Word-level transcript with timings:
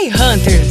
Roy 0.00 0.08
Hunters. 0.08 0.66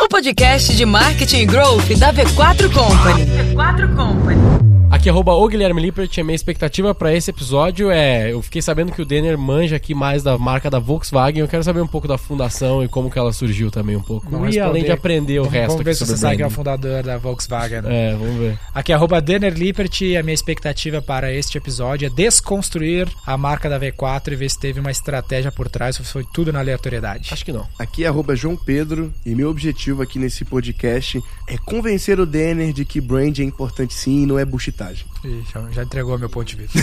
O 0.00 0.08
podcast 0.08 0.74
de 0.74 0.86
marketing 0.86 1.40
e 1.42 1.44
growth 1.44 1.86
da 1.98 2.14
V4 2.14 2.72
Company. 2.72 3.26
V4 3.26 3.94
Company. 3.94 4.67
Aqui 4.90 5.10
arroba 5.10 5.34
o 5.34 5.46
Guilherme 5.46 5.82
Lippert, 5.82 6.18
a 6.18 6.24
minha 6.24 6.34
expectativa 6.34 6.94
para 6.94 7.14
esse 7.14 7.30
episódio 7.30 7.90
é, 7.90 8.32
eu 8.32 8.40
fiquei 8.40 8.62
sabendo 8.62 8.90
que 8.90 9.02
o 9.02 9.04
Denner 9.04 9.36
manja 9.36 9.76
aqui 9.76 9.94
mais 9.94 10.22
da 10.22 10.38
marca 10.38 10.70
da 10.70 10.78
Volkswagen, 10.78 11.40
eu 11.40 11.46
quero 11.46 11.62
saber 11.62 11.82
um 11.82 11.86
pouco 11.86 12.08
da 12.08 12.16
fundação 12.16 12.82
e 12.82 12.88
como 12.88 13.10
que 13.10 13.18
ela 13.18 13.30
surgiu 13.30 13.70
também 13.70 13.96
um 13.96 14.02
pouco. 14.02 14.30
Vamos 14.30 14.54
e 14.54 14.58
além 14.58 14.84
de 14.84 14.90
aprender 14.90 15.40
o 15.40 15.42
vamos, 15.42 15.54
resto 15.54 15.68
Vamos 15.72 15.84
ver 15.84 15.94
se 15.94 16.06
você 16.06 16.16
sabe 16.16 16.36
que 16.36 16.42
é 16.42 16.46
o 16.46 16.50
fundador 16.50 17.02
da 17.02 17.18
Volkswagen. 17.18 17.82
É, 17.84 18.16
vamos 18.16 18.36
ver. 18.38 18.58
Aqui 18.74 18.90
arroba 18.90 19.20
Denner 19.20 19.52
Lippert, 19.52 20.00
a 20.18 20.22
minha 20.22 20.34
expectativa 20.34 21.02
para 21.02 21.32
este 21.34 21.58
episódio 21.58 22.06
é 22.06 22.10
desconstruir 22.10 23.08
a 23.26 23.36
marca 23.36 23.68
da 23.68 23.78
V4 23.78 24.32
e 24.32 24.36
ver 24.36 24.48
se 24.48 24.58
teve 24.58 24.80
uma 24.80 24.90
estratégia 24.90 25.52
por 25.52 25.68
trás 25.68 25.98
ou 26.00 26.06
se 26.06 26.12
foi 26.12 26.24
tudo 26.32 26.50
na 26.50 26.60
aleatoriedade. 26.60 27.28
Acho 27.30 27.44
que 27.44 27.52
não. 27.52 27.66
Aqui 27.78 28.06
arroba 28.06 28.34
João 28.34 28.56
Pedro 28.56 29.12
e 29.24 29.34
meu 29.34 29.50
objetivo 29.50 30.00
aqui 30.00 30.18
nesse 30.18 30.46
podcast 30.46 31.22
é 31.46 31.58
convencer 31.58 32.18
o 32.18 32.24
Denner 32.24 32.72
de 32.72 32.86
que 32.86 33.02
brand 33.02 33.38
é 33.38 33.42
importante 33.42 33.92
sim 33.92 34.22
e 34.22 34.26
não 34.26 34.38
é 34.38 34.46
bullshit 34.46 34.77
Ih, 35.24 35.42
já, 35.52 35.70
já 35.70 35.82
entregou 35.82 36.18
meu 36.18 36.28
ponto 36.30 36.46
de 36.46 36.56
vista. 36.56 36.78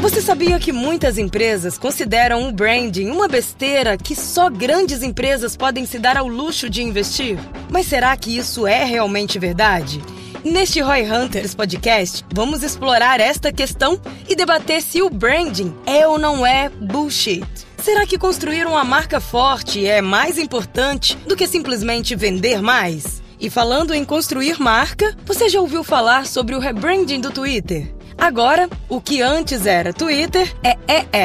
Você 0.00 0.20
sabia 0.20 0.58
que 0.60 0.70
muitas 0.70 1.18
empresas 1.18 1.78
consideram 1.78 2.48
o 2.48 2.52
branding 2.52 3.10
uma 3.10 3.26
besteira 3.26 3.96
que 3.96 4.14
só 4.14 4.50
grandes 4.50 5.02
empresas 5.02 5.56
podem 5.56 5.86
se 5.86 5.98
dar 5.98 6.16
ao 6.16 6.28
luxo 6.28 6.68
de 6.68 6.82
investir? 6.82 7.38
Mas 7.70 7.86
será 7.86 8.16
que 8.16 8.36
isso 8.36 8.66
é 8.66 8.84
realmente 8.84 9.38
verdade? 9.38 10.00
Neste 10.44 10.80
Roy 10.80 11.10
Hunters 11.10 11.54
podcast, 11.54 12.22
vamos 12.34 12.62
explorar 12.62 13.18
esta 13.18 13.50
questão 13.50 13.98
e 14.28 14.36
debater 14.36 14.82
se 14.82 15.00
o 15.00 15.08
branding 15.08 15.74
é 15.86 16.06
ou 16.06 16.18
não 16.18 16.44
é 16.46 16.68
bullshit. 16.68 17.63
Será 17.84 18.06
que 18.06 18.16
construir 18.16 18.66
uma 18.66 18.82
marca 18.82 19.20
forte 19.20 19.86
é 19.86 20.00
mais 20.00 20.38
importante 20.38 21.18
do 21.28 21.36
que 21.36 21.46
simplesmente 21.46 22.16
vender 22.16 22.62
mais? 22.62 23.22
E 23.38 23.50
falando 23.50 23.92
em 23.92 24.06
construir 24.06 24.58
marca, 24.58 25.14
você 25.26 25.50
já 25.50 25.60
ouviu 25.60 25.84
falar 25.84 26.24
sobre 26.24 26.54
o 26.54 26.58
rebranding 26.58 27.20
do 27.20 27.30
Twitter? 27.30 27.94
Agora, 28.16 28.70
o 28.88 29.02
que 29.02 29.20
antes 29.20 29.66
era 29.66 29.92
Twitter 29.92 30.50
é 30.64 30.78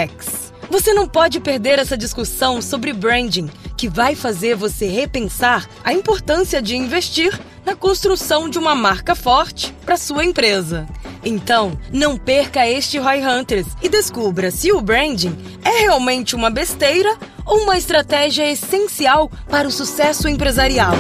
EX. 0.04 0.49
Você 0.70 0.94
não 0.94 1.08
pode 1.08 1.40
perder 1.40 1.80
essa 1.80 1.98
discussão 1.98 2.62
sobre 2.62 2.94
branding, 2.94 3.50
que 3.76 3.90
vai 3.90 4.14
fazer 4.14 4.56
você 4.56 4.88
repensar 4.88 5.68
a 5.84 5.92
importância 5.92 6.62
de 6.62 6.76
investir 6.76 7.38
na 7.66 7.76
construção 7.76 8.48
de 8.48 8.60
uma 8.60 8.76
marca 8.76 9.16
forte 9.16 9.74
para 9.84 9.98
sua 9.98 10.24
empresa. 10.24 10.88
Então, 11.24 11.78
não 11.92 12.18
perca 12.18 12.68
este 12.68 12.98
Roy 12.98 13.26
Hunters 13.26 13.68
e 13.82 13.90
descubra 13.90 14.52
se 14.52 14.72
o 14.72 14.80
branding 14.80 15.36
é 15.64 15.82
realmente 15.82 16.36
uma 16.36 16.50
besteira 16.50 17.18
ou 17.46 17.64
uma 17.64 17.78
estratégia 17.78 18.50
essencial 18.50 19.30
para 19.50 19.68
o 19.68 19.72
sucesso 19.72 20.30
empresarial. 20.30 20.94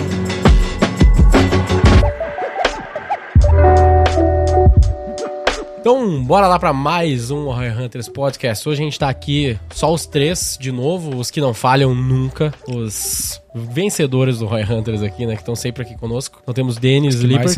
Então, 5.79 6.21
bora 6.21 6.45
lá 6.45 6.59
para 6.59 6.73
mais 6.73 7.31
um 7.31 7.45
Roy 7.45 7.69
Hunters 7.69 8.09
Podcast. 8.09 8.67
Hoje 8.67 8.81
a 8.81 8.83
gente 8.83 8.99
tá 8.99 9.07
aqui 9.07 9.57
só 9.71 9.93
os 9.93 10.05
três 10.05 10.57
de 10.59 10.73
novo, 10.73 11.15
os 11.15 11.31
que 11.31 11.39
não 11.39 11.53
falham 11.53 11.95
nunca, 11.95 12.53
os 12.67 13.41
vencedores 13.53 14.39
do 14.39 14.45
Roy 14.45 14.63
Hunters 14.63 15.01
aqui, 15.01 15.25
né? 15.25 15.35
Que 15.35 15.41
estão 15.41 15.55
sempre 15.55 15.83
aqui 15.83 15.95
conosco. 15.95 16.39
Então 16.41 16.53
temos 16.53 16.77
Denis 16.77 17.15
Lippert. 17.15 17.55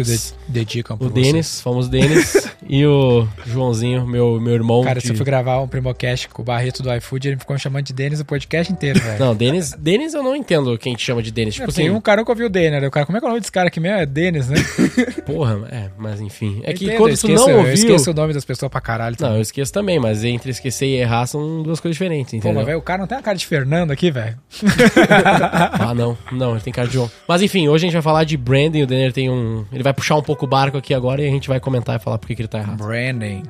dedicam 0.47 0.97
O 0.99 1.09
Denis, 1.09 1.61
fomos 1.61 1.87
Denis. 1.87 2.49
e 2.67 2.85
o 2.85 3.27
Joãozinho, 3.45 4.07
meu, 4.07 4.39
meu 4.39 4.53
irmão. 4.53 4.83
Cara, 4.83 5.01
se 5.01 5.09
eu 5.09 5.15
fui 5.15 5.25
gravar 5.25 5.59
um 5.59 5.67
Primocast 5.67 6.29
com 6.29 6.41
o 6.41 6.45
Barreto 6.45 6.81
do 6.81 6.93
iFood, 6.95 7.27
ele 7.29 7.37
ficou 7.37 7.53
me 7.53 7.59
chamando 7.59 7.85
de 7.85 7.93
Denis 7.93 8.19
o 8.19 8.25
podcast 8.25 8.71
inteiro, 8.71 8.99
velho. 8.99 9.19
Não, 9.19 9.35
Denis, 9.35 9.73
Denis 9.77 10.13
eu 10.13 10.23
não 10.23 10.35
entendo 10.35 10.77
quem 10.77 10.95
te 10.95 11.03
chama 11.03 11.21
de 11.21 11.31
Denis. 11.31 11.55
Tipo 11.55 11.67
é, 11.67 11.69
assim. 11.69 11.81
Tem 11.83 11.91
um 11.91 12.01
cara 12.01 12.21
nunca 12.21 12.31
ouviu 12.31 12.47
o 12.47 12.49
Denis, 12.49 12.81
né? 12.81 12.87
O 12.87 12.91
cara, 12.91 13.05
como 13.05 13.17
é 13.17 13.19
que 13.19 13.25
é 13.25 13.27
o 13.27 13.29
nome 13.29 13.41
desse 13.41 13.51
cara 13.51 13.67
aqui 13.67 13.79
mesmo? 13.79 13.97
É 13.97 14.05
Denis, 14.05 14.49
né? 14.49 14.57
Porra, 15.25 15.67
é, 15.69 15.89
mas 15.97 16.21
enfim. 16.21 16.61
É 16.63 16.73
que 16.73 16.85
Entendo, 16.85 16.97
quando 16.97 17.17
tu 17.17 17.27
não 17.27 17.57
ouviu... 17.57 17.67
Eu 17.67 17.73
esqueço 17.73 18.11
o 18.11 18.13
nome 18.13 18.33
das 18.33 18.45
pessoas 18.45 18.71
pra 18.71 18.81
caralho. 18.81 19.15
Também. 19.15 19.31
Não, 19.31 19.37
eu 19.39 19.41
esqueço 19.41 19.71
também, 19.71 19.99
mas 19.99 20.23
entre 20.23 20.51
esquecer 20.51 20.85
e 20.85 20.95
errar 20.95 21.25
são 21.25 21.61
duas 21.61 21.79
coisas 21.79 21.95
diferentes, 21.95 22.33
entendeu? 22.33 22.53
Pô, 22.53 22.57
mas 22.57 22.65
velho, 22.65 22.79
o 22.79 22.81
cara 22.81 22.99
não 22.99 23.07
tem 23.07 23.17
a 23.17 23.21
cara 23.21 23.37
de 23.37 23.45
Fernando 23.45 23.91
aqui, 23.91 24.11
velho. 24.11 24.37
ah, 25.89 25.93
não. 25.93 26.17
Não, 26.31 26.51
ele 26.51 26.61
tem 26.61 26.73
cara 26.73 26.87
de 26.87 26.93
João. 26.93 27.09
Mas 27.27 27.41
enfim, 27.41 27.67
hoje 27.67 27.85
a 27.85 27.87
gente 27.87 27.93
vai 27.93 28.01
falar 28.01 28.23
de 28.23 28.37
branding. 28.37 28.83
O 28.83 28.87
Denner 28.87 29.11
tem 29.11 29.29
um. 29.29 29.65
Ele 29.71 29.83
vai 29.83 29.93
puxar 29.93 30.15
um 30.15 30.21
pouco 30.21 30.45
o 30.45 30.47
barco 30.47 30.77
aqui 30.77 30.93
agora 30.93 31.21
e 31.21 31.27
a 31.27 31.31
gente 31.31 31.47
vai 31.47 31.59
comentar 31.59 31.95
e 31.95 31.99
falar 31.99 32.17
por 32.17 32.27
que 32.27 32.33
ele 32.33 32.47
tá 32.47 32.59
errado. 32.59 32.77
Branding. 32.77 33.43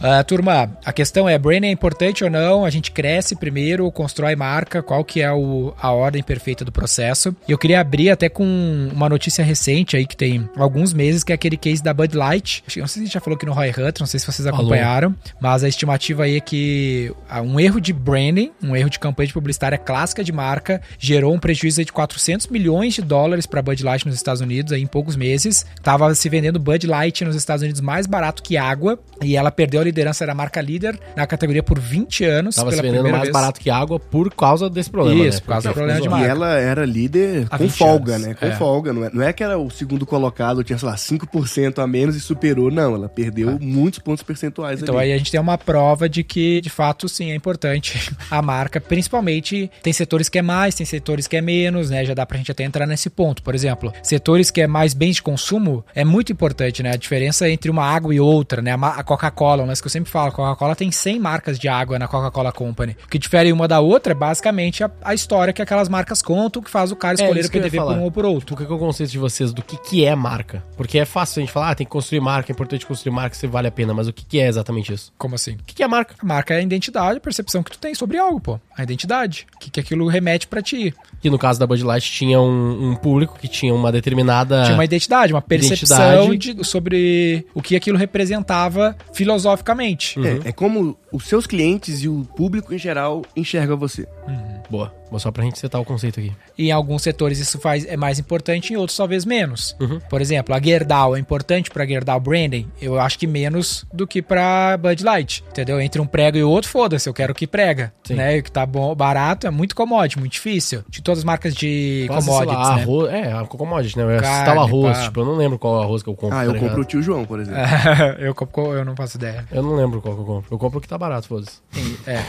uh, 0.00 0.24
turma, 0.26 0.70
a 0.84 0.92
questão 0.92 1.28
é: 1.28 1.38
branding 1.38 1.68
é 1.68 1.70
importante 1.70 2.24
ou 2.24 2.30
não? 2.30 2.64
A 2.64 2.70
gente 2.70 2.90
cresce 2.90 3.36
primeiro, 3.36 3.90
constrói 3.90 4.36
marca, 4.36 4.82
qual 4.82 5.04
que 5.04 5.20
é 5.20 5.32
o, 5.32 5.74
a 5.80 5.92
ordem 5.92 6.22
perfeita 6.22 6.64
do 6.64 6.72
processo. 6.72 7.34
E 7.48 7.52
eu 7.52 7.58
queria 7.58 7.80
abrir 7.80 8.10
até 8.10 8.28
com 8.28 8.44
uma 8.92 9.08
notícia 9.08 9.44
recente 9.44 9.96
aí 9.96 10.06
que 10.06 10.16
tem 10.16 10.48
alguns 10.56 10.92
meses, 10.92 11.22
que 11.24 11.32
é 11.32 11.34
aquele 11.34 11.56
case 11.56 11.82
da 11.82 11.92
Bud 11.92 12.16
Light. 12.16 12.62
Não 12.76 12.86
sei 12.86 12.86
se 12.86 12.98
a 12.98 13.02
gente 13.02 13.14
já 13.14 13.20
falou 13.20 13.36
aqui 13.36 13.46
no 13.46 13.52
Roy 13.52 13.70
Hunter, 13.70 13.94
não 14.00 14.06
sei 14.06 14.20
se 14.20 14.26
vocês 14.26 14.46
acompanharam, 14.46 15.08
Alô. 15.08 15.36
mas 15.40 15.64
a 15.64 15.68
estimativa 15.68 16.24
aí 16.24 16.36
é 16.36 16.40
que 16.40 17.12
um 17.44 17.58
erro 17.58 17.80
de 17.80 17.92
branding, 17.92 18.52
um 18.62 18.74
erro 18.74 18.90
de 18.90 18.98
campanha 18.98 19.26
de 19.26 19.32
publicitária 19.32 19.78
clássica 19.78 20.22
de 20.22 20.32
marca, 20.32 20.80
gerou 20.98 21.34
um 21.34 21.38
prejuízo 21.38 21.65
de 21.74 21.92
400 21.92 22.46
milhões 22.48 22.94
de 22.94 23.02
dólares 23.02 23.46
para 23.46 23.60
Bud 23.60 23.82
Light 23.82 24.06
nos 24.06 24.14
Estados 24.14 24.40
Unidos 24.40 24.72
aí 24.72 24.82
em 24.82 24.86
poucos 24.86 25.16
meses. 25.16 25.66
Tava 25.82 26.14
se 26.14 26.28
vendendo 26.28 26.58
Bud 26.58 26.86
Light 26.86 27.24
nos 27.24 27.36
Estados 27.36 27.62
Unidos 27.62 27.80
mais 27.80 28.06
barato 28.06 28.42
que 28.42 28.56
água 28.56 28.98
e 29.22 29.36
ela 29.36 29.50
perdeu 29.50 29.80
a 29.80 29.84
liderança 29.84 30.26
da 30.26 30.34
marca 30.34 30.60
líder 30.60 30.98
na 31.16 31.26
categoria 31.26 31.62
por 31.62 31.78
20 31.78 32.24
anos. 32.24 32.54
Tava 32.56 32.70
se 32.72 32.82
vendendo 32.82 33.08
mais 33.08 33.22
vez. 33.22 33.32
barato 33.32 33.60
que 33.60 33.70
água 33.70 33.98
por 33.98 34.32
causa 34.32 34.68
desse 34.70 34.90
problema. 34.90 35.26
Isso, 35.26 35.38
né? 35.38 35.40
por 35.44 35.52
causa 35.52 35.68
do 35.68 35.74
problema 35.74 36.00
de 36.00 36.08
marca. 36.08 36.26
E 36.26 36.30
ela 36.30 36.54
era 36.54 36.84
líder 36.84 37.48
com 37.48 37.68
folga, 37.68 38.14
anos. 38.14 38.26
né? 38.28 38.34
Com 38.34 38.46
é. 38.46 38.52
folga. 38.52 38.92
Não 38.92 39.04
é, 39.04 39.10
não 39.12 39.22
é 39.22 39.32
que 39.32 39.42
era 39.42 39.58
o 39.58 39.70
segundo 39.70 40.06
colocado, 40.06 40.62
tinha, 40.62 40.78
sei 40.78 40.88
lá, 40.88 40.94
5% 40.94 41.82
a 41.82 41.86
menos 41.86 42.16
e 42.16 42.20
superou. 42.20 42.70
Não, 42.70 42.94
ela 42.94 43.08
perdeu 43.08 43.50
é. 43.50 43.58
muitos 43.58 43.98
pontos 43.98 44.22
percentuais. 44.22 44.82
Então 44.82 44.96
ali. 44.96 45.08
aí 45.08 45.14
a 45.14 45.18
gente 45.18 45.30
tem 45.30 45.40
uma 45.40 45.58
prova 45.58 46.08
de 46.08 46.22
que, 46.22 46.60
de 46.60 46.70
fato, 46.70 47.08
sim, 47.08 47.30
é 47.30 47.34
importante 47.34 48.12
a 48.30 48.42
marca. 48.42 48.80
Principalmente, 48.80 49.70
tem 49.82 49.92
setores 49.92 50.28
que 50.28 50.38
é 50.38 50.42
mais, 50.42 50.74
tem 50.74 50.86
setores 50.86 51.26
que 51.26 51.36
é 51.36 51.40
menos, 51.40 51.55
né? 51.90 52.04
Já 52.04 52.14
dá 52.14 52.24
pra 52.26 52.38
gente 52.38 52.50
até 52.50 52.64
entrar 52.64 52.86
nesse 52.86 53.10
ponto. 53.10 53.42
Por 53.42 53.54
exemplo, 53.54 53.92
setores 54.02 54.50
que 54.50 54.60
é 54.60 54.66
mais 54.66 54.94
bens 54.94 55.16
de 55.16 55.22
consumo 55.22 55.84
é 55.94 56.04
muito 56.04 56.32
importante, 56.32 56.82
né? 56.82 56.92
A 56.92 56.96
diferença 56.96 57.48
entre 57.48 57.70
uma 57.70 57.84
água 57.84 58.14
e 58.14 58.20
outra, 58.20 58.62
né? 58.62 58.72
A 58.74 59.02
Coca-Cola, 59.02 59.62
um 59.62 59.66
lance 59.66 59.82
que 59.82 59.86
eu 59.86 59.90
sempre 59.90 60.10
falo, 60.10 60.28
a 60.28 60.32
Coca-Cola 60.32 60.76
tem 60.76 60.90
100 60.90 61.18
marcas 61.18 61.58
de 61.58 61.68
água 61.68 61.98
na 61.98 62.08
Coca-Cola 62.08 62.52
Company. 62.52 62.96
O 63.04 63.08
que 63.08 63.18
difere 63.18 63.52
uma 63.52 63.66
da 63.66 63.80
outra 63.80 64.12
é 64.12 64.14
basicamente 64.14 64.84
a, 64.84 64.90
a, 65.02 65.14
história 65.14 65.52
que 65.52 65.62
aquelas 65.62 65.88
marcas 65.88 66.22
contam, 66.22 66.62
que 66.62 66.70
faz 66.70 66.92
o 66.92 66.96
cara 66.96 67.14
é, 67.14 67.22
escolher 67.22 67.44
é, 67.44 67.46
o 67.46 67.50
que 67.50 67.60
deve 67.60 67.78
por 67.78 67.92
um 67.92 68.02
ou 68.02 68.10
por 68.10 68.24
outro. 68.24 68.54
O 68.54 68.56
que 68.56 68.64
é 68.64 68.74
o 68.74 68.78
conceito 68.78 69.10
de 69.10 69.18
vocês 69.18 69.52
do 69.52 69.62
que, 69.62 69.76
que 69.76 70.04
é 70.04 70.14
marca? 70.14 70.62
Porque 70.76 70.98
é 70.98 71.04
fácil 71.04 71.40
a 71.40 71.44
gente 71.44 71.52
falar, 71.52 71.70
ah, 71.70 71.74
tem 71.74 71.86
que 71.86 71.92
construir 71.92 72.20
marca, 72.20 72.50
é 72.50 72.52
importante 72.52 72.86
construir 72.86 73.12
marca 73.12 73.34
se 73.36 73.46
vale 73.46 73.68
a 73.68 73.70
pena, 73.70 73.94
mas 73.94 74.08
o 74.08 74.12
que, 74.12 74.24
que 74.24 74.40
é 74.40 74.48
exatamente 74.48 74.92
isso? 74.92 75.12
Como 75.16 75.34
assim? 75.34 75.52
O 75.52 75.64
que, 75.64 75.74
que 75.74 75.82
é 75.82 75.88
marca? 75.88 76.14
A 76.20 76.26
marca 76.26 76.54
é 76.54 76.58
a 76.58 76.62
identidade, 76.62 77.18
a 77.18 77.20
percepção 77.20 77.62
que 77.62 77.70
tu 77.70 77.78
tem 77.78 77.94
sobre 77.94 78.18
algo, 78.18 78.40
pô. 78.40 78.60
A 78.76 78.82
identidade. 78.82 79.46
O 79.54 79.58
que, 79.58 79.70
que 79.70 79.80
aquilo 79.80 80.06
remete 80.06 80.46
para 80.46 80.62
ti. 80.62 80.94
Que 81.20 81.30
no 81.30 81.38
caso 81.46 81.60
da 81.60 81.66
Bud 81.66 81.82
Light 81.84 82.10
tinha 82.10 82.40
um, 82.40 82.90
um 82.90 82.96
público 82.96 83.38
que 83.40 83.46
tinha 83.46 83.72
uma 83.72 83.92
determinada. 83.92 84.64
Tinha 84.64 84.74
uma 84.74 84.84
identidade, 84.84 85.32
uma 85.32 85.42
percepção 85.42 86.24
identidade. 86.24 86.54
De, 86.54 86.66
sobre 86.66 87.46
o 87.54 87.62
que 87.62 87.76
aquilo 87.76 87.96
representava 87.96 88.96
filosoficamente. 89.12 90.18
Uhum. 90.18 90.40
É, 90.44 90.48
é, 90.48 90.52
como 90.52 90.98
os 91.12 91.24
seus 91.24 91.46
clientes 91.46 92.02
e 92.02 92.08
o 92.08 92.26
público 92.36 92.74
em 92.74 92.78
geral 92.78 93.22
enxergam 93.36 93.76
você. 93.76 94.08
Uhum. 94.26 94.60
Boa. 94.68 94.92
Só 95.18 95.30
pra 95.30 95.44
gente 95.44 95.58
setar 95.58 95.80
o 95.80 95.84
conceito 95.84 96.20
aqui. 96.20 96.32
E 96.58 96.68
em 96.68 96.72
alguns 96.72 97.02
setores 97.02 97.38
isso 97.38 97.58
faz, 97.58 97.86
é 97.86 97.96
mais 97.96 98.18
importante, 98.18 98.72
em 98.72 98.76
outros 98.76 98.96
talvez 98.96 99.24
menos. 99.24 99.76
Uhum. 99.80 100.00
Por 100.10 100.20
exemplo, 100.20 100.54
a 100.54 100.60
Gerdau 100.60 101.16
é 101.16 101.18
importante 101.18 101.70
pra 101.70 101.86
Gerdau 101.86 102.20
Branding? 102.20 102.68
Eu 102.80 103.00
acho 103.00 103.18
que 103.18 103.26
menos 103.26 103.86
do 103.92 104.06
que 104.06 104.20
pra 104.20 104.76
Bud 104.76 105.02
Light, 105.02 105.44
entendeu? 105.48 105.80
Entre 105.80 106.00
um 106.00 106.06
prego 106.06 106.36
e 106.36 106.42
outro, 106.42 106.70
foda-se, 106.70 107.08
eu 107.08 107.14
quero 107.14 107.34
que 107.34 107.46
prega, 107.46 107.92
Sim. 108.04 108.14
né? 108.14 108.38
O 108.38 108.42
que 108.42 108.50
tá 108.50 108.66
bom, 108.66 108.94
barato 108.94 109.46
é 109.46 109.50
muito 109.50 109.74
commodity, 109.74 110.18
muito 110.18 110.32
difícil. 110.32 110.84
De 110.88 111.02
todas 111.02 111.20
as 111.20 111.24
marcas 111.24 111.54
de 111.54 112.04
Quase, 112.08 112.26
commodities, 112.26 112.58
lá, 112.58 112.76
né? 112.76 112.82
Arroz, 112.82 113.12
é, 113.12 113.32
a 113.32 113.44
commodity, 113.44 113.98
né? 113.98 114.16
Eu 114.16 114.20
Carne, 114.20 114.58
arroz, 114.58 114.98
pá. 114.98 115.04
tipo, 115.04 115.20
eu 115.20 115.24
não 115.24 115.36
lembro 115.36 115.58
qual 115.58 115.82
arroz 115.82 116.02
que 116.02 116.08
eu 116.08 116.14
compro. 116.14 116.36
Ah, 116.36 116.44
eu 116.44 116.52
tá 116.52 116.58
compro 116.58 116.80
o 116.80 116.84
tio 116.84 117.02
João, 117.02 117.24
por 117.24 117.40
exemplo. 117.40 117.60
eu 118.18 118.34
compro, 118.34 118.72
eu 118.72 118.84
não 118.84 118.94
faço 118.96 119.16
ideia. 119.16 119.46
Eu 119.50 119.62
não 119.62 119.74
lembro 119.74 120.00
qual 120.00 120.14
que 120.14 120.20
eu 120.20 120.24
compro. 120.24 120.54
Eu 120.54 120.58
compro 120.58 120.78
o 120.78 120.80
que 120.80 120.88
tá 120.88 120.98
barato, 120.98 121.28
foda-se. 121.28 121.60
É. 122.06 122.22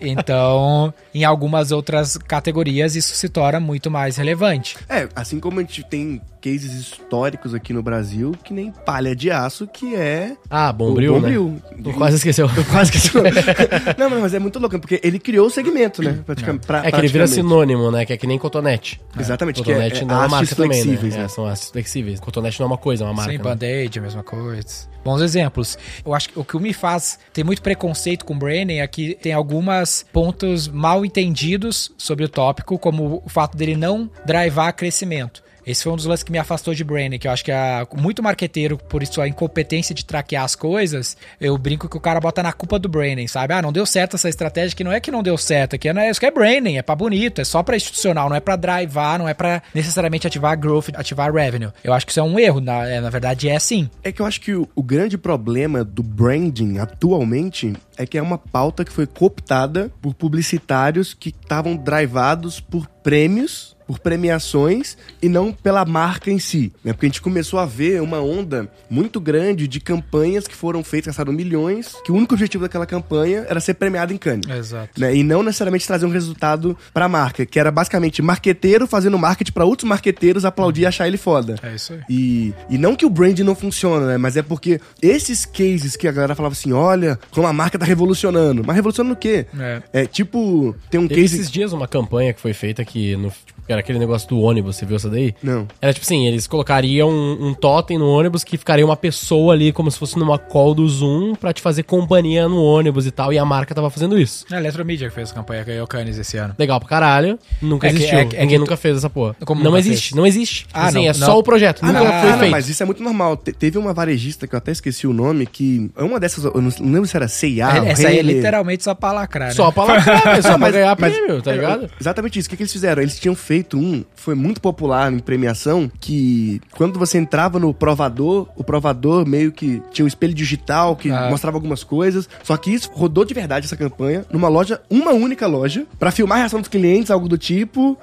então, 0.00 0.92
em 1.14 1.24
algumas 1.24 1.72
outras 1.72 1.93
categorias, 2.18 2.96
isso 2.96 3.14
se 3.14 3.28
torna 3.28 3.60
muito 3.60 3.90
mais 3.90 4.16
relevante. 4.16 4.76
É, 4.88 5.08
assim 5.14 5.40
como 5.40 5.60
a 5.60 5.62
gente 5.62 5.84
tem 5.84 6.20
cases 6.44 6.74
históricos 6.74 7.54
aqui 7.54 7.72
no 7.72 7.82
Brasil, 7.82 8.32
que 8.44 8.52
nem 8.52 8.70
palha 8.70 9.16
de 9.16 9.30
aço, 9.30 9.66
que 9.66 9.96
é. 9.96 10.36
Ah, 10.50 10.70
Bombril, 10.70 11.14
né? 11.14 11.32
Bombril. 11.38 11.94
quase 11.96 12.16
esqueceu. 12.16 12.50
Eu 12.54 12.64
quase 12.66 12.94
esqueci. 12.94 13.16
não, 13.96 14.10
mas 14.10 14.34
é 14.34 14.38
muito 14.38 14.58
louco, 14.58 14.78
porque 14.78 15.00
ele 15.02 15.18
criou 15.18 15.46
o 15.46 15.50
segmento, 15.50 16.02
né? 16.02 16.20
Praticamente. 16.26 16.66
Pra, 16.66 16.84
é 16.84 16.92
que 16.92 16.98
ele 16.98 17.08
vira 17.08 17.26
sinônimo, 17.26 17.90
né? 17.90 18.04
Que 18.04 18.12
é 18.12 18.16
que 18.18 18.26
nem 18.26 18.38
cotonete. 18.38 19.00
É. 19.16 19.20
Exatamente. 19.22 19.56
Cotonete 19.62 20.00
que 20.00 20.04
é, 20.04 20.06
não 20.06 20.16
é 20.16 20.18
uma 20.18 20.28
marca 20.28 20.54
flexíveis, 20.54 20.98
também, 20.98 21.10
né? 21.10 21.18
né? 21.18 21.24
É, 21.24 21.28
são 21.28 21.46
aços 21.46 21.70
flexíveis. 21.70 22.20
Cotonete 22.20 22.60
não 22.60 22.64
é 22.64 22.68
uma 22.68 22.78
coisa, 22.78 23.04
é 23.04 23.06
uma 23.06 23.14
marca. 23.14 23.30
Sem 23.30 23.38
né? 23.38 23.44
band-aid, 23.44 23.98
a 23.98 24.02
mesma 24.02 24.22
coisa. 24.22 24.94
Bons 25.02 25.20
exemplos. 25.22 25.78
Eu 26.04 26.14
acho 26.14 26.28
que 26.30 26.38
o 26.38 26.44
que 26.44 26.58
me 26.58 26.72
faz 26.72 27.18
ter 27.32 27.44
muito 27.44 27.62
preconceito 27.62 28.24
com 28.24 28.34
o 28.34 28.38
Branding 28.38 28.78
é 28.78 28.86
que 28.86 29.14
tem 29.14 29.32
algumas 29.32 30.04
pontos 30.12 30.68
mal 30.68 31.04
entendidos 31.04 31.90
sobre 31.96 32.24
o 32.24 32.28
tópico, 32.28 32.78
como 32.78 33.22
o 33.24 33.28
fato 33.28 33.56
dele 33.56 33.76
não 33.76 34.10
drivar 34.26 34.74
crescimento. 34.74 35.43
Esse 35.66 35.82
foi 35.82 35.92
um 35.92 35.96
dos 35.96 36.04
lances 36.04 36.22
que 36.22 36.32
me 36.32 36.38
afastou 36.38 36.74
de 36.74 36.84
Branding, 36.84 37.18
que 37.18 37.26
eu 37.26 37.32
acho 37.32 37.44
que 37.44 37.52
é 37.52 37.86
muito 37.96 38.22
marqueteiro, 38.22 38.76
por 38.76 39.04
sua 39.06 39.28
incompetência 39.28 39.94
de 39.94 40.04
traquear 40.04 40.44
as 40.44 40.54
coisas, 40.54 41.16
eu 41.40 41.56
brinco 41.56 41.88
que 41.88 41.96
o 41.96 42.00
cara 42.00 42.20
bota 42.20 42.42
na 42.42 42.52
culpa 42.52 42.78
do 42.78 42.88
Branding, 42.88 43.26
sabe? 43.26 43.54
Ah, 43.54 43.62
não 43.62 43.72
deu 43.72 43.86
certo 43.86 44.16
essa 44.16 44.28
estratégia, 44.28 44.76
que 44.76 44.84
não 44.84 44.92
é 44.92 45.00
que 45.00 45.10
não 45.10 45.22
deu 45.22 45.36
certo, 45.36 45.78
que 45.78 45.88
é, 45.88 46.10
isso 46.10 46.20
que 46.20 46.26
é 46.26 46.30
Branding, 46.30 46.76
é 46.76 46.82
pra 46.82 46.94
bonito, 46.94 47.40
é 47.40 47.44
só 47.44 47.62
pra 47.62 47.76
institucional, 47.76 48.28
não 48.28 48.36
é 48.36 48.40
pra 48.40 48.56
drivar, 48.56 49.18
não 49.18 49.28
é 49.28 49.34
pra 49.34 49.62
necessariamente 49.74 50.26
ativar 50.26 50.58
growth, 50.58 50.90
ativar 50.94 51.32
revenue. 51.32 51.70
Eu 51.82 51.92
acho 51.92 52.06
que 52.06 52.12
isso 52.12 52.20
é 52.20 52.22
um 52.22 52.38
erro, 52.38 52.60
na, 52.60 52.86
é, 52.86 53.00
na 53.00 53.10
verdade 53.10 53.48
é 53.48 53.58
sim. 53.58 53.88
É 54.02 54.12
que 54.12 54.20
eu 54.20 54.26
acho 54.26 54.40
que 54.40 54.54
o, 54.54 54.68
o 54.74 54.82
grande 54.82 55.16
problema 55.16 55.84
do 55.84 56.02
branding 56.02 56.78
atualmente 56.78 57.72
é 57.96 58.06
que 58.06 58.18
é 58.18 58.22
uma 58.22 58.38
pauta 58.38 58.84
que 58.84 58.92
foi 58.92 59.06
cooptada 59.06 59.90
por 60.00 60.14
publicitários 60.14 61.14
que 61.14 61.30
estavam 61.30 61.76
drivados 61.76 62.60
por 62.60 62.86
prêmios 62.86 63.73
por 63.86 63.98
premiações 63.98 64.96
e 65.20 65.28
não 65.28 65.52
pela 65.52 65.84
marca 65.84 66.30
em 66.30 66.38
si, 66.38 66.72
né? 66.82 66.92
Porque 66.92 67.06
a 67.06 67.08
gente 67.08 67.22
começou 67.22 67.58
a 67.58 67.66
ver 67.66 68.00
uma 68.00 68.20
onda 68.20 68.68
muito 68.88 69.20
grande 69.20 69.68
de 69.68 69.80
campanhas 69.80 70.46
que 70.46 70.54
foram 70.54 70.82
feitas, 70.82 71.08
gastaram 71.08 71.32
milhões, 71.32 71.94
que 72.04 72.10
o 72.10 72.14
único 72.14 72.34
objetivo 72.34 72.64
daquela 72.64 72.86
campanha 72.86 73.44
era 73.48 73.60
ser 73.60 73.74
premiado 73.74 74.12
em 74.12 74.16
Cannes. 74.16 74.48
Exato. 74.48 75.00
Né? 75.00 75.14
E 75.16 75.22
não 75.22 75.42
necessariamente 75.42 75.86
trazer 75.86 76.06
um 76.06 76.10
resultado 76.10 76.76
pra 76.92 77.08
marca, 77.08 77.44
que 77.44 77.58
era 77.58 77.70
basicamente 77.70 78.22
marqueteiro 78.22 78.86
fazendo 78.86 79.18
marketing 79.18 79.52
para 79.52 79.64
outros 79.64 79.88
marqueteiros 79.88 80.44
aplaudir 80.44 80.82
e 80.82 80.86
achar 80.86 81.06
ele 81.06 81.16
foda. 81.16 81.56
É 81.62 81.74
isso 81.74 81.92
aí. 81.92 82.00
E, 82.08 82.54
e 82.70 82.78
não 82.78 82.96
que 82.96 83.06
o 83.06 83.10
brand 83.10 83.38
não 83.40 83.54
funciona, 83.54 84.06
né? 84.06 84.16
Mas 84.16 84.36
é 84.36 84.42
porque 84.42 84.80
esses 85.02 85.44
cases 85.44 85.96
que 85.96 86.08
a 86.08 86.12
galera 86.12 86.34
falava 86.34 86.52
assim, 86.52 86.72
olha, 86.72 87.18
como 87.30 87.46
a 87.46 87.52
marca 87.52 87.78
tá 87.78 87.84
revolucionando. 87.84 88.62
Mas 88.64 88.76
revolucionando 88.76 89.14
o 89.14 89.16
quê? 89.16 89.46
É. 89.58 89.82
É 89.92 90.06
tipo, 90.06 90.74
tem 90.90 91.00
um 91.00 91.08
Teve 91.08 91.22
case... 91.22 91.36
esses 91.36 91.50
dias 91.50 91.72
uma 91.72 91.86
campanha 91.86 92.32
que 92.32 92.40
foi 92.40 92.52
feita 92.52 92.84
que 92.84 93.16
no, 93.16 93.32
tipo, 93.64 93.72
era 93.72 93.80
aquele 93.80 93.98
negócio 93.98 94.28
do 94.28 94.40
ônibus, 94.40 94.76
você 94.76 94.86
viu 94.86 94.96
essa 94.96 95.08
daí? 95.08 95.34
Não. 95.42 95.66
Era 95.80 95.92
tipo 95.92 96.04
assim, 96.04 96.26
eles 96.26 96.46
colocariam 96.46 97.08
um, 97.10 97.48
um 97.48 97.54
totem 97.54 97.98
no 97.98 98.08
ônibus 98.08 98.44
que 98.44 98.56
ficaria 98.56 98.84
uma 98.84 98.96
pessoa 98.96 99.54
ali 99.54 99.72
como 99.72 99.90
se 99.90 99.98
fosse 99.98 100.18
numa 100.18 100.38
call 100.38 100.74
do 100.74 100.86
Zoom 100.88 101.34
pra 101.34 101.52
te 101.52 101.60
fazer 101.62 101.82
companhia 101.84 102.48
no 102.48 102.62
ônibus 102.62 103.06
e 103.06 103.10
tal, 103.10 103.32
e 103.32 103.38
a 103.38 103.44
marca 103.44 103.74
tava 103.74 103.90
fazendo 103.90 104.18
isso. 104.18 104.44
É 104.50 104.56
a 104.56 104.58
Eletromídia 104.58 105.08
que 105.08 105.14
fez 105.14 105.30
a 105.30 105.34
campanha, 105.34 105.64
ganhou 105.64 105.84
o 105.84 105.88
Cannes 105.88 106.18
esse 106.18 106.36
ano. 106.36 106.54
Legal 106.58 106.78
pra 106.80 106.88
caralho, 106.88 107.38
nunca 107.60 107.86
É 107.86 107.90
que- 107.90 107.96
existiu. 107.96 108.18
é 108.18 108.24
que- 108.26 108.36
é 108.36 108.40
Ninguém 108.40 108.56
que 108.56 108.60
nunca 108.60 108.76
fez 108.76 108.96
essa 108.98 109.10
porra. 109.10 109.34
Como 109.44 109.62
não 109.64 109.76
existe, 109.76 110.08
fez? 110.10 110.14
não 110.16 110.26
existe. 110.26 110.66
Ah, 110.72 110.86
assim, 110.86 110.98
não, 110.98 111.04
é 111.04 111.06
não. 111.08 111.14
só 111.14 111.38
o 111.38 111.42
projeto, 111.42 111.80
Ah, 111.82 111.86
nunca 111.86 111.98
não, 112.00 112.06
foi 112.06 112.14
ah, 112.16 112.32
não, 112.32 112.38
feito. 112.38 112.50
mas 112.50 112.68
isso 112.68 112.82
é 112.82 112.86
muito 112.86 113.02
normal. 113.02 113.36
Te- 113.36 113.52
teve 113.52 113.78
uma 113.78 113.92
varejista 113.94 114.46
que 114.46 114.54
eu 114.54 114.58
até 114.58 114.72
esqueci 114.72 115.06
o 115.06 115.12
nome, 115.12 115.46
que 115.46 115.90
é 115.96 116.02
uma 116.02 116.20
dessas, 116.20 116.44
eu 116.44 116.52
não 116.60 116.70
lembro 116.80 117.06
se 117.06 117.16
era 117.16 117.28
C&A, 117.28 117.86
Essa 117.86 118.08
aí 118.08 118.18
é 118.18 118.22
literalmente 118.22 118.84
só 118.84 118.94
pra 118.94 119.12
lacrar, 119.12 119.48
né? 119.48 119.54
Só 119.54 119.70
pra 119.70 119.84
lacrar, 119.84 120.28
é 120.38 120.42
só 120.42 120.58
pra 120.58 120.70
ganhar 120.70 120.94
prêmio, 120.96 121.40
tá 121.42 121.50
é, 121.52 121.54
ligado? 121.54 121.90
Exatamente 122.00 122.38
isso. 122.38 122.46
O 122.48 122.50
que, 122.50 122.56
que 122.56 122.62
eles 122.62 122.72
fizeram? 122.72 123.02
Eles 123.02 123.18
tinham 123.18 123.34
feito 123.34 123.53
um, 123.74 124.04
foi 124.14 124.34
muito 124.34 124.60
popular 124.60 125.12
em 125.12 125.18
premiação, 125.18 125.90
que 126.00 126.60
quando 126.72 126.98
você 126.98 127.18
entrava 127.18 127.58
no 127.58 127.72
provador, 127.74 128.48
o 128.56 128.64
provador 128.64 129.26
meio 129.26 129.52
que 129.52 129.82
tinha 129.92 130.04
um 130.04 130.08
espelho 130.08 130.34
digital 130.34 130.96
que 130.96 131.10
Ah. 131.10 131.28
mostrava 131.30 131.56
algumas 131.56 131.84
coisas. 131.84 132.28
Só 132.42 132.56
que 132.56 132.72
isso 132.72 132.90
rodou 132.92 133.24
de 133.24 133.34
verdade 133.34 133.66
essa 133.66 133.76
campanha 133.76 134.24
numa 134.32 134.48
loja, 134.48 134.80
uma 134.90 135.12
única 135.12 135.46
loja, 135.46 135.86
pra 135.98 136.10
filmar 136.10 136.38
a 136.38 136.40
reação 136.40 136.60
dos 136.60 136.68
clientes, 136.68 137.10
algo 137.10 137.28
do 137.28 137.36
tipo, 137.38 137.96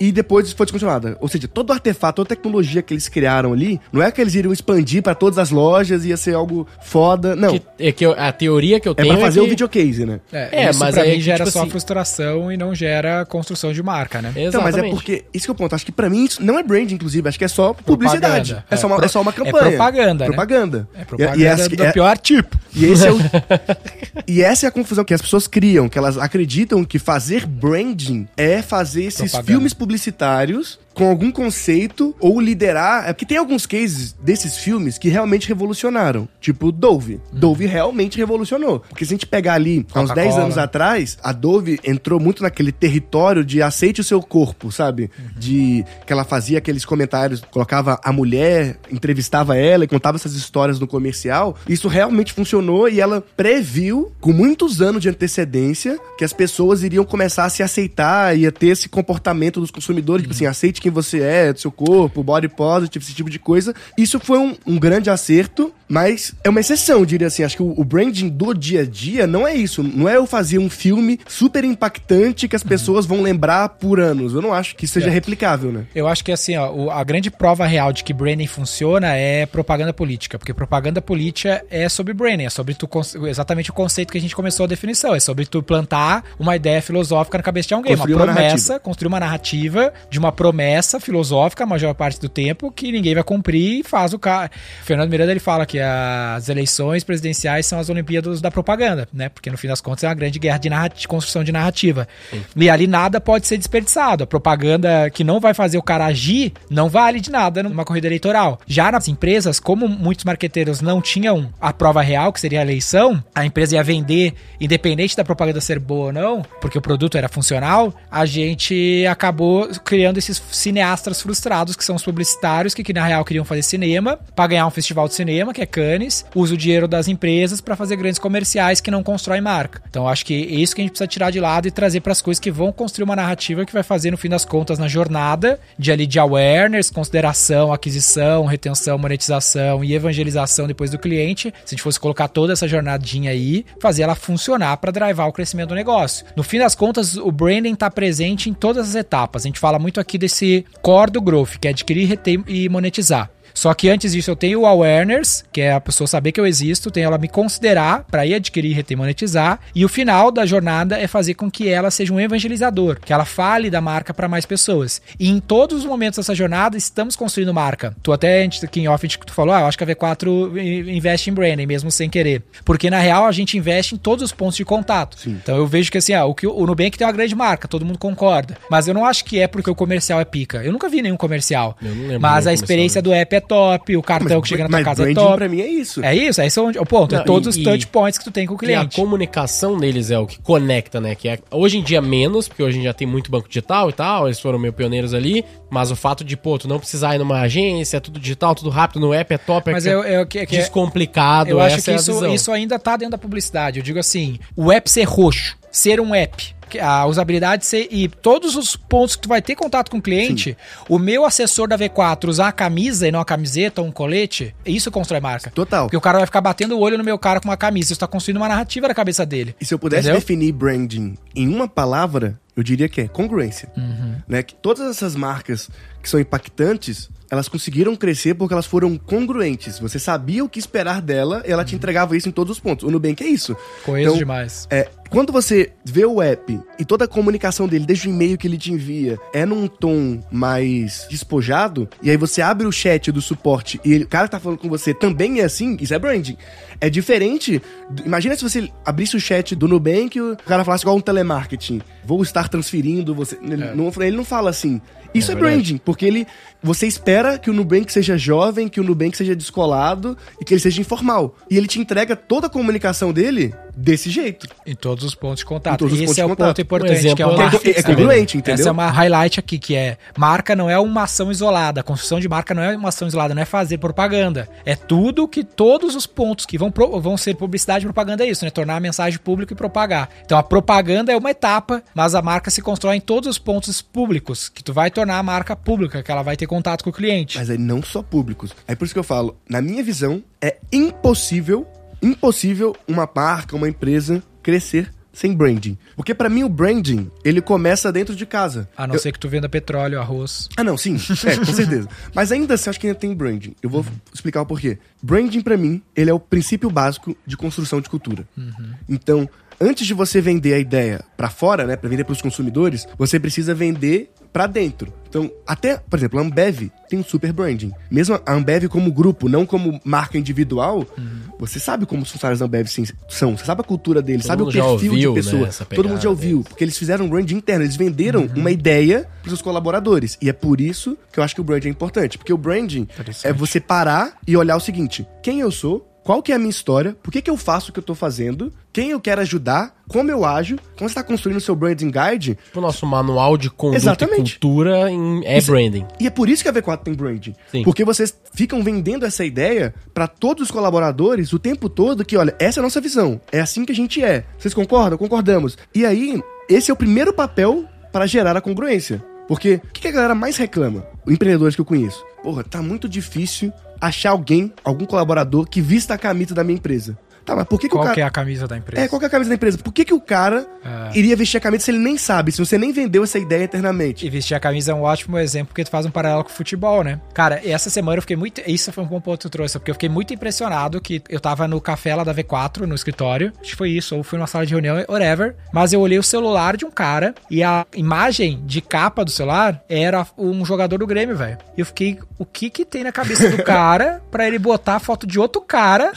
e 0.00 0.10
depois 0.12 0.52
foi 0.52 0.66
descontinuada. 0.66 1.16
Ou 1.20 1.28
seja, 1.28 1.46
todo 1.48 1.72
artefato, 1.72 2.16
toda 2.16 2.28
tecnologia 2.28 2.82
que 2.82 2.92
eles 2.92 3.08
criaram 3.08 3.52
ali, 3.52 3.80
não 3.92 4.02
é 4.02 4.10
que 4.10 4.20
eles 4.20 4.34
iriam 4.34 4.52
expandir 4.52 5.02
pra 5.02 5.14
todas 5.14 5.38
as 5.38 5.50
lojas, 5.50 6.04
ia 6.04 6.16
ser 6.16 6.34
algo 6.34 6.66
foda. 6.82 7.34
Não. 7.36 7.50
Que- 7.58 7.62
é 7.78 7.92
que 7.92 8.04
eu- 8.04 8.14
a 8.18 8.32
teoria 8.32 8.78
que 8.80 8.88
eu 8.88 8.92
é 8.92 8.96
tenho 8.96 9.14
pra 9.14 9.24
fazer 9.24 9.38
é 9.38 9.42
o 9.42 9.44
que... 9.44 9.50
videocase, 9.50 10.04
né? 10.04 10.20
É, 10.32 10.64
É, 10.64 10.72
mas 10.74 10.98
aí, 10.98 11.14
mim 11.16 11.20
gera 11.20 11.38
tipo 11.38 11.50
só 11.50 11.60
assim- 11.60 11.70
frustração 11.70 12.50
e 12.52 12.56
não 12.56 12.74
gera 12.74 13.24
construção 13.24 13.72
de 13.72 13.82
marca, 13.82 14.20
né? 14.20 14.32
Então, 14.36 14.60
mas 14.62 14.76
é 14.76 14.81
Exatamente. 14.86 14.94
porque. 14.94 15.24
Isso 15.34 15.46
que 15.46 15.50
é 15.50 15.52
o 15.52 15.54
ponto. 15.54 15.74
Acho 15.74 15.84
que 15.86 15.92
pra 15.92 16.08
mim 16.10 16.24
isso 16.24 16.42
não 16.42 16.58
é 16.58 16.62
brand, 16.62 16.90
inclusive. 16.90 17.28
Acho 17.28 17.38
que 17.38 17.44
é 17.44 17.48
só 17.48 17.72
publicidade. 17.72 18.50
Propaganda. 18.54 18.66
É, 18.70 18.76
só 18.76 18.86
uma, 18.86 18.96
É 19.00 19.04
é 19.04 19.08
só 19.08 19.20
uma 19.22 19.32
pro- 19.32 19.42
é 19.46 19.50
campanha. 19.52 19.70
propaganda, 19.76 20.24
né? 20.24 20.26
Propaganda. 20.26 20.88
É 20.94 21.02
E- 21.02 21.04
propaganda 21.04 21.38
e, 21.38 21.44
essa, 21.44 21.68
do 21.68 21.82
é- 21.84 21.92
pior 21.92 22.18
tipo. 22.18 22.58
e 22.74 22.84
esse 22.86 23.06
é 23.06 23.12
o, 23.12 23.16
e 24.26 24.42
essa 24.42 24.66
é 24.66 24.68
a 24.68 24.72
confusão 24.72 25.04
que 25.04 25.14
as 25.14 25.22
pessoas 25.22 25.46
criam, 25.46 25.88
que 25.88 25.98
elas 25.98 26.16
acreditam 26.18 26.84
que 26.84 26.98
fazer 26.98 27.46
branding 27.46 28.26
é 28.36 28.62
fazer 28.62 29.04
esses 29.04 29.30
Propaganda. 29.30 29.46
filmes 29.52 29.72
publicitários 29.74 30.78
com 30.94 31.08
algum 31.08 31.30
conceito 31.30 32.14
ou 32.20 32.40
liderar. 32.40 33.08
É 33.08 33.12
porque 33.12 33.26
tem 33.26 33.38
alguns 33.38 33.66
cases 33.66 34.12
desses 34.22 34.56
filmes 34.56 34.98
que 34.98 35.08
realmente 35.08 35.48
revolucionaram. 35.48 36.28
Tipo 36.40 36.70
Dove. 36.72 37.20
Dove 37.32 37.66
realmente 37.66 38.18
revolucionou. 38.18 38.80
Porque 38.80 39.04
se 39.04 39.12
a 39.12 39.14
gente 39.14 39.26
pegar 39.26 39.54
ali, 39.54 39.86
há 39.94 40.00
uns 40.00 40.08
Coca-Cola. 40.08 40.14
10 40.14 40.38
anos 40.38 40.58
atrás, 40.58 41.18
a 41.22 41.32
Dove 41.32 41.80
entrou 41.84 42.20
muito 42.20 42.42
naquele 42.42 42.72
território 42.72 43.44
de 43.44 43.62
aceite 43.62 44.00
o 44.00 44.04
seu 44.04 44.20
corpo, 44.22 44.70
sabe? 44.70 45.10
De 45.36 45.84
que 46.06 46.12
ela 46.12 46.24
fazia 46.24 46.58
aqueles 46.58 46.84
comentários, 46.84 47.42
colocava 47.50 47.98
a 48.02 48.12
mulher, 48.12 48.78
entrevistava 48.90 49.56
ela 49.56 49.84
e 49.84 49.88
contava 49.88 50.16
essas 50.16 50.34
histórias 50.34 50.78
no 50.78 50.86
comercial. 50.86 51.56
Isso 51.68 51.88
realmente 51.88 52.32
funcionou 52.32 52.88
e 52.88 53.00
ela 53.00 53.24
previu, 53.36 54.12
com 54.20 54.32
muitos 54.32 54.82
anos 54.82 55.02
de 55.02 55.08
antecedência, 55.08 55.98
que 56.18 56.24
as 56.24 56.32
pessoas 56.32 56.82
iriam 56.82 57.04
começar 57.04 57.44
a 57.44 57.50
se 57.50 57.62
aceitar, 57.62 58.36
ia 58.36 58.52
ter 58.52 58.68
esse 58.68 58.88
comportamento 58.88 59.60
dos 59.60 59.70
consumidores, 59.70 60.22
tipo 60.22 60.34
assim, 60.34 60.46
aceite 60.46 60.81
quem 60.82 60.90
você 60.90 61.20
é, 61.20 61.52
do 61.52 61.60
seu 61.60 61.70
corpo, 61.70 62.24
body 62.24 62.48
positive, 62.48 63.04
esse 63.04 63.14
tipo 63.14 63.30
de 63.30 63.38
coisa. 63.38 63.72
Isso 63.96 64.18
foi 64.18 64.38
um, 64.38 64.56
um 64.66 64.78
grande 64.78 65.08
acerto, 65.08 65.72
mas 65.92 66.34
é 66.42 66.48
uma 66.48 66.58
exceção, 66.60 67.00
eu 67.00 67.04
diria 67.06 67.26
assim. 67.26 67.44
Acho 67.44 67.56
que 67.56 67.62
o, 67.62 67.74
o 67.78 67.84
branding 67.84 68.30
do 68.30 68.54
dia 68.54 68.80
a 68.80 68.84
dia 68.86 69.26
não 69.26 69.46
é 69.46 69.54
isso. 69.54 69.82
Não 69.82 70.08
é 70.08 70.16
eu 70.16 70.26
fazer 70.26 70.58
um 70.58 70.70
filme 70.70 71.20
super 71.28 71.62
impactante 71.64 72.48
que 72.48 72.56
as 72.56 72.62
pessoas 72.62 73.04
vão 73.04 73.20
lembrar 73.20 73.68
por 73.68 74.00
anos. 74.00 74.32
Eu 74.32 74.40
não 74.40 74.54
acho 74.54 74.74
que 74.74 74.86
isso 74.86 74.94
seja 74.94 75.10
replicável, 75.10 75.70
né? 75.70 75.84
Eu 75.94 76.08
acho 76.08 76.24
que 76.24 76.32
assim, 76.32 76.56
ó, 76.56 76.72
o- 76.72 76.90
a 76.90 77.04
grande 77.04 77.30
prova 77.30 77.66
real 77.66 77.92
de 77.92 78.02
que 78.04 78.12
branding 78.14 78.46
funciona 78.46 79.08
é 79.14 79.44
propaganda 79.44 79.92
política, 79.92 80.38
porque 80.38 80.54
propaganda 80.54 81.02
política 81.02 81.62
é 81.70 81.88
sobre 81.90 82.14
branding, 82.14 82.44
é 82.44 82.50
sobre 82.50 82.72
tu 82.74 82.88
exatamente 83.28 83.68
o 83.68 83.74
conceito 83.74 84.12
que 84.12 84.18
a 84.18 84.20
gente 84.20 84.34
começou 84.34 84.64
a 84.64 84.66
definição, 84.66 85.14
é 85.14 85.20
sobre 85.20 85.44
tu 85.44 85.62
plantar 85.62 86.24
uma 86.38 86.56
ideia 86.56 86.80
filosófica 86.80 87.36
na 87.36 87.44
cabeça 87.44 87.68
de 87.68 87.74
alguém, 87.74 87.92
Construir 87.96 88.14
uma 88.14 88.24
uma 88.24 88.32
promessa, 88.32 88.48
narrativa. 88.72 88.80
construir 88.80 89.08
uma 89.08 89.20
narrativa 89.20 89.92
de 90.08 90.18
uma 90.18 90.32
promessa 90.32 90.98
filosófica 90.98 91.64
a 91.64 91.66
maior 91.66 91.92
parte 91.94 92.18
do 92.18 92.28
tempo 92.30 92.70
que 92.72 92.90
ninguém 92.92 93.14
vai 93.14 93.24
cumprir 93.24 93.80
e 93.80 93.82
faz 93.82 94.14
o 94.14 94.18
cara. 94.18 94.50
Fernando 94.84 95.10
Miranda 95.10 95.30
ele 95.32 95.40
fala 95.40 95.66
que 95.66 95.81
as 95.82 96.48
eleições 96.48 97.04
presidenciais 97.04 97.66
são 97.66 97.78
as 97.78 97.88
Olimpíadas 97.88 98.40
da 98.40 98.50
propaganda, 98.50 99.08
né? 99.12 99.28
Porque 99.28 99.50
no 99.50 99.58
fim 99.58 99.68
das 99.68 99.80
contas 99.80 100.04
é 100.04 100.08
uma 100.08 100.14
grande 100.14 100.38
guerra 100.38 100.58
de, 100.58 100.70
de 100.96 101.08
construção 101.08 101.44
de 101.44 101.52
narrativa. 101.52 102.08
E 102.56 102.70
ali 102.70 102.86
nada 102.86 103.20
pode 103.20 103.46
ser 103.46 103.58
desperdiçado. 103.58 104.24
A 104.24 104.26
propaganda 104.26 105.10
que 105.10 105.24
não 105.24 105.40
vai 105.40 105.54
fazer 105.54 105.78
o 105.78 105.82
cara 105.82 106.06
agir 106.06 106.52
não 106.70 106.88
vale 106.88 107.20
de 107.20 107.30
nada 107.30 107.62
numa 107.62 107.84
corrida 107.84 108.06
eleitoral. 108.06 108.60
Já 108.66 108.90
nas 108.90 109.08
empresas, 109.08 109.60
como 109.60 109.88
muitos 109.88 110.24
marqueteiros 110.24 110.80
não 110.80 111.00
tinham 111.00 111.52
a 111.60 111.72
prova 111.72 112.02
real, 112.02 112.32
que 112.32 112.40
seria 112.40 112.60
a 112.60 112.62
eleição, 112.62 113.22
a 113.34 113.44
empresa 113.44 113.76
ia 113.76 113.82
vender, 113.82 114.34
independente 114.60 115.16
da 115.16 115.24
propaganda 115.24 115.60
ser 115.60 115.78
boa 115.78 116.06
ou 116.06 116.12
não, 116.12 116.42
porque 116.60 116.78
o 116.78 116.82
produto 116.82 117.16
era 117.16 117.28
funcional, 117.28 117.94
a 118.10 118.24
gente 118.26 119.06
acabou 119.06 119.68
criando 119.84 120.18
esses 120.18 120.42
cineastas 120.50 121.20
frustrados, 121.20 121.76
que 121.76 121.84
são 121.84 121.96
os 121.96 122.02
publicitários, 122.02 122.74
que, 122.74 122.82
que 122.82 122.92
na 122.92 123.04
real 123.04 123.24
queriam 123.24 123.44
fazer 123.44 123.62
cinema, 123.62 124.18
para 124.34 124.46
ganhar 124.48 124.66
um 124.66 124.70
festival 124.70 125.08
de 125.08 125.14
cinema, 125.14 125.52
que 125.52 125.62
é 125.62 125.66
Cannes, 125.72 126.24
usa 126.34 126.54
o 126.54 126.56
dinheiro 126.56 126.86
das 126.86 127.08
empresas 127.08 127.60
para 127.60 127.74
fazer 127.74 127.96
grandes 127.96 128.18
comerciais 128.18 128.80
que 128.80 128.90
não 128.90 129.02
constroem 129.02 129.40
marca. 129.40 129.82
Então 129.88 130.06
acho 130.06 130.24
que 130.24 130.34
é 130.34 130.54
isso 130.54 130.74
que 130.74 130.82
a 130.82 130.84
gente 130.84 130.92
precisa 130.92 131.08
tirar 131.08 131.30
de 131.30 131.40
lado 131.40 131.66
e 131.66 131.70
trazer 131.70 132.00
para 132.00 132.12
as 132.12 132.20
coisas 132.20 132.38
que 132.38 132.50
vão 132.50 132.70
construir 132.70 133.04
uma 133.04 133.16
narrativa 133.16 133.64
que 133.64 133.72
vai 133.72 133.82
fazer, 133.82 134.10
no 134.10 134.18
fim 134.18 134.28
das 134.28 134.44
contas, 134.44 134.78
na 134.78 134.86
jornada 134.86 135.58
de 135.78 135.90
ali 135.90 136.06
de 136.06 136.18
awareness, 136.18 136.90
consideração, 136.90 137.72
aquisição, 137.72 138.44
retenção, 138.44 138.98
monetização 138.98 139.82
e 139.82 139.94
evangelização 139.94 140.66
depois 140.66 140.90
do 140.90 140.98
cliente. 140.98 141.52
Se 141.64 141.68
a 141.68 141.70
gente 141.70 141.82
fosse 141.82 141.98
colocar 141.98 142.28
toda 142.28 142.52
essa 142.52 142.68
jornadinha 142.68 143.30
aí, 143.30 143.64
fazer 143.80 144.02
ela 144.02 144.14
funcionar 144.14 144.76
para 144.76 144.92
drivar 144.92 145.26
o 145.26 145.32
crescimento 145.32 145.70
do 145.70 145.74
negócio. 145.74 146.26
No 146.36 146.42
fim 146.42 146.58
das 146.58 146.74
contas, 146.74 147.16
o 147.16 147.32
branding 147.32 147.72
está 147.72 147.90
presente 147.90 148.50
em 148.50 148.54
todas 148.54 148.90
as 148.90 148.94
etapas. 148.94 149.44
A 149.44 149.48
gente 149.48 149.58
fala 149.58 149.78
muito 149.78 149.98
aqui 149.98 150.18
desse 150.18 150.66
core 150.82 151.10
do 151.10 151.20
growth, 151.20 151.58
que 151.60 151.68
é 151.68 151.70
adquirir, 151.70 152.06
reter 152.06 152.40
e 152.46 152.68
monetizar. 152.68 153.30
Só 153.54 153.72
que 153.74 153.88
antes 153.88 154.12
disso 154.12 154.30
eu 154.30 154.36
tenho 154.36 154.60
o 154.60 154.66
awareness, 154.66 155.44
que 155.52 155.60
é 155.60 155.72
a 155.72 155.80
pessoa 155.80 156.06
saber 156.06 156.32
que 156.32 156.40
eu 156.40 156.46
existo, 156.46 156.90
tem 156.90 157.04
ela 157.04 157.18
me 157.18 157.28
considerar 157.28 158.04
para 158.10 158.26
ir 158.26 158.34
adquirir, 158.34 158.74
reter, 158.74 158.96
monetizar, 158.96 159.60
e 159.74 159.84
o 159.84 159.88
final 159.88 160.30
da 160.30 160.46
jornada 160.46 160.98
é 160.98 161.06
fazer 161.06 161.34
com 161.34 161.50
que 161.50 161.68
ela 161.68 161.90
seja 161.90 162.12
um 162.12 162.20
evangelizador, 162.20 162.98
que 163.00 163.12
ela 163.12 163.24
fale 163.24 163.70
da 163.70 163.80
marca 163.80 164.14
para 164.14 164.28
mais 164.28 164.46
pessoas. 164.46 165.02
E 165.18 165.28
em 165.28 165.40
todos 165.40 165.78
os 165.78 165.84
momentos 165.84 166.18
dessa 166.18 166.34
jornada 166.34 166.76
estamos 166.76 167.16
construindo 167.16 167.52
marca. 167.52 167.94
Tu 168.02 168.12
até 168.12 168.44
antes 168.44 168.62
aqui 168.64 168.80
em 168.80 168.88
off 168.88 169.02
tu 169.08 169.32
falou, 169.32 169.54
ah, 169.54 169.60
eu 169.60 169.66
acho 169.66 169.76
que 169.76 169.84
a 169.84 169.86
V4 169.86 170.88
investe 170.88 171.30
em 171.30 171.32
branding 171.32 171.66
mesmo 171.66 171.90
sem 171.90 172.08
querer, 172.08 172.42
porque 172.64 172.88
na 172.88 172.98
real 172.98 173.26
a 173.26 173.32
gente 173.32 173.56
investe 173.56 173.94
em 173.94 173.98
todos 173.98 174.24
os 174.24 174.32
pontos 174.32 174.56
de 174.56 174.64
contato. 174.64 175.18
Sim. 175.18 175.38
Então 175.42 175.56
eu 175.56 175.66
vejo 175.66 175.90
que 175.90 175.98
assim, 175.98 176.12
ah, 176.12 176.24
o 176.24 176.34
que 176.34 176.46
o 176.46 176.66
Nubank 176.66 176.96
tem 176.96 177.06
uma 177.06 177.12
grande 177.12 177.34
marca, 177.34 177.68
todo 177.68 177.84
mundo 177.84 177.98
concorda, 177.98 178.56
mas 178.70 178.88
eu 178.88 178.94
não 178.94 179.04
acho 179.04 179.24
que 179.24 179.38
é 179.38 179.46
porque 179.46 179.70
o 179.70 179.74
comercial 179.74 180.20
é 180.20 180.24
pica. 180.24 180.62
Eu 180.62 180.72
nunca 180.72 180.88
vi 180.88 181.02
nenhum 181.02 181.16
comercial. 181.16 181.76
Mas 182.20 182.46
a 182.46 182.52
experiência 182.52 183.02
do 183.02 183.12
app 183.12 183.36
é 183.36 183.40
top, 183.46 183.96
o 183.96 184.02
cartão 184.02 184.38
mas, 184.38 184.42
que 184.42 184.48
chega 184.48 184.64
na 184.64 184.68
tua 184.68 184.84
casa 184.84 185.10
é 185.10 185.14
top. 185.14 185.36
pra 185.36 185.48
mim 185.48 185.60
é 185.60 185.66
isso. 185.66 186.04
É 186.04 186.14
isso, 186.14 186.40
é 186.40 186.46
o 186.80 186.86
ponto. 186.86 187.14
É 187.14 187.18
não, 187.18 187.22
é 187.22 187.26
todos 187.26 187.56
e, 187.56 187.60
os 187.60 187.64
touch 187.64 187.86
points 187.88 188.18
que 188.18 188.24
tu 188.24 188.30
tem 188.30 188.46
com 188.46 188.54
o 188.54 188.56
cliente. 188.56 188.98
a 188.98 189.02
comunicação 189.02 189.76
deles 189.78 190.10
é 190.10 190.18
o 190.18 190.26
que 190.26 190.40
conecta, 190.40 191.00
né? 191.00 191.14
Que 191.14 191.28
é, 191.28 191.38
hoje 191.50 191.78
em 191.78 191.82
dia 191.82 192.00
menos, 192.00 192.48
porque 192.48 192.62
hoje 192.62 192.78
em 192.78 192.82
dia 192.82 192.94
tem 192.94 193.06
muito 193.06 193.30
banco 193.30 193.48
digital 193.48 193.90
e 193.90 193.92
tal, 193.92 194.26
eles 194.26 194.40
foram 194.40 194.58
meio 194.58 194.72
pioneiros 194.72 195.14
ali, 195.14 195.44
mas 195.70 195.90
o 195.90 195.96
fato 195.96 196.24
de, 196.24 196.36
pô, 196.36 196.58
tu 196.58 196.68
não 196.68 196.78
precisar 196.78 197.14
ir 197.14 197.18
numa 197.18 197.40
agência, 197.40 197.96
é 197.96 198.00
tudo 198.00 198.18
digital, 198.18 198.54
tudo 198.54 198.70
rápido 198.70 199.00
no 199.00 199.12
app, 199.12 199.34
é 199.34 199.38
top, 199.38 199.70
é 199.70 199.72
mas 199.72 199.86
eu, 199.86 200.02
eu, 200.04 200.26
que, 200.26 200.44
que, 200.46 200.56
descomplicado. 200.56 201.50
Eu 201.50 201.60
acho 201.60 201.82
que 201.82 201.90
é 201.90 201.96
isso, 201.96 202.26
isso 202.26 202.52
ainda 202.52 202.78
tá 202.78 202.96
dentro 202.96 203.12
da 203.12 203.18
publicidade. 203.18 203.78
Eu 203.78 203.84
digo 203.84 203.98
assim, 203.98 204.38
o 204.56 204.70
app 204.70 204.90
ser 204.90 205.04
roxo, 205.04 205.56
ser 205.70 206.00
um 206.00 206.14
app 206.14 206.54
a 206.80 207.06
usabilidade 207.06 207.66
ser, 207.66 207.88
e 207.90 208.08
todos 208.08 208.56
os 208.56 208.76
pontos 208.76 209.16
que 209.16 209.22
tu 209.22 209.28
vai 209.28 209.42
ter 209.42 209.54
contato 209.54 209.90
com 209.90 209.98
o 209.98 210.02
cliente, 210.02 210.50
Sim. 210.50 210.84
o 210.88 210.98
meu 210.98 211.24
assessor 211.24 211.68
da 211.68 211.78
V4 211.78 212.28
usar 212.28 212.48
a 212.48 212.52
camisa 212.52 213.06
e 213.06 213.12
não 213.12 213.20
a 213.20 213.24
camiseta 213.24 213.80
ou 213.80 213.88
um 213.88 213.92
colete, 213.92 214.54
isso 214.64 214.90
constrói 214.90 215.20
marca. 215.20 215.50
Total. 215.50 215.86
Porque 215.86 215.96
o 215.96 216.00
cara 216.00 216.18
vai 216.18 216.26
ficar 216.26 216.40
batendo 216.40 216.76
o 216.76 216.80
olho 216.80 216.98
no 216.98 217.04
meu 217.04 217.18
cara 217.18 217.40
com 217.40 217.48
uma 217.48 217.56
camisa. 217.56 217.92
Isso 217.92 218.00
tá 218.00 218.06
construindo 218.06 218.38
uma 218.38 218.48
narrativa 218.48 218.88
na 218.88 218.94
cabeça 218.94 219.24
dele. 219.24 219.54
E 219.60 219.64
se 219.64 219.74
eu 219.74 219.78
pudesse 219.78 220.02
Entendeu? 220.08 220.20
definir 220.20 220.52
branding 220.52 221.16
em 221.34 221.48
uma 221.48 221.68
palavra, 221.68 222.38
eu 222.56 222.62
diria 222.62 222.88
que 222.88 223.00
é 223.00 223.08
congruência. 223.08 223.70
Uhum. 223.76 224.16
Né? 224.28 224.42
Que 224.42 224.54
todas 224.54 224.88
essas 224.88 225.14
marcas 225.14 225.70
que 226.02 226.08
são 226.08 226.20
impactantes, 226.20 227.08
elas 227.30 227.48
conseguiram 227.48 227.96
crescer 227.96 228.34
porque 228.34 228.52
elas 228.52 228.66
foram 228.66 228.98
congruentes. 228.98 229.78
Você 229.78 229.98
sabia 229.98 230.44
o 230.44 230.48
que 230.48 230.58
esperar 230.58 231.00
dela 231.00 231.42
e 231.46 231.50
ela 231.50 231.64
te 231.64 231.74
entregava 231.74 232.16
isso 232.16 232.28
em 232.28 232.32
todos 232.32 232.56
os 232.56 232.60
pontos. 232.60 232.86
O 232.86 232.90
Nubank 232.90 233.22
é 233.22 233.26
isso. 233.26 233.56
Coeso 233.84 234.08
então, 234.08 234.18
demais. 234.18 234.66
É, 234.70 234.88
quando 235.12 235.30
você 235.30 235.72
vê 235.84 236.06
o 236.06 236.22
app 236.22 236.58
e 236.78 236.86
toda 236.86 237.04
a 237.04 237.08
comunicação 237.08 237.68
dele, 237.68 237.84
desde 237.84 238.08
o 238.08 238.10
e-mail 238.10 238.38
que 238.38 238.48
ele 238.48 238.56
te 238.56 238.72
envia, 238.72 239.18
é 239.34 239.44
num 239.44 239.68
tom 239.68 240.22
mais 240.30 241.06
despojado, 241.10 241.86
e 242.02 242.10
aí 242.10 242.16
você 242.16 242.40
abre 242.40 242.66
o 242.66 242.72
chat 242.72 243.12
do 243.12 243.20
suporte 243.20 243.78
e 243.84 243.92
ele, 243.92 244.04
o 244.04 244.08
cara 244.08 244.24
que 244.24 244.30
tá 244.30 244.40
falando 244.40 244.58
com 244.58 244.70
você 244.70 244.94
também 244.94 245.40
é 245.40 245.44
assim, 245.44 245.76
isso 245.78 245.92
é 245.92 245.98
branding. 245.98 246.38
É 246.80 246.88
diferente. 246.88 247.60
Imagina 248.06 248.34
se 248.34 248.42
você 248.42 248.70
abrisse 248.86 249.14
o 249.14 249.20
chat 249.20 249.54
do 249.54 249.68
Nubank 249.68 250.16
e 250.16 250.20
o 250.20 250.36
cara 250.36 250.64
falasse 250.64 250.82
igual 250.82 250.96
um 250.96 251.00
telemarketing. 251.00 251.82
Vou 252.04 252.22
estar 252.22 252.48
transferindo 252.48 253.14
você. 253.14 253.38
Ele, 253.42 253.62
é. 253.62 253.74
não, 253.74 253.92
ele 254.00 254.16
não 254.16 254.24
fala 254.24 254.48
assim. 254.48 254.80
Isso 255.14 255.30
é, 255.30 255.34
é 255.34 255.38
branding, 255.38 255.76
porque 255.76 256.06
ele. 256.06 256.26
Você 256.62 256.86
espera 256.86 257.38
que 257.38 257.50
o 257.50 257.52
Nubank 257.52 257.92
seja 257.92 258.16
jovem, 258.16 258.68
que 258.68 258.80
o 258.80 258.84
Nubank 258.84 259.16
seja 259.16 259.36
descolado 259.36 260.16
e 260.40 260.44
que 260.44 260.54
ele 260.54 260.60
seja 260.60 260.80
informal. 260.80 261.36
E 261.50 261.56
ele 261.56 261.66
te 261.66 261.78
entrega 261.78 262.16
toda 262.16 262.46
a 262.46 262.50
comunicação 262.50 263.12
dele 263.12 263.54
desse 263.74 264.10
jeito. 264.10 264.46
Em 264.66 264.74
todos 264.74 265.04
os 265.04 265.14
pontos 265.14 265.38
de 265.38 265.44
contato. 265.44 265.86
Esse 265.86 266.20
é 266.20 266.24
o 266.24 266.36
ponto 266.36 266.60
importante, 266.60 266.92
um 266.92 266.94
exemplo, 266.94 267.16
que 267.16 267.22
é, 267.22 267.26
uma, 267.26 267.44
é, 267.44 267.78
é 267.78 267.82
congruente, 267.82 268.38
entendeu? 268.38 268.60
Essa 268.60 268.68
é 268.68 268.72
uma 268.72 268.90
highlight 268.90 269.40
aqui, 269.40 269.58
que 269.58 269.74
é 269.74 269.96
marca 270.16 270.54
não 270.54 270.68
é 270.68 270.78
uma 270.78 271.04
ação 271.04 271.30
isolada. 271.30 271.80
A 271.80 271.84
construção 271.84 272.20
de 272.20 272.28
marca 272.28 272.54
não 272.54 272.62
é 272.62 272.76
uma 272.76 272.88
ação 272.88 273.08
isolada, 273.08 273.34
não 273.34 273.42
é 273.42 273.44
fazer 273.44 273.78
propaganda. 273.78 274.48
É 274.64 274.76
tudo 274.76 275.26
que 275.26 275.42
todos 275.42 275.94
os 275.94 276.06
pontos 276.06 276.46
que 276.46 276.58
vão, 276.58 276.70
pro, 276.70 277.00
vão 277.00 277.16
ser 277.16 277.34
publicidade 277.34 277.84
e 277.84 277.86
propaganda 277.86 278.24
é 278.24 278.28
isso, 278.28 278.44
né? 278.44 278.50
Tornar 278.50 278.76
a 278.76 278.80
mensagem 278.80 279.18
pública 279.18 279.52
e 279.52 279.56
propagar. 279.56 280.08
Então 280.24 280.36
a 280.38 280.42
propaganda 280.42 281.12
é 281.12 281.16
uma 281.16 281.30
etapa, 281.30 281.82
mas 281.94 282.14
a 282.14 282.22
marca 282.22 282.50
se 282.50 282.60
constrói 282.60 282.96
em 282.96 283.00
todos 283.00 283.28
os 283.28 283.38
pontos 283.38 283.80
públicos, 283.80 284.48
que 284.48 284.62
tu 284.62 284.72
vai 284.72 284.90
tornar 284.90 285.18
a 285.18 285.22
marca 285.22 285.56
pública, 285.56 286.02
que 286.02 286.10
ela 286.10 286.22
vai 286.22 286.36
ter 286.36 286.46
contato 286.46 286.84
com 286.84 286.90
o 286.90 286.92
cliente. 286.92 287.38
Mas 287.38 287.50
aí 287.50 287.58
não 287.58 287.82
só 287.82 288.02
públicos. 288.02 288.54
É 288.66 288.74
por 288.74 288.84
isso 288.84 288.94
que 288.94 289.00
eu 289.00 289.04
falo, 289.04 289.36
na 289.48 289.60
minha 289.60 289.82
visão, 289.82 290.22
é 290.40 290.56
impossível, 290.72 291.66
impossível 292.02 292.76
uma 292.86 293.08
marca, 293.14 293.56
uma 293.56 293.68
empresa 293.68 294.22
crescer 294.42 294.90
sem 295.12 295.34
branding. 295.34 295.76
Porque 295.94 296.14
para 296.14 296.28
mim 296.28 296.42
o 296.42 296.48
branding, 296.48 297.10
ele 297.24 297.40
começa 297.40 297.92
dentro 297.92 298.16
de 298.16 298.24
casa. 298.24 298.68
A 298.76 298.86
não 298.86 298.94
eu... 298.94 298.98
ser 298.98 299.12
que 299.12 299.18
tu 299.18 299.28
venda 299.28 299.48
petróleo, 299.48 300.00
arroz. 300.00 300.48
Ah, 300.56 300.64
não, 300.64 300.76
sim. 300.76 300.96
É, 301.24 301.36
com 301.36 301.52
certeza. 301.52 301.88
Mas 302.14 302.32
ainda 302.32 302.54
assim, 302.54 302.70
acho 302.70 302.80
que 302.80 302.86
ainda 302.86 302.98
tem 302.98 303.14
branding. 303.14 303.54
Eu 303.62 303.70
vou 303.70 303.82
uhum. 303.82 303.92
explicar 304.12 304.40
o 304.42 304.46
porquê. 304.46 304.78
Branding, 305.02 305.40
para 305.40 305.56
mim, 305.56 305.82
ele 305.94 306.10
é 306.10 306.14
o 306.14 306.18
princípio 306.18 306.70
básico 306.70 307.16
de 307.24 307.36
construção 307.36 307.80
de 307.80 307.88
cultura. 307.88 308.26
Uhum. 308.36 308.74
Então, 308.88 309.28
antes 309.60 309.86
de 309.86 309.94
você 309.94 310.20
vender 310.20 310.54
a 310.54 310.58
ideia 310.58 311.04
para 311.16 311.30
fora, 311.30 311.64
né, 311.64 311.76
para 311.76 311.88
vender 311.88 312.04
para 312.04 312.12
os 312.12 312.22
consumidores, 312.22 312.86
você 312.98 313.20
precisa 313.20 313.54
vender 313.54 314.10
para 314.32 314.46
dentro. 314.46 314.92
Então, 315.08 315.30
até, 315.46 315.76
por 315.76 315.98
exemplo, 315.98 316.18
a 316.18 316.22
Ambev 316.22 316.70
tem 316.88 316.98
um 316.98 317.04
super 317.04 317.34
branding. 317.34 317.70
Mesmo 317.90 318.18
a 318.24 318.32
Ambev 318.32 318.66
como 318.68 318.90
grupo, 318.90 319.28
não 319.28 319.44
como 319.44 319.78
marca 319.84 320.16
individual, 320.16 320.86
uhum. 320.96 321.20
você 321.38 321.60
sabe 321.60 321.84
como 321.84 322.02
os 322.02 322.10
funcionários 322.10 322.40
da 322.40 322.46
Ambev 322.46 322.66
são. 323.10 323.36
Você 323.36 323.44
sabe 323.44 323.60
a 323.60 323.64
cultura 323.64 324.00
deles, 324.00 324.22
Todo 324.22 324.30
sabe 324.30 324.42
o 324.42 324.46
perfil 324.46 324.90
ouviu, 324.92 325.12
de 325.12 325.22
pessoa. 325.22 325.46
Né, 325.46 325.52
Todo 325.74 325.86
mundo 325.86 326.00
já 326.00 326.08
ouviu, 326.08 326.38
deles. 326.38 326.48
porque 326.48 326.64
eles 326.64 326.78
fizeram 326.78 327.04
um 327.04 327.10
branding 327.10 327.36
interno, 327.36 327.62
eles 327.62 327.76
venderam 327.76 328.22
uhum. 328.22 328.36
uma 328.36 328.50
ideia 328.50 329.06
para 329.20 329.28
seus 329.28 329.42
colaboradores. 329.42 330.16
E 330.18 330.30
é 330.30 330.32
por 330.32 330.62
isso 330.62 330.96
que 331.12 331.20
eu 331.20 331.24
acho 331.24 331.34
que 331.34 331.42
o 331.42 331.44
branding 331.44 331.68
é 331.68 331.70
importante, 331.72 332.16
porque 332.16 332.32
o 332.32 332.38
branding 332.38 332.88
é 333.22 333.34
você 333.34 333.60
parar 333.60 334.16
e 334.26 334.34
olhar 334.34 334.56
o 334.56 334.60
seguinte: 334.60 335.06
quem 335.22 335.40
eu 335.40 335.50
sou, 335.50 335.91
qual 336.04 336.22
que 336.22 336.32
é 336.32 336.34
a 336.34 336.38
minha 336.38 336.50
história, 336.50 336.96
por 337.02 337.12
que, 337.12 337.22
que 337.22 337.30
eu 337.30 337.36
faço 337.36 337.70
o 337.70 337.72
que 337.72 337.78
eu 337.78 337.82
tô 337.82 337.94
fazendo, 337.94 338.52
quem 338.72 338.90
eu 338.90 339.00
quero 339.00 339.20
ajudar, 339.20 339.74
como 339.88 340.10
eu 340.10 340.24
ajo, 340.24 340.58
como 340.76 340.88
você 340.88 340.94
tá 340.94 341.02
construindo 341.02 341.36
o 341.36 341.40
seu 341.40 341.54
branding 341.54 341.90
guide. 341.90 342.38
O 342.54 342.60
nosso 342.60 342.86
manual 342.86 343.36
de 343.36 343.50
conduta 343.50 343.78
Exatamente. 343.78 344.30
e 344.30 344.32
cultura 344.32 344.90
em, 344.90 345.24
é 345.24 345.38
isso, 345.38 345.50
branding. 345.50 345.86
E 346.00 346.06
é 346.06 346.10
por 346.10 346.28
isso 346.28 346.42
que 346.42 346.48
a 346.48 346.52
V4 346.52 346.78
tem 346.78 346.94
branding. 346.94 347.34
Sim. 347.50 347.62
Porque 347.62 347.84
vocês 347.84 348.16
ficam 348.34 348.62
vendendo 348.62 349.06
essa 349.06 349.24
ideia 349.24 349.74
para 349.94 350.06
todos 350.06 350.44
os 350.44 350.50
colaboradores 350.50 351.32
o 351.32 351.38
tempo 351.38 351.68
todo 351.68 352.04
que, 352.04 352.16
olha, 352.16 352.34
essa 352.38 352.58
é 352.58 352.60
a 352.60 352.64
nossa 352.64 352.80
visão, 352.80 353.20
é 353.30 353.40
assim 353.40 353.64
que 353.64 353.72
a 353.72 353.74
gente 353.74 354.02
é. 354.02 354.24
Vocês 354.38 354.54
concordam? 354.54 354.98
Concordamos. 354.98 355.56
E 355.74 355.86
aí, 355.86 356.20
esse 356.48 356.70
é 356.70 356.74
o 356.74 356.76
primeiro 356.76 357.12
papel 357.12 357.64
para 357.92 358.06
gerar 358.06 358.36
a 358.36 358.40
congruência. 358.40 359.04
Porque 359.28 359.60
o 359.64 359.72
que 359.72 359.88
a 359.88 359.92
galera 359.92 360.14
mais 360.14 360.36
reclama? 360.36 360.84
Empreendedores 361.06 361.54
que 361.54 361.60
eu 361.60 361.64
conheço. 361.64 362.04
Porra, 362.22 362.42
tá 362.42 362.60
muito 362.60 362.88
difícil 362.88 363.52
achar 363.82 364.10
alguém, 364.10 364.52
algum 364.62 364.86
colaborador 364.86 365.44
que 365.48 365.60
vista 365.60 365.94
a 365.94 365.98
camisa 365.98 366.32
da 366.32 366.44
minha 366.44 366.56
empresa. 366.56 366.96
Tá, 367.24 367.36
mas 367.36 367.46
por 367.46 367.58
que, 367.58 367.68
que 367.68 367.74
qual 367.74 367.84
o 367.84 367.86
cara. 367.86 368.00
é 368.00 368.02
a 368.04 368.10
camisa 368.10 368.48
da 368.48 368.56
empresa? 368.56 368.82
É, 368.82 368.88
qual 368.88 368.98
que 368.98 369.04
é 369.04 369.08
a 369.08 369.10
camisa 369.10 369.28
da 369.28 369.34
empresa? 369.34 369.58
Por 369.58 369.72
que, 369.72 369.84
que 369.84 369.94
o 369.94 370.00
cara 370.00 370.46
é. 370.64 370.98
iria 370.98 371.16
vestir 371.16 371.38
a 371.38 371.40
camisa 371.40 371.64
se 371.64 371.70
ele 371.70 371.78
nem 371.78 371.96
sabe, 371.96 372.32
se 372.32 372.38
você 372.38 372.58
nem 372.58 372.72
vendeu 372.72 373.04
essa 373.04 373.18
ideia 373.18 373.44
internamente? 373.44 374.06
E 374.06 374.10
vestir 374.10 374.34
a 374.34 374.40
camisa 374.40 374.72
é 374.72 374.74
um 374.74 374.82
ótimo 374.82 375.18
exemplo 375.18 375.48
porque 375.48 375.64
tu 375.64 375.70
faz 375.70 375.86
um 375.86 375.90
paralelo 375.90 376.24
com 376.24 376.30
o 376.30 376.32
futebol, 376.32 376.82
né? 376.82 377.00
Cara, 377.14 377.40
essa 377.44 377.70
semana 377.70 377.98
eu 377.98 378.02
fiquei 378.02 378.16
muito. 378.16 378.42
Isso 378.46 378.72
foi 378.72 378.82
um 378.82 378.86
bom 378.86 379.00
ponto 379.00 379.18
que 379.18 379.22
tu 379.22 379.30
trouxe, 379.30 379.58
porque 379.58 379.70
eu 379.70 379.74
fiquei 379.74 379.88
muito 379.88 380.12
impressionado 380.12 380.80
que 380.80 381.02
eu 381.08 381.20
tava 381.20 381.46
no 381.46 381.60
café 381.60 381.94
lá 381.94 382.04
da 382.04 382.14
V4, 382.14 382.66
no 382.66 382.74
escritório. 382.74 383.32
Acho 383.40 383.50
que 383.50 383.56
foi 383.56 383.70
isso, 383.70 383.96
ou 383.96 384.02
fui 384.02 384.18
numa 384.18 384.26
sala 384.26 384.44
de 384.44 384.52
reunião, 384.52 384.76
whatever. 384.88 385.36
Mas 385.52 385.72
eu 385.72 385.80
olhei 385.80 385.98
o 385.98 386.02
celular 386.02 386.56
de 386.56 386.64
um 386.64 386.70
cara 386.70 387.14
e 387.30 387.42
a 387.42 387.66
imagem 387.74 388.42
de 388.44 388.60
capa 388.60 389.04
do 389.04 389.10
celular 389.10 389.62
era 389.68 390.06
um 390.18 390.44
jogador 390.44 390.78
do 390.78 390.86
Grêmio, 390.86 391.16
velho. 391.16 391.38
E 391.56 391.60
eu 391.60 391.66
fiquei, 391.66 391.98
o 392.18 392.24
que 392.24 392.50
que 392.50 392.64
tem 392.64 392.82
na 392.82 392.92
cabeça 392.92 393.28
do 393.30 393.40
cara 393.44 394.02
para 394.10 394.26
ele 394.26 394.38
botar 394.38 394.76
a 394.76 394.80
foto 394.80 395.06
de 395.06 395.18
outro 395.18 395.40
cara 395.40 395.92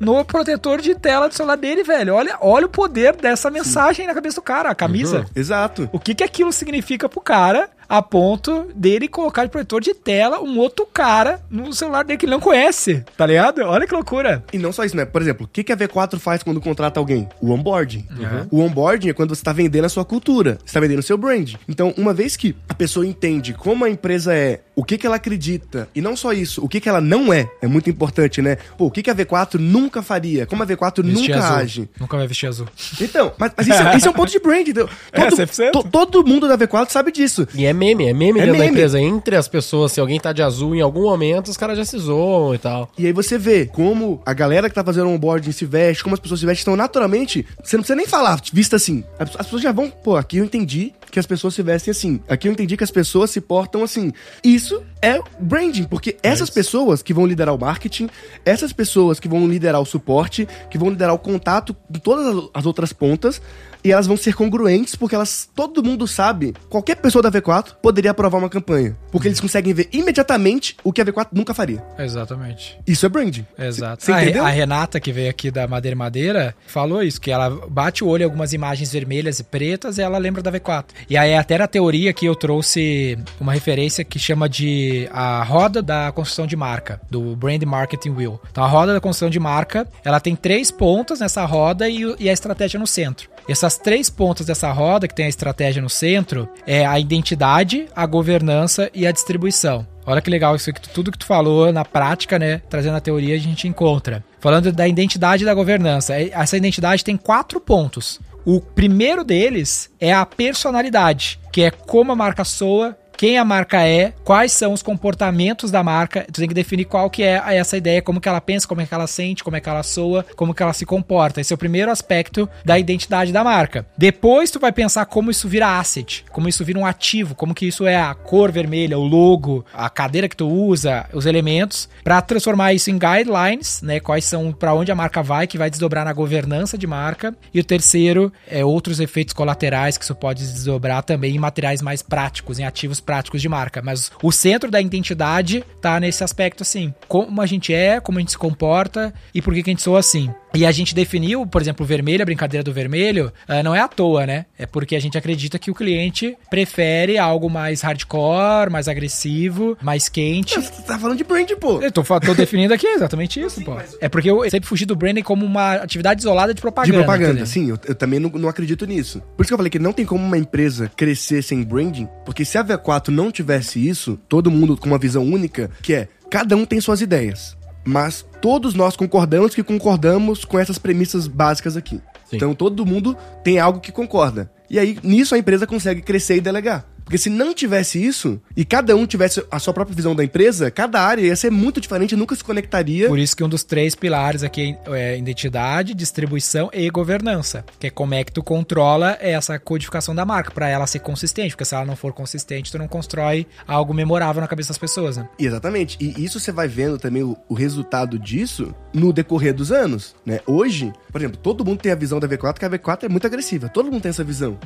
no 0.00 0.24
protetor 0.24 0.80
de 0.80 0.94
tela 0.94 1.28
do 1.28 1.34
celular 1.34 1.56
dele, 1.56 1.82
velho. 1.82 2.14
Olha, 2.14 2.36
olha 2.40 2.66
o 2.66 2.68
poder 2.68 3.16
dessa 3.16 3.50
mensagem 3.50 4.06
na 4.06 4.14
cabeça 4.14 4.36
do 4.36 4.42
cara, 4.42 4.70
a 4.70 4.74
camisa. 4.74 5.20
Uhum. 5.20 5.24
Exato. 5.34 5.88
O 5.92 5.98
que 5.98 6.14
que 6.14 6.24
aquilo 6.24 6.52
significa 6.52 7.08
pro 7.08 7.20
cara 7.20 7.68
a 7.88 8.02
ponto 8.02 8.66
dele 8.74 9.08
colocar 9.08 9.44
de 9.44 9.50
protetor 9.50 9.80
de 9.80 9.94
tela 9.94 10.40
um 10.40 10.58
outro 10.58 10.86
cara 10.86 11.40
no 11.50 11.72
celular 11.72 12.04
dele 12.04 12.18
que 12.18 12.26
ele 12.26 12.32
não 12.32 12.40
conhece, 12.40 13.04
tá 13.16 13.26
ligado? 13.26 13.62
Olha 13.62 13.86
que 13.86 13.94
loucura. 13.94 14.44
E 14.52 14.58
não 14.58 14.72
só 14.72 14.84
isso, 14.84 14.96
né? 14.96 15.04
Por 15.04 15.22
exemplo, 15.22 15.46
o 15.46 15.48
que, 15.48 15.64
que 15.64 15.72
a 15.72 15.76
V4 15.76 16.18
faz 16.18 16.42
quando 16.42 16.60
contrata 16.60 17.00
alguém? 17.00 17.28
O 17.40 17.50
onboarding. 17.52 18.06
Uhum. 18.10 18.46
O 18.50 18.60
onboarding 18.60 19.10
é 19.10 19.12
quando 19.12 19.34
você 19.34 19.42
tá 19.42 19.52
vendendo 19.52 19.84
a 19.84 19.88
sua 19.88 20.04
cultura, 20.04 20.58
você 20.64 20.74
tá 20.74 20.80
vendendo 20.80 20.98
o 20.98 21.02
seu 21.02 21.16
brand. 21.16 21.54
Então, 21.68 21.94
uma 21.96 22.12
vez 22.12 22.36
que 22.36 22.54
a 22.68 22.74
pessoa 22.74 23.06
entende 23.06 23.52
como 23.52 23.84
a 23.84 23.90
empresa 23.90 24.34
é, 24.34 24.60
o 24.76 24.84
que 24.84 24.98
que 24.98 25.06
ela 25.06 25.16
acredita, 25.16 25.88
e 25.94 26.00
não 26.00 26.16
só 26.16 26.32
isso, 26.32 26.64
o 26.64 26.68
que 26.68 26.80
que 26.80 26.88
ela 26.88 27.00
não 27.00 27.32
é, 27.32 27.48
é 27.62 27.66
muito 27.66 27.88
importante, 27.88 28.42
né? 28.42 28.56
Pô, 28.76 28.86
o 28.86 28.90
que 28.90 29.02
que 29.02 29.10
a 29.10 29.14
V4 29.14 29.58
nunca 29.58 30.02
faria, 30.02 30.46
como 30.46 30.62
a 30.62 30.66
V4 30.66 31.04
vestir 31.04 31.30
nunca 31.30 31.44
azul. 31.44 31.56
age. 31.56 31.90
Nunca 31.98 32.16
vai 32.16 32.26
vestir 32.26 32.46
azul. 32.48 32.66
Então, 33.00 33.32
mas, 33.38 33.52
mas 33.56 33.66
isso, 33.66 33.82
é, 33.82 33.96
isso, 33.96 34.06
é, 34.06 34.10
um 34.10 34.14
ponto 34.14 34.30
de 34.30 34.38
brand. 34.38 34.64
Todo, 34.74 35.42
é, 35.42 35.70
to, 35.70 35.84
todo 35.84 36.26
mundo 36.26 36.48
da 36.48 36.56
V4 36.56 36.90
sabe 36.90 37.12
disso. 37.12 37.46
E 37.54 37.66
é 37.66 37.72
meme, 37.74 38.06
é 38.06 38.12
meme 38.12 38.40
é 38.40 38.46
dentro 38.46 38.52
meme. 38.52 38.58
da 38.58 38.66
empresa. 38.66 39.00
Entre 39.00 39.36
as 39.36 39.48
pessoas, 39.48 39.92
se 39.92 40.00
alguém 40.00 40.18
tá 40.18 40.32
de 40.32 40.42
azul 40.42 40.74
em 40.74 40.80
algum 40.80 41.02
momento, 41.02 41.48
os 41.48 41.56
caras 41.56 41.76
já 41.76 41.84
se 41.84 41.98
zoam 41.98 42.54
e 42.54 42.58
tal. 42.58 42.90
E 42.96 43.06
aí 43.06 43.12
você 43.12 43.36
vê 43.36 43.66
como 43.66 44.22
a 44.24 44.32
galera 44.32 44.68
que 44.68 44.74
tá 44.74 44.84
fazendo 44.84 45.08
onboarding 45.08 45.52
se 45.52 45.66
veste, 45.66 46.02
como 46.02 46.14
as 46.14 46.20
pessoas 46.20 46.40
se 46.40 46.46
vestem, 46.46 46.62
então 46.62 46.76
naturalmente, 46.76 47.46
você 47.62 47.76
não 47.76 47.82
precisa 47.82 47.96
nem 47.96 48.06
falar, 48.06 48.40
vista 48.52 48.76
assim. 48.76 49.04
As 49.18 49.30
pessoas 49.30 49.62
já 49.62 49.72
vão, 49.72 49.90
pô, 49.90 50.16
aqui 50.16 50.38
eu 50.38 50.44
entendi 50.44 50.94
que 51.10 51.20
as 51.20 51.26
pessoas 51.26 51.54
se 51.54 51.62
vestem 51.62 51.92
assim. 51.92 52.20
Aqui 52.28 52.48
eu 52.48 52.52
entendi 52.52 52.76
que 52.76 52.82
as 52.82 52.90
pessoas 52.90 53.30
se 53.30 53.40
portam 53.40 53.84
assim. 53.84 54.12
Isso 54.42 54.82
é 55.00 55.20
branding, 55.38 55.84
porque 55.84 56.16
essas 56.22 56.50
pessoas 56.50 57.02
que 57.02 57.14
vão 57.14 57.24
liderar 57.24 57.54
o 57.54 57.58
marketing, 57.58 58.08
essas 58.44 58.72
pessoas 58.72 59.20
que 59.20 59.28
vão 59.28 59.46
liderar 59.46 59.80
o 59.80 59.84
suporte, 59.84 60.48
que 60.68 60.76
vão 60.76 60.90
liderar 60.90 61.14
o 61.14 61.18
contato 61.18 61.76
de 61.88 62.00
todas 62.00 62.50
as 62.52 62.66
outras 62.66 62.92
pontas, 62.92 63.40
e 63.84 63.92
elas 63.92 64.06
vão 64.06 64.16
ser 64.16 64.34
congruentes 64.34 64.96
porque 64.96 65.14
elas 65.14 65.48
todo 65.54 65.84
mundo 65.84 66.08
sabe, 66.08 66.54
qualquer 66.70 66.96
pessoa 66.96 67.22
da 67.22 67.30
V4 67.30 67.74
poderia 67.82 68.10
aprovar 68.10 68.38
uma 68.38 68.48
campanha, 68.48 68.96
porque 69.12 69.28
eles 69.28 69.38
conseguem 69.38 69.74
ver 69.74 69.88
imediatamente 69.92 70.76
o 70.82 70.92
que 70.92 71.02
a 71.02 71.04
V4 71.04 71.28
nunca 71.32 71.52
faria. 71.52 71.84
Exatamente. 71.98 72.78
Isso 72.86 73.04
é 73.04 73.08
branding. 73.08 73.46
Exato. 73.58 74.04
Você 74.04 74.12
a, 74.12 74.44
a 74.44 74.48
Renata, 74.48 74.98
que 74.98 75.12
veio 75.12 75.28
aqui 75.28 75.50
da 75.50 75.68
Madeira 75.68 75.94
e 75.94 75.98
Madeira, 75.98 76.56
falou 76.66 77.02
isso, 77.02 77.20
que 77.20 77.30
ela 77.30 77.50
bate 77.68 78.02
o 78.02 78.08
olho 78.08 78.22
em 78.22 78.24
algumas 78.24 78.52
imagens 78.52 78.90
vermelhas 78.90 79.38
e 79.38 79.44
pretas 79.44 79.98
e 79.98 80.02
ela 80.02 80.16
lembra 80.16 80.42
da 80.42 80.50
V4. 80.50 80.86
E 81.10 81.16
aí 81.16 81.34
até 81.34 81.58
na 81.58 81.66
teoria 81.66 82.12
que 82.12 82.24
eu 82.24 82.34
trouxe 82.34 83.18
uma 83.38 83.52
referência 83.52 84.04
que 84.04 84.18
chama 84.18 84.48
de 84.48 85.08
a 85.12 85.42
roda 85.42 85.82
da 85.82 86.10
construção 86.12 86.46
de 86.46 86.56
marca, 86.56 87.00
do 87.10 87.36
Brand 87.36 87.62
Marketing 87.64 88.10
Wheel. 88.10 88.40
Então 88.50 88.64
a 88.64 88.68
roda 88.68 88.94
da 88.94 89.00
construção 89.00 89.28
de 89.28 89.38
marca, 89.38 89.86
ela 90.04 90.20
tem 90.20 90.34
três 90.34 90.70
pontas 90.70 91.20
nessa 91.20 91.44
roda 91.44 91.88
e, 91.88 92.02
e 92.18 92.30
a 92.30 92.32
estratégia 92.32 92.80
no 92.80 92.86
centro. 92.86 93.33
Essas 93.48 93.76
três 93.76 94.08
pontas 94.08 94.46
dessa 94.46 94.70
roda, 94.72 95.06
que 95.06 95.14
tem 95.14 95.26
a 95.26 95.28
estratégia 95.28 95.82
no 95.82 95.90
centro, 95.90 96.48
é 96.66 96.84
a 96.86 96.98
identidade, 96.98 97.86
a 97.94 98.06
governança 98.06 98.90
e 98.94 99.06
a 99.06 99.12
distribuição. 99.12 99.86
Olha 100.06 100.20
que 100.20 100.30
legal 100.30 100.54
isso 100.56 100.70
tu- 100.72 100.88
tudo 100.90 101.10
que 101.12 101.18
tu 101.18 101.26
falou 101.26 101.72
na 101.72 101.84
prática, 101.84 102.38
né? 102.38 102.60
Trazendo 102.68 102.96
a 102.96 103.00
teoria, 103.00 103.34
a 103.34 103.38
gente 103.38 103.66
encontra. 103.68 104.22
Falando 104.40 104.70
da 104.72 104.86
identidade 104.86 105.42
e 105.42 105.46
da 105.46 105.54
governança. 105.54 106.14
é- 106.14 106.30
Essa 106.32 106.56
identidade 106.56 107.04
tem 107.04 107.16
quatro 107.16 107.58
pontos. 107.60 108.20
O 108.44 108.60
primeiro 108.60 109.24
deles 109.24 109.90
é 109.98 110.12
a 110.12 110.26
personalidade, 110.26 111.38
que 111.50 111.62
é 111.62 111.70
como 111.70 112.12
a 112.12 112.16
marca 112.16 112.44
soa, 112.44 112.96
quem 113.16 113.38
a 113.38 113.44
marca 113.44 113.82
é, 113.86 114.12
quais 114.24 114.52
são 114.52 114.72
os 114.72 114.82
comportamentos 114.82 115.70
da 115.70 115.82
marca. 115.82 116.26
Tu 116.32 116.40
tem 116.40 116.48
que 116.48 116.54
definir 116.54 116.84
qual 116.84 117.08
que 117.08 117.22
é 117.22 117.42
essa 117.56 117.76
ideia, 117.76 118.02
como 118.02 118.20
que 118.20 118.28
ela 118.28 118.40
pensa, 118.40 118.66
como 118.66 118.80
é 118.80 118.86
que 118.86 118.94
ela 118.94 119.06
sente, 119.06 119.44
como 119.44 119.56
é 119.56 119.60
que 119.60 119.68
ela 119.68 119.82
soa, 119.82 120.24
como 120.36 120.54
que 120.54 120.62
ela 120.62 120.72
se 120.72 120.84
comporta. 120.84 121.40
Esse 121.40 121.52
é 121.52 121.56
o 121.56 121.58
primeiro 121.58 121.90
aspecto 121.90 122.48
da 122.64 122.78
identidade 122.78 123.32
da 123.32 123.44
marca. 123.44 123.86
Depois 123.96 124.50
tu 124.50 124.58
vai 124.58 124.72
pensar 124.72 125.06
como 125.06 125.30
isso 125.30 125.48
vira 125.48 125.78
asset, 125.78 126.24
como 126.30 126.48
isso 126.48 126.64
vira 126.64 126.78
um 126.78 126.86
ativo, 126.86 127.34
como 127.34 127.54
que 127.54 127.66
isso 127.66 127.86
é 127.86 127.96
a 127.96 128.14
cor 128.14 128.50
vermelha, 128.50 128.98
o 128.98 129.04
logo, 129.04 129.64
a 129.72 129.88
cadeira 129.88 130.28
que 130.28 130.36
tu 130.36 130.48
usa, 130.48 131.06
os 131.12 131.26
elementos, 131.26 131.88
para 132.02 132.20
transformar 132.20 132.72
isso 132.72 132.90
em 132.90 132.98
guidelines, 132.98 133.82
né? 133.82 134.00
Quais 134.00 134.24
são 134.24 134.52
para 134.52 134.74
onde 134.74 134.90
a 134.90 134.94
marca 134.94 135.22
vai, 135.22 135.46
que 135.46 135.58
vai 135.58 135.70
desdobrar 135.70 136.04
na 136.04 136.12
governança 136.12 136.76
de 136.76 136.86
marca. 136.86 137.34
E 137.52 137.60
o 137.60 137.64
terceiro 137.64 138.32
é 138.48 138.64
outros 138.64 139.00
efeitos 139.00 139.34
colaterais 139.34 139.96
que 139.96 140.04
isso 140.04 140.14
pode 140.14 140.44
desdobrar 140.44 141.02
também 141.02 141.34
em 141.34 141.38
materiais 141.38 141.80
mais 141.82 142.02
práticos, 142.02 142.58
em 142.58 142.64
ativos 142.64 143.00
práticos 143.04 143.40
de 143.40 143.48
marca. 143.48 143.82
Mas 143.82 144.10
o 144.22 144.32
centro 144.32 144.70
da 144.70 144.80
identidade 144.80 145.64
tá 145.80 146.00
nesse 146.00 146.24
aspecto 146.24 146.62
assim, 146.62 146.92
como 147.06 147.40
a 147.40 147.46
gente 147.46 147.72
é, 147.72 148.00
como 148.00 148.18
a 148.18 148.20
gente 148.20 148.32
se 148.32 148.38
comporta 148.38 149.12
e 149.34 149.40
por 149.40 149.54
que, 149.54 149.62
que 149.62 149.70
a 149.70 149.72
gente 149.72 149.82
soa 149.82 150.00
assim. 150.00 150.32
E 150.54 150.64
a 150.64 150.70
gente 150.70 150.94
definiu, 150.94 151.46
por 151.46 151.60
exemplo, 151.60 151.84
o 151.84 151.86
vermelho, 151.86 152.22
a 152.22 152.24
brincadeira 152.24 152.62
do 152.62 152.72
vermelho, 152.72 153.32
ah, 153.48 153.62
não 153.62 153.74
é 153.74 153.80
à 153.80 153.88
toa, 153.88 154.24
né? 154.26 154.46
É 154.58 154.66
porque 154.66 154.94
a 154.94 155.00
gente 155.00 155.18
acredita 155.18 155.58
que 155.58 155.70
o 155.70 155.74
cliente 155.74 156.36
prefere 156.48 157.18
algo 157.18 157.50
mais 157.50 157.80
hardcore, 157.82 158.70
mais 158.70 158.86
agressivo, 158.88 159.76
mais 159.82 160.08
quente. 160.08 160.54
Você 160.54 160.82
tá 160.82 160.98
falando 160.98 161.18
de 161.18 161.24
branding, 161.24 161.56
pô. 161.56 161.80
Eu 161.80 161.90
tô, 161.90 162.02
tô 162.02 162.34
definindo 162.34 162.72
aqui 162.72 162.86
exatamente 162.86 163.40
isso, 163.40 163.62
pô. 163.64 163.76
É 164.00 164.08
porque 164.08 164.30
eu 164.30 164.48
sempre 164.48 164.68
fugi 164.68 164.86
do 164.86 164.94
branding 164.94 165.22
como 165.22 165.44
uma 165.44 165.74
atividade 165.74 166.20
isolada 166.20 166.52
de 166.52 166.58
De 166.58 166.62
propaganda. 166.62 166.98
propaganda, 166.98 167.30
entendeu? 167.30 167.46
sim, 167.46 167.70
eu, 167.70 167.78
eu 167.86 167.94
também 167.94 168.20
não, 168.20 168.30
não 168.30 168.48
acredito 168.48 168.86
nisso. 168.86 169.20
Por 169.36 169.42
isso 169.42 169.48
que 169.48 169.54
eu 169.54 169.58
falei 169.58 169.70
que 169.70 169.78
não 169.78 169.92
tem 169.92 170.06
como 170.06 170.24
uma 170.24 170.38
empresa 170.38 170.90
crescer 170.96 171.42
sem 171.42 171.62
branding, 171.62 172.08
porque 172.24 172.44
se 172.44 172.56
a 172.56 172.64
V4 172.64 173.08
não 173.08 173.30
tivesse 173.30 173.86
isso, 173.86 174.18
todo 174.28 174.50
mundo 174.50 174.76
com 174.76 174.86
uma 174.86 174.98
visão 174.98 175.24
única, 175.24 175.70
que 175.82 175.94
é 175.94 176.08
cada 176.30 176.56
um 176.56 176.64
tem 176.64 176.80
suas 176.80 177.00
ideias, 177.00 177.56
mas 177.84 178.24
todos 178.40 178.74
nós 178.74 178.96
concordamos 178.96 179.54
que 179.54 179.62
concordamos 179.62 180.44
com 180.44 180.58
essas 180.58 180.78
premissas 180.78 181.26
básicas 181.26 181.76
aqui. 181.76 182.00
Sim. 182.24 182.36
Então 182.36 182.54
todo 182.54 182.86
mundo 182.86 183.16
tem 183.42 183.58
algo 183.58 183.80
que 183.80 183.92
concorda. 183.92 184.50
E 184.68 184.78
aí 184.78 184.98
nisso 185.02 185.34
a 185.34 185.38
empresa 185.38 185.66
consegue 185.66 186.02
crescer 186.02 186.36
e 186.36 186.40
delegar. 186.40 186.86
Porque 187.04 187.18
se 187.18 187.28
não 187.28 187.54
tivesse 187.54 188.02
isso, 188.02 188.40
e 188.56 188.64
cada 188.64 188.96
um 188.96 189.06
tivesse 189.06 189.44
a 189.50 189.58
sua 189.58 189.74
própria 189.74 189.94
visão 189.94 190.14
da 190.14 190.24
empresa, 190.24 190.70
cada 190.70 191.00
área 191.00 191.22
ia 191.22 191.36
ser 191.36 191.50
muito 191.50 191.80
diferente, 191.80 192.16
nunca 192.16 192.34
se 192.34 192.42
conectaria. 192.42 193.08
Por 193.08 193.18
isso 193.18 193.36
que 193.36 193.44
um 193.44 193.48
dos 193.48 193.62
três 193.62 193.94
pilares 193.94 194.42
aqui 194.42 194.76
é 194.86 195.18
identidade, 195.18 195.94
distribuição 195.94 196.70
e 196.72 196.88
governança. 196.90 197.64
Que 197.78 197.88
é 197.88 197.90
como 197.90 198.14
é 198.14 198.24
que 198.24 198.32
tu 198.32 198.42
controla 198.42 199.18
essa 199.20 199.58
codificação 199.58 200.14
da 200.14 200.24
marca, 200.24 200.50
pra 200.50 200.68
ela 200.68 200.86
ser 200.86 201.00
consistente. 201.00 201.50
Porque 201.50 201.64
se 201.64 201.74
ela 201.74 201.84
não 201.84 201.96
for 201.96 202.12
consistente, 202.12 202.72
tu 202.72 202.78
não 202.78 202.88
constrói 202.88 203.46
algo 203.66 203.92
memorável 203.92 204.40
na 204.40 204.48
cabeça 204.48 204.68
das 204.68 204.78
pessoas, 204.78 205.16
né? 205.16 205.28
Exatamente. 205.38 205.98
E 206.00 206.24
isso 206.24 206.40
você 206.40 206.50
vai 206.50 206.68
vendo 206.68 206.98
também 206.98 207.22
o, 207.22 207.36
o 207.48 207.54
resultado 207.54 208.18
disso 208.18 208.74
no 208.92 209.12
decorrer 209.12 209.54
dos 209.54 209.70
anos, 209.70 210.14
né? 210.24 210.40
Hoje, 210.46 210.92
por 211.14 211.20
exemplo, 211.20 211.38
todo 211.40 211.64
mundo 211.64 211.78
tem 211.78 211.92
a 211.92 211.94
visão 211.94 212.18
da 212.18 212.26
V4 212.26 212.58
que 212.58 212.64
a 212.64 212.68
V4 212.68 213.04
é 213.04 213.08
muito 213.08 213.24
agressiva. 213.24 213.68
Todo 213.68 213.88
mundo 213.88 214.02
tem 214.02 214.10
essa 214.10 214.24
visão. 214.24 214.58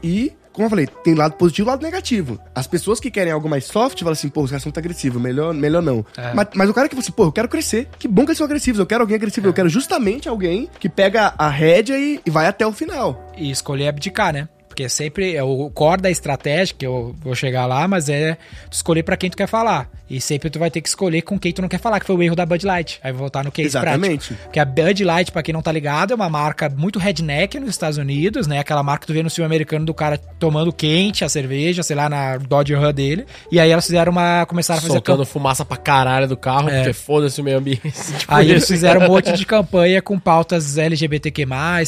E, 0.00 0.32
como 0.52 0.66
eu 0.66 0.70
falei, 0.70 0.86
tem 0.86 1.12
lado 1.12 1.34
positivo 1.34 1.68
e 1.68 1.70
lado 1.70 1.82
negativo. 1.82 2.40
As 2.54 2.68
pessoas 2.68 3.00
que 3.00 3.10
querem 3.10 3.32
algo 3.32 3.48
mais 3.48 3.64
soft 3.64 3.98
falam 3.98 4.12
assim, 4.12 4.28
pô, 4.28 4.42
os 4.42 4.50
caras 4.50 4.62
são 4.62 4.70
muito 4.70 4.78
agressivos, 4.78 5.20
melhor, 5.20 5.52
melhor 5.52 5.82
não. 5.82 6.06
É. 6.16 6.32
Mas, 6.34 6.50
mas 6.54 6.70
o 6.70 6.72
cara 6.72 6.88
que 6.88 6.94
fala 6.94 7.02
assim, 7.02 7.10
pô, 7.10 7.24
eu 7.24 7.32
quero 7.32 7.48
crescer. 7.48 7.88
Que 7.98 8.06
bom 8.06 8.22
que 8.22 8.28
eles 8.28 8.38
são 8.38 8.44
agressivos. 8.44 8.78
Eu 8.78 8.86
quero 8.86 9.00
alguém 9.00 9.16
agressivo. 9.16 9.48
Eu 9.48 9.52
quero 9.52 9.68
justamente 9.68 10.28
alguém 10.28 10.70
que 10.78 10.88
pega 10.88 11.34
a 11.36 11.48
rédea 11.48 11.98
e, 11.98 12.20
e 12.24 12.30
vai 12.30 12.46
até 12.46 12.64
o 12.64 12.70
final. 12.70 13.32
E 13.36 13.50
escolher 13.50 13.88
abdicar, 13.88 14.32
né? 14.32 14.48
Porque 14.78 14.88
sempre 14.88 15.34
é 15.34 15.42
o 15.42 15.68
core 15.70 16.02
da 16.02 16.08
estratégia, 16.08 16.72
que 16.78 16.86
eu 16.86 17.12
vou 17.20 17.34
chegar 17.34 17.66
lá, 17.66 17.88
mas 17.88 18.08
é 18.08 18.34
tu 18.70 18.74
escolher 18.74 19.02
pra 19.02 19.16
quem 19.16 19.28
tu 19.28 19.36
quer 19.36 19.48
falar. 19.48 19.90
E 20.08 20.20
sempre 20.20 20.48
tu 20.48 20.58
vai 20.58 20.70
ter 20.70 20.80
que 20.80 20.88
escolher 20.88 21.20
com 21.20 21.36
quem 21.38 21.52
tu 21.52 21.60
não 21.60 21.68
quer 21.68 21.78
falar, 21.80 21.98
que 22.00 22.06
foi 22.06 22.14
o 22.16 22.22
erro 22.22 22.36
da 22.36 22.46
Bud 22.46 22.64
Light. 22.64 22.98
Aí 23.02 23.10
vou 23.12 23.18
voltar 23.22 23.44
no 23.44 23.50
case 23.52 23.68
Exatamente. 23.68 24.28
prático. 24.28 24.34
Porque 24.44 24.60
a 24.60 24.64
Bud 24.64 25.04
Light, 25.04 25.32
pra 25.32 25.42
quem 25.42 25.52
não 25.52 25.60
tá 25.60 25.70
ligado, 25.70 26.12
é 26.12 26.14
uma 26.16 26.30
marca 26.30 26.72
muito 26.74 26.98
redneck 26.98 27.58
nos 27.58 27.70
Estados 27.70 27.98
Unidos, 27.98 28.46
né? 28.46 28.60
Aquela 28.60 28.82
marca 28.84 29.00
que 29.00 29.08
tu 29.08 29.12
vê 29.12 29.22
no 29.22 29.28
filme 29.28 29.44
americano 29.44 29.84
do 29.84 29.92
cara 29.92 30.16
tomando 30.38 30.72
quente 30.72 31.24
a 31.24 31.28
cerveja, 31.28 31.82
sei 31.82 31.94
lá, 31.96 32.08
na 32.08 32.38
Dodge 32.38 32.72
Ram 32.74 32.92
dele. 32.94 33.26
E 33.52 33.58
aí 33.60 33.70
elas 33.70 33.84
fizeram 33.84 34.12
uma... 34.12 34.46
começaram 34.46 34.78
a 34.78 34.82
fazer 34.82 34.94
Soltando 34.94 35.26
fumaça 35.26 35.62
pra 35.64 35.76
caralho 35.76 36.26
do 36.28 36.36
carro, 36.36 36.70
É. 36.70 36.76
porque 36.78 36.92
foda-se 36.94 37.40
o 37.40 37.44
meio 37.44 37.58
ambiente. 37.58 37.82
Tipo 37.82 38.24
Aí 38.32 38.48
eles 38.50 38.62
isso. 38.62 38.72
fizeram 38.72 39.02
um 39.02 39.08
monte 39.08 39.32
de 39.32 39.44
campanha 39.44 40.00
com 40.00 40.18
pautas 40.18 40.78
LGBTQ+, 40.78 41.44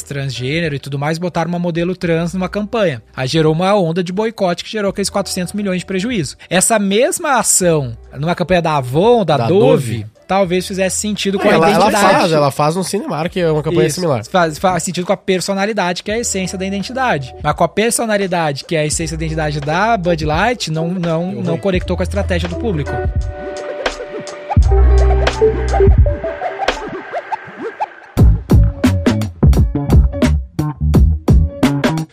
transgênero 0.07 0.75
e 0.75 0.79
tudo 0.79 0.99
mais, 0.99 1.17
botaram 1.17 1.49
uma 1.49 1.59
modelo 1.59 1.95
trans 1.97 2.35
numa 2.35 2.49
campanha. 2.49 2.80
Aí 3.17 3.29
gerou 3.29 3.53
uma 3.53 3.75
onda 3.75 4.03
de 4.03 4.13
boicote 4.13 4.65
que 4.65 4.71
gerou 4.71 4.91
aqueles 4.91 5.11
400 5.11 5.53
milhões 5.53 5.81
de 5.81 5.87
prejuízo. 5.87 6.37
Essa 6.49 6.79
mesma 6.79 7.39
ação, 7.39 7.97
numa 8.19 8.35
campanha 8.35 8.63
da 8.63 8.77
Avon, 8.77 9.25
da, 9.25 9.37
Da 9.37 9.47
Dove, 9.47 9.99
Dove. 9.99 10.07
talvez 10.27 10.67
fizesse 10.67 10.97
sentido 10.97 11.39
com 11.39 11.49
a 11.49 11.53
ela, 11.53 11.71
ela 11.71 11.89
identidade. 11.89 12.15
faz, 12.15 12.33
ela 12.33 12.51
faz 12.51 12.77
no 12.77 12.85
Cinemark, 12.85 13.37
é 13.37 13.51
uma 13.51 13.63
campanha 13.63 13.87
Isso. 13.87 13.97
similar. 13.97 14.25
Faz, 14.25 14.59
faz 14.59 14.83
sentido 14.83 15.07
com 15.07 15.13
a 15.13 15.17
personalidade, 15.17 16.03
que 16.03 16.11
é 16.11 16.15
a 16.15 16.19
essência 16.19 16.57
da 16.57 16.67
identidade. 16.67 17.35
Mas 17.43 17.55
com 17.55 17.65
a 17.65 17.69
personalidade, 17.69 18.65
que 18.65 18.77
é 18.77 18.81
a 18.81 18.87
essência 18.87 19.17
da 19.17 19.25
identidade 19.25 19.61
da 19.61 19.97
Bud 19.97 20.25
Light, 20.25 20.71
não, 20.71 20.89
não, 20.89 21.33
não 21.33 21.59
conectou 21.59 21.97
com 21.97 22.03
a 22.03 22.05
estratégia 22.05 22.49
do 22.49 22.57
público. 22.57 22.91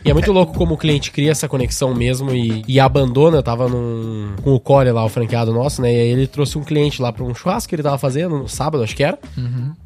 E 0.08 0.10
é 0.10 0.14
muito 0.14 0.32
louco 0.32 0.54
como 0.54 0.76
o 0.76 0.78
cliente 0.78 1.12
cria 1.12 1.32
essa 1.32 1.50
conexão 1.50 1.94
mesmo 1.94 2.34
e, 2.34 2.64
e 2.66 2.80
abandona. 2.80 3.38
Eu 3.38 3.44
tava 3.44 3.68
num, 3.68 4.34
com 4.42 4.54
o 4.54 4.60
Core 4.60 4.90
lá, 4.92 5.04
o 5.04 5.10
franqueado 5.10 5.52
nosso, 5.52 5.82
né? 5.82 5.94
E 5.94 6.00
aí 6.00 6.08
ele 6.08 6.28
trouxe 6.28 6.58
um 6.58 6.64
cliente 6.64 7.02
lá 7.02 7.12
pra 7.12 7.26
um 7.26 7.36
churrasco 7.36 7.68
que 7.68 7.76
ele 7.76 7.84
tava 7.84 7.98
fazendo 7.98 8.38
no 8.38 8.48
sábado, 8.48 8.84
acho 8.86 8.96
que 8.96 9.04
era. 9.04 9.20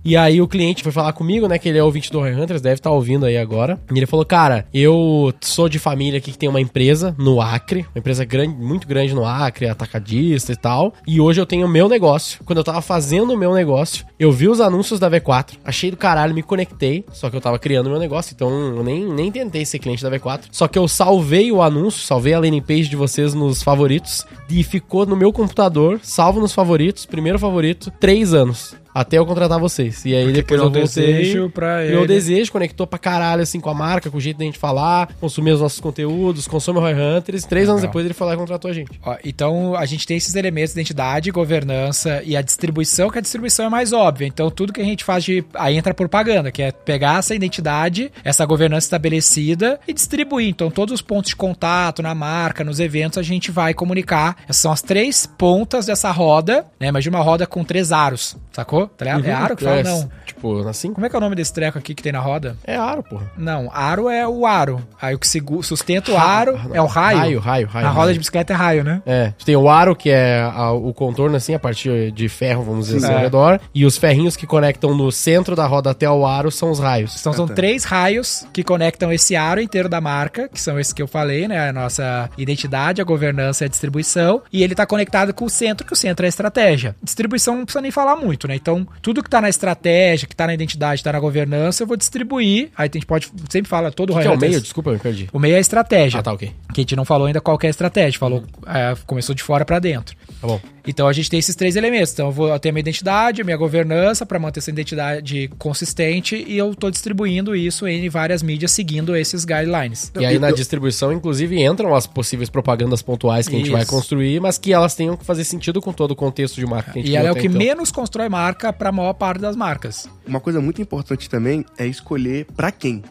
E 0.06 0.16
aí 0.16 0.40
o 0.40 0.48
cliente 0.48 0.84
foi 0.84 0.92
falar 0.92 1.12
comigo, 1.14 1.48
né? 1.48 1.58
Que 1.58 1.70
ele 1.70 1.80
é 1.80 1.84
ouvinte 1.84 2.12
do 2.12 2.20
Roy 2.20 2.36
Hunters, 2.36 2.62
deve 2.62 2.76
estar 2.76 2.92
ouvindo 2.92 3.26
aí 3.26 3.36
agora. 3.36 3.80
E 3.92 3.98
ele 3.98 4.06
falou: 4.06 4.24
Cara, 4.24 4.64
eu 4.72 5.34
sou 5.42 5.68
de 5.68 5.80
família 5.80 6.20
aqui 6.20 6.32
que 6.32 6.38
tem 6.38 6.48
uma 6.48 6.62
empresa 6.62 7.16
no 7.18 7.42
Acre, 7.42 7.80
uma 7.96 8.00
empresa 8.00 8.24
grande, 8.24 8.56
muito 8.56 8.88
grande 8.88 9.16
no 9.16 9.26
Acre, 9.26 9.68
atacadista 9.68 10.52
e 10.52 10.56
tal. 10.56 10.94
E 11.08 11.20
hoje 11.20 11.42
eu 11.42 11.48
tenho 11.48 11.66
o 11.66 11.70
meu 11.70 11.90
negócio. 11.90 12.40
Quando 12.46 12.60
eu 12.60 12.64
tava 12.64 12.82
fazendo 12.84 13.34
o 13.34 13.38
meu 13.38 13.56
negócio, 13.56 14.06
eu 14.20 14.32
vi 14.32 14.48
os 14.48 14.62
anúncios 14.62 15.00
da 15.00 15.10
V4, 15.10 15.54
achei 15.66 15.90
do 15.90 15.98
caralho, 15.98 16.36
me 16.36 16.44
conectei. 16.44 17.04
Só 17.12 17.28
que 17.28 17.36
eu 17.36 17.42
tava 17.42 17.58
criando 17.58 17.88
o 17.88 17.90
meu 17.90 18.00
negócio, 18.00 18.34
então 18.36 18.50
eu 18.50 18.84
nem, 18.84 19.04
nem 19.04 19.32
tentei 19.32 19.66
ser 19.66 19.80
cliente 19.80 20.04
da 20.04 20.11
V4. 20.12 20.44
Só 20.52 20.68
que 20.68 20.78
eu 20.78 20.88
salvei 20.88 21.52
o 21.52 21.62
anúncio, 21.62 22.02
salvei 22.02 22.34
a 22.34 22.40
landing 22.40 22.62
page 22.62 22.90
de 22.90 22.96
vocês 22.96 23.34
nos 23.34 23.64
favoritos 23.64 24.26
e 24.50 24.64
ficou 24.64 25.06
no 25.06 25.16
meu 25.16 25.32
computador, 25.32 26.00
salvo 26.04 26.40
nos 26.40 26.54
favoritos, 26.54 27.06
primeiro 27.06 27.40
favorito, 27.40 27.92
três 28.00 28.34
anos. 28.34 28.76
Até 28.94 29.18
eu 29.18 29.26
contratar 29.26 29.60
vocês. 29.60 30.04
E 30.06 30.16
aí 30.16 30.24
Porque 30.24 30.42
depois 30.42 30.60
eu 30.62 30.70
voltei, 30.72 31.14
desejo 31.14 31.50
pra 31.50 31.84
criou 31.86 32.04
ele. 32.04 32.08
desejo, 32.08 32.52
conectou 32.52 32.86
pra 32.88 33.00
caralho 33.00 33.42
assim 33.42 33.60
com 33.60 33.70
a 33.70 33.74
marca, 33.74 34.10
com 34.10 34.18
o 34.18 34.22
jeito 34.22 34.38
da 34.38 34.46
gente 34.46 34.58
falar, 34.60 35.14
consumir 35.20 35.52
os 35.52 35.62
nossos 35.62 35.80
conteúdos, 35.80 36.48
consome 36.48 36.80
o 36.80 36.82
Roy 36.82 36.94
Hunters. 36.94 37.46
Três 37.46 37.68
anos 37.70 37.82
Legal. 37.82 37.90
depois 37.92 38.06
ele 38.06 38.14
foi 38.14 38.28
lá 38.28 38.34
e 38.34 38.38
contratou 38.38 38.70
a 38.72 38.74
gente. 38.74 38.92
Ó, 39.04 39.16
então 39.24 39.76
a 39.76 39.86
gente 39.86 40.06
tem 40.06 40.18
esses 40.18 40.36
elementos 40.36 40.74
de 40.74 40.80
identidade, 40.80 41.32
governança 41.32 42.22
e 42.26 42.36
a 42.36 42.42
distribuição, 42.42 43.10
que 43.10 43.18
a 43.18 43.22
distribuição 43.22 43.66
é 43.66 43.70
mais 43.70 43.94
óbvia. 43.94 44.26
Então 44.28 44.50
tudo 44.50 44.74
que 44.74 44.82
a 44.82 44.86
gente 44.86 45.04
faz 45.04 45.24
de. 45.24 45.44
Aí 45.54 45.78
entra 45.78 45.94
propaganda, 45.94 46.52
que 46.52 46.62
é 46.62 46.72
pegar 46.72 47.20
essa 47.20 47.34
identidade, 47.36 48.12
essa 48.24 48.46
governança 48.46 48.86
estabelecida 48.88 49.80
e 49.88 49.94
distribuir. 49.94 50.50
Então 50.50 50.70
todos 50.72 50.94
os 50.96 51.02
pontos 51.02 51.30
de 51.30 51.36
contato 51.36 52.02
na 52.02 52.14
marca, 52.16 52.64
nos 52.64 52.80
eventos, 52.80 53.18
a 53.18 53.24
gente 53.24 53.52
vai 53.52 53.74
comunicar. 53.74 54.38
Essas 54.44 54.58
são 54.58 54.72
as 54.72 54.82
três 54.82 55.26
pontas 55.26 55.86
dessa 55.86 56.12
roda, 56.12 56.66
né? 56.80 56.88
Imagina 56.88 57.18
uma 57.18 57.24
roda 57.24 57.46
com 57.46 57.64
três 57.64 57.92
aros, 57.92 58.36
sacou? 58.52 58.81
Tá 58.88 59.06
ligado? 59.06 59.26
É 59.28 59.32
aro 59.34 59.56
que 59.56 59.64
fala? 59.64 59.80
É, 59.80 59.84
Não. 59.84 60.10
Tipo, 60.26 60.68
assim? 60.68 60.94
Como 60.94 61.06
é 61.06 61.10
que 61.10 61.16
é 61.16 61.18
o 61.18 61.22
nome 61.22 61.36
desse 61.36 61.54
treco 61.54 61.78
aqui 61.78 61.94
que 61.94 62.02
tem 62.04 62.12
na 62.12 62.20
roda? 62.20 62.56
É 62.66 62.76
aro, 62.76 63.04
porra. 63.04 63.32
Não, 63.38 63.70
aro 63.74 64.10
é 64.10 64.28
o 64.28 64.46
aro. 64.46 64.82
Aí 65.02 65.14
o 65.16 65.20
que 65.20 65.28
sustenta 65.64 66.12
o 66.12 66.18
aro 66.18 66.60
é 66.74 66.82
o 66.82 66.86
raio. 66.86 67.18
Raio, 67.20 67.40
raio, 67.40 67.68
raio. 67.68 67.86
A 67.88 67.90
roda 67.90 68.02
raio. 68.06 68.14
de 68.14 68.20
bicicleta 68.20 68.54
é 68.54 68.56
raio, 68.56 68.84
né? 68.84 69.02
É, 69.06 69.34
tem 69.46 69.56
o 69.56 69.70
aro, 69.70 69.96
que 69.96 70.10
é 70.10 70.42
a- 70.42 70.72
o 70.72 70.94
contorno, 70.94 71.36
assim, 71.36 71.54
a 71.54 71.60
partir 71.60 72.12
de 72.12 72.28
ferro, 72.30 72.64
vamos 72.64 72.88
dizer 72.88 72.98
assim, 73.06 73.14
É. 73.14 73.18
ao 73.18 73.22
redor. 73.22 73.60
E 73.74 73.86
os 73.86 73.98
ferrinhos 73.98 74.36
que 74.36 74.48
conectam 74.48 74.96
no 74.96 75.12
centro 75.12 75.56
da 75.56 75.66
roda 75.66 75.92
até 75.92 76.10
o 76.10 76.26
aro 76.26 76.52
são 76.52 76.72
os 76.72 76.80
raios. 76.80 77.18
Então 77.20 77.34
são 77.34 77.48
três 77.48 77.84
raios 77.84 78.46
que 78.54 78.64
conectam 78.64 79.12
esse 79.12 79.36
aro 79.36 79.62
inteiro 79.62 79.88
da 79.90 80.02
marca, 80.02 80.48
que 80.50 80.60
são 80.60 80.80
esses 80.80 80.94
que 80.94 81.02
eu 81.02 81.08
falei, 81.08 81.48
né? 81.48 81.70
A 81.70 81.74
nossa 81.74 82.30
identidade, 82.38 83.02
a 83.02 83.04
governança 83.06 83.64
e 83.64 83.66
a 83.66 83.70
distribuição. 83.70 84.42
E 84.52 84.64
ele 84.64 84.76
tá 84.76 84.86
conectado 84.86 85.34
com 85.34 85.46
o 85.46 85.50
centro, 85.50 85.86
que 85.86 85.94
o 85.94 85.96
centro 85.96 86.26
é 86.26 86.28
a 86.28 86.30
estratégia. 86.30 86.96
Distribuição 87.04 87.56
não 87.58 87.66
precisa 87.66 87.82
nem 87.82 87.92
falar 87.92 88.16
muito, 88.16 88.48
né? 88.48 88.56
Então, 88.56 88.71
tudo 89.02 89.24
que 89.24 89.30
tá 89.30 89.42
na 89.42 89.50
estratégia, 89.50 90.28
que 90.28 90.36
tá 90.36 90.48
na 90.48 90.54
identidade, 90.54 91.04
tá 91.04 91.12
na 91.12 91.20
governança, 91.20 91.84
eu 91.84 91.88
vou 91.88 91.98
distribuir. 91.98 92.70
Aí 92.78 92.90
a 92.92 92.94
gente 92.94 93.06
pode, 93.06 93.32
sempre 93.50 93.70
fala 93.70 93.92
todo 93.92 94.12
O 94.12 94.16
que, 94.16 94.22
que 94.22 94.28
é 94.28 94.32
o 94.32 94.38
meio? 94.38 94.62
Desculpa, 94.62 94.90
eu 94.90 94.94
me 94.94 95.00
perdi. 95.00 95.30
O 95.32 95.40
meio 95.40 95.56
é 95.56 95.58
a 95.58 95.62
estratégia. 95.62 96.20
Ah, 96.20 96.24
tá, 96.24 96.34
ok. 96.34 96.52
Que 96.74 96.82
a 96.82 96.84
gente 96.84 96.96
não 96.96 97.06
falou 97.06 97.28
ainda 97.28 97.42
qual 97.42 97.58
que 97.58 97.66
é 97.66 97.70
a 97.70 97.72
estratégia. 97.72 98.20
Falou, 98.20 98.44
é, 98.68 98.96
começou 99.06 99.36
de 99.36 99.44
fora 99.44 99.66
pra 99.66 99.80
dentro. 99.80 100.16
Tá 100.40 100.48
bom. 100.48 100.60
Então 100.88 101.08
a 101.08 101.14
gente 101.14 101.30
tem 101.30 101.40
esses 101.40 101.56
três 101.56 101.76
elementos. 101.76 102.12
Então 102.14 102.28
eu 102.28 102.32
vou 102.32 102.58
ter 102.60 102.70
a 102.70 102.72
minha 102.72 102.82
identidade, 102.82 103.42
a 103.42 103.44
minha 103.46 103.58
governança 103.58 104.26
para 104.26 104.40
manter 104.40 104.60
essa 104.60 104.70
identidade 104.72 105.50
consistente 105.58 106.44
e 106.48 106.58
eu 106.58 106.74
tô 106.76 106.90
distribuindo 106.90 107.56
isso 107.56 107.88
em 107.88 108.10
várias 108.10 108.42
mídias 108.44 108.72
seguindo 108.72 109.16
esses 109.16 109.46
guidelines. 109.46 110.12
E 110.20 110.26
aí 110.26 110.36
eu- 110.36 110.40
na 110.42 110.50
eu- 110.50 110.56
distribuição, 110.56 111.12
inclusive, 111.12 111.62
entram 111.64 111.94
as 111.96 112.06
possíveis 112.08 112.50
propagandas 112.50 113.02
pontuais 113.02 113.48
que 113.48 113.56
a 113.56 113.58
gente 113.58 113.68
Isso. 113.68 113.76
vai 113.78 113.86
construir, 113.86 114.40
mas 114.40 114.58
que 114.58 114.74
elas 114.74 114.96
tenham 114.96 115.16
que 115.16 115.26
fazer 115.26 115.44
sentido 115.44 115.82
com 115.82 115.94
todo 115.94 116.12
o 116.12 116.16
contexto 116.16 116.56
de 116.56 116.66
marca 116.66 116.92
que 116.92 117.00
a 117.00 117.02
gente 117.02 117.12
E 117.12 117.16
ela 117.16 117.30
é 117.30 117.32
o 117.32 117.36
que 117.36 117.48
então. 117.48 117.58
menos 117.60 117.92
constrói 117.92 118.30
marca 118.30 118.72
para 118.74 118.90
a 118.90 118.92
maior 118.92 119.14
parte 119.14 119.40
das 119.42 119.56
marcas. 119.56 120.10
Uma 120.28 120.40
coisa 120.40 120.62
muito 120.62 120.82
importante 120.82 121.30
também 121.30 121.66
é 121.78 121.86
escolher 121.88 122.46
pra 122.56 122.72
quem. 122.72 123.04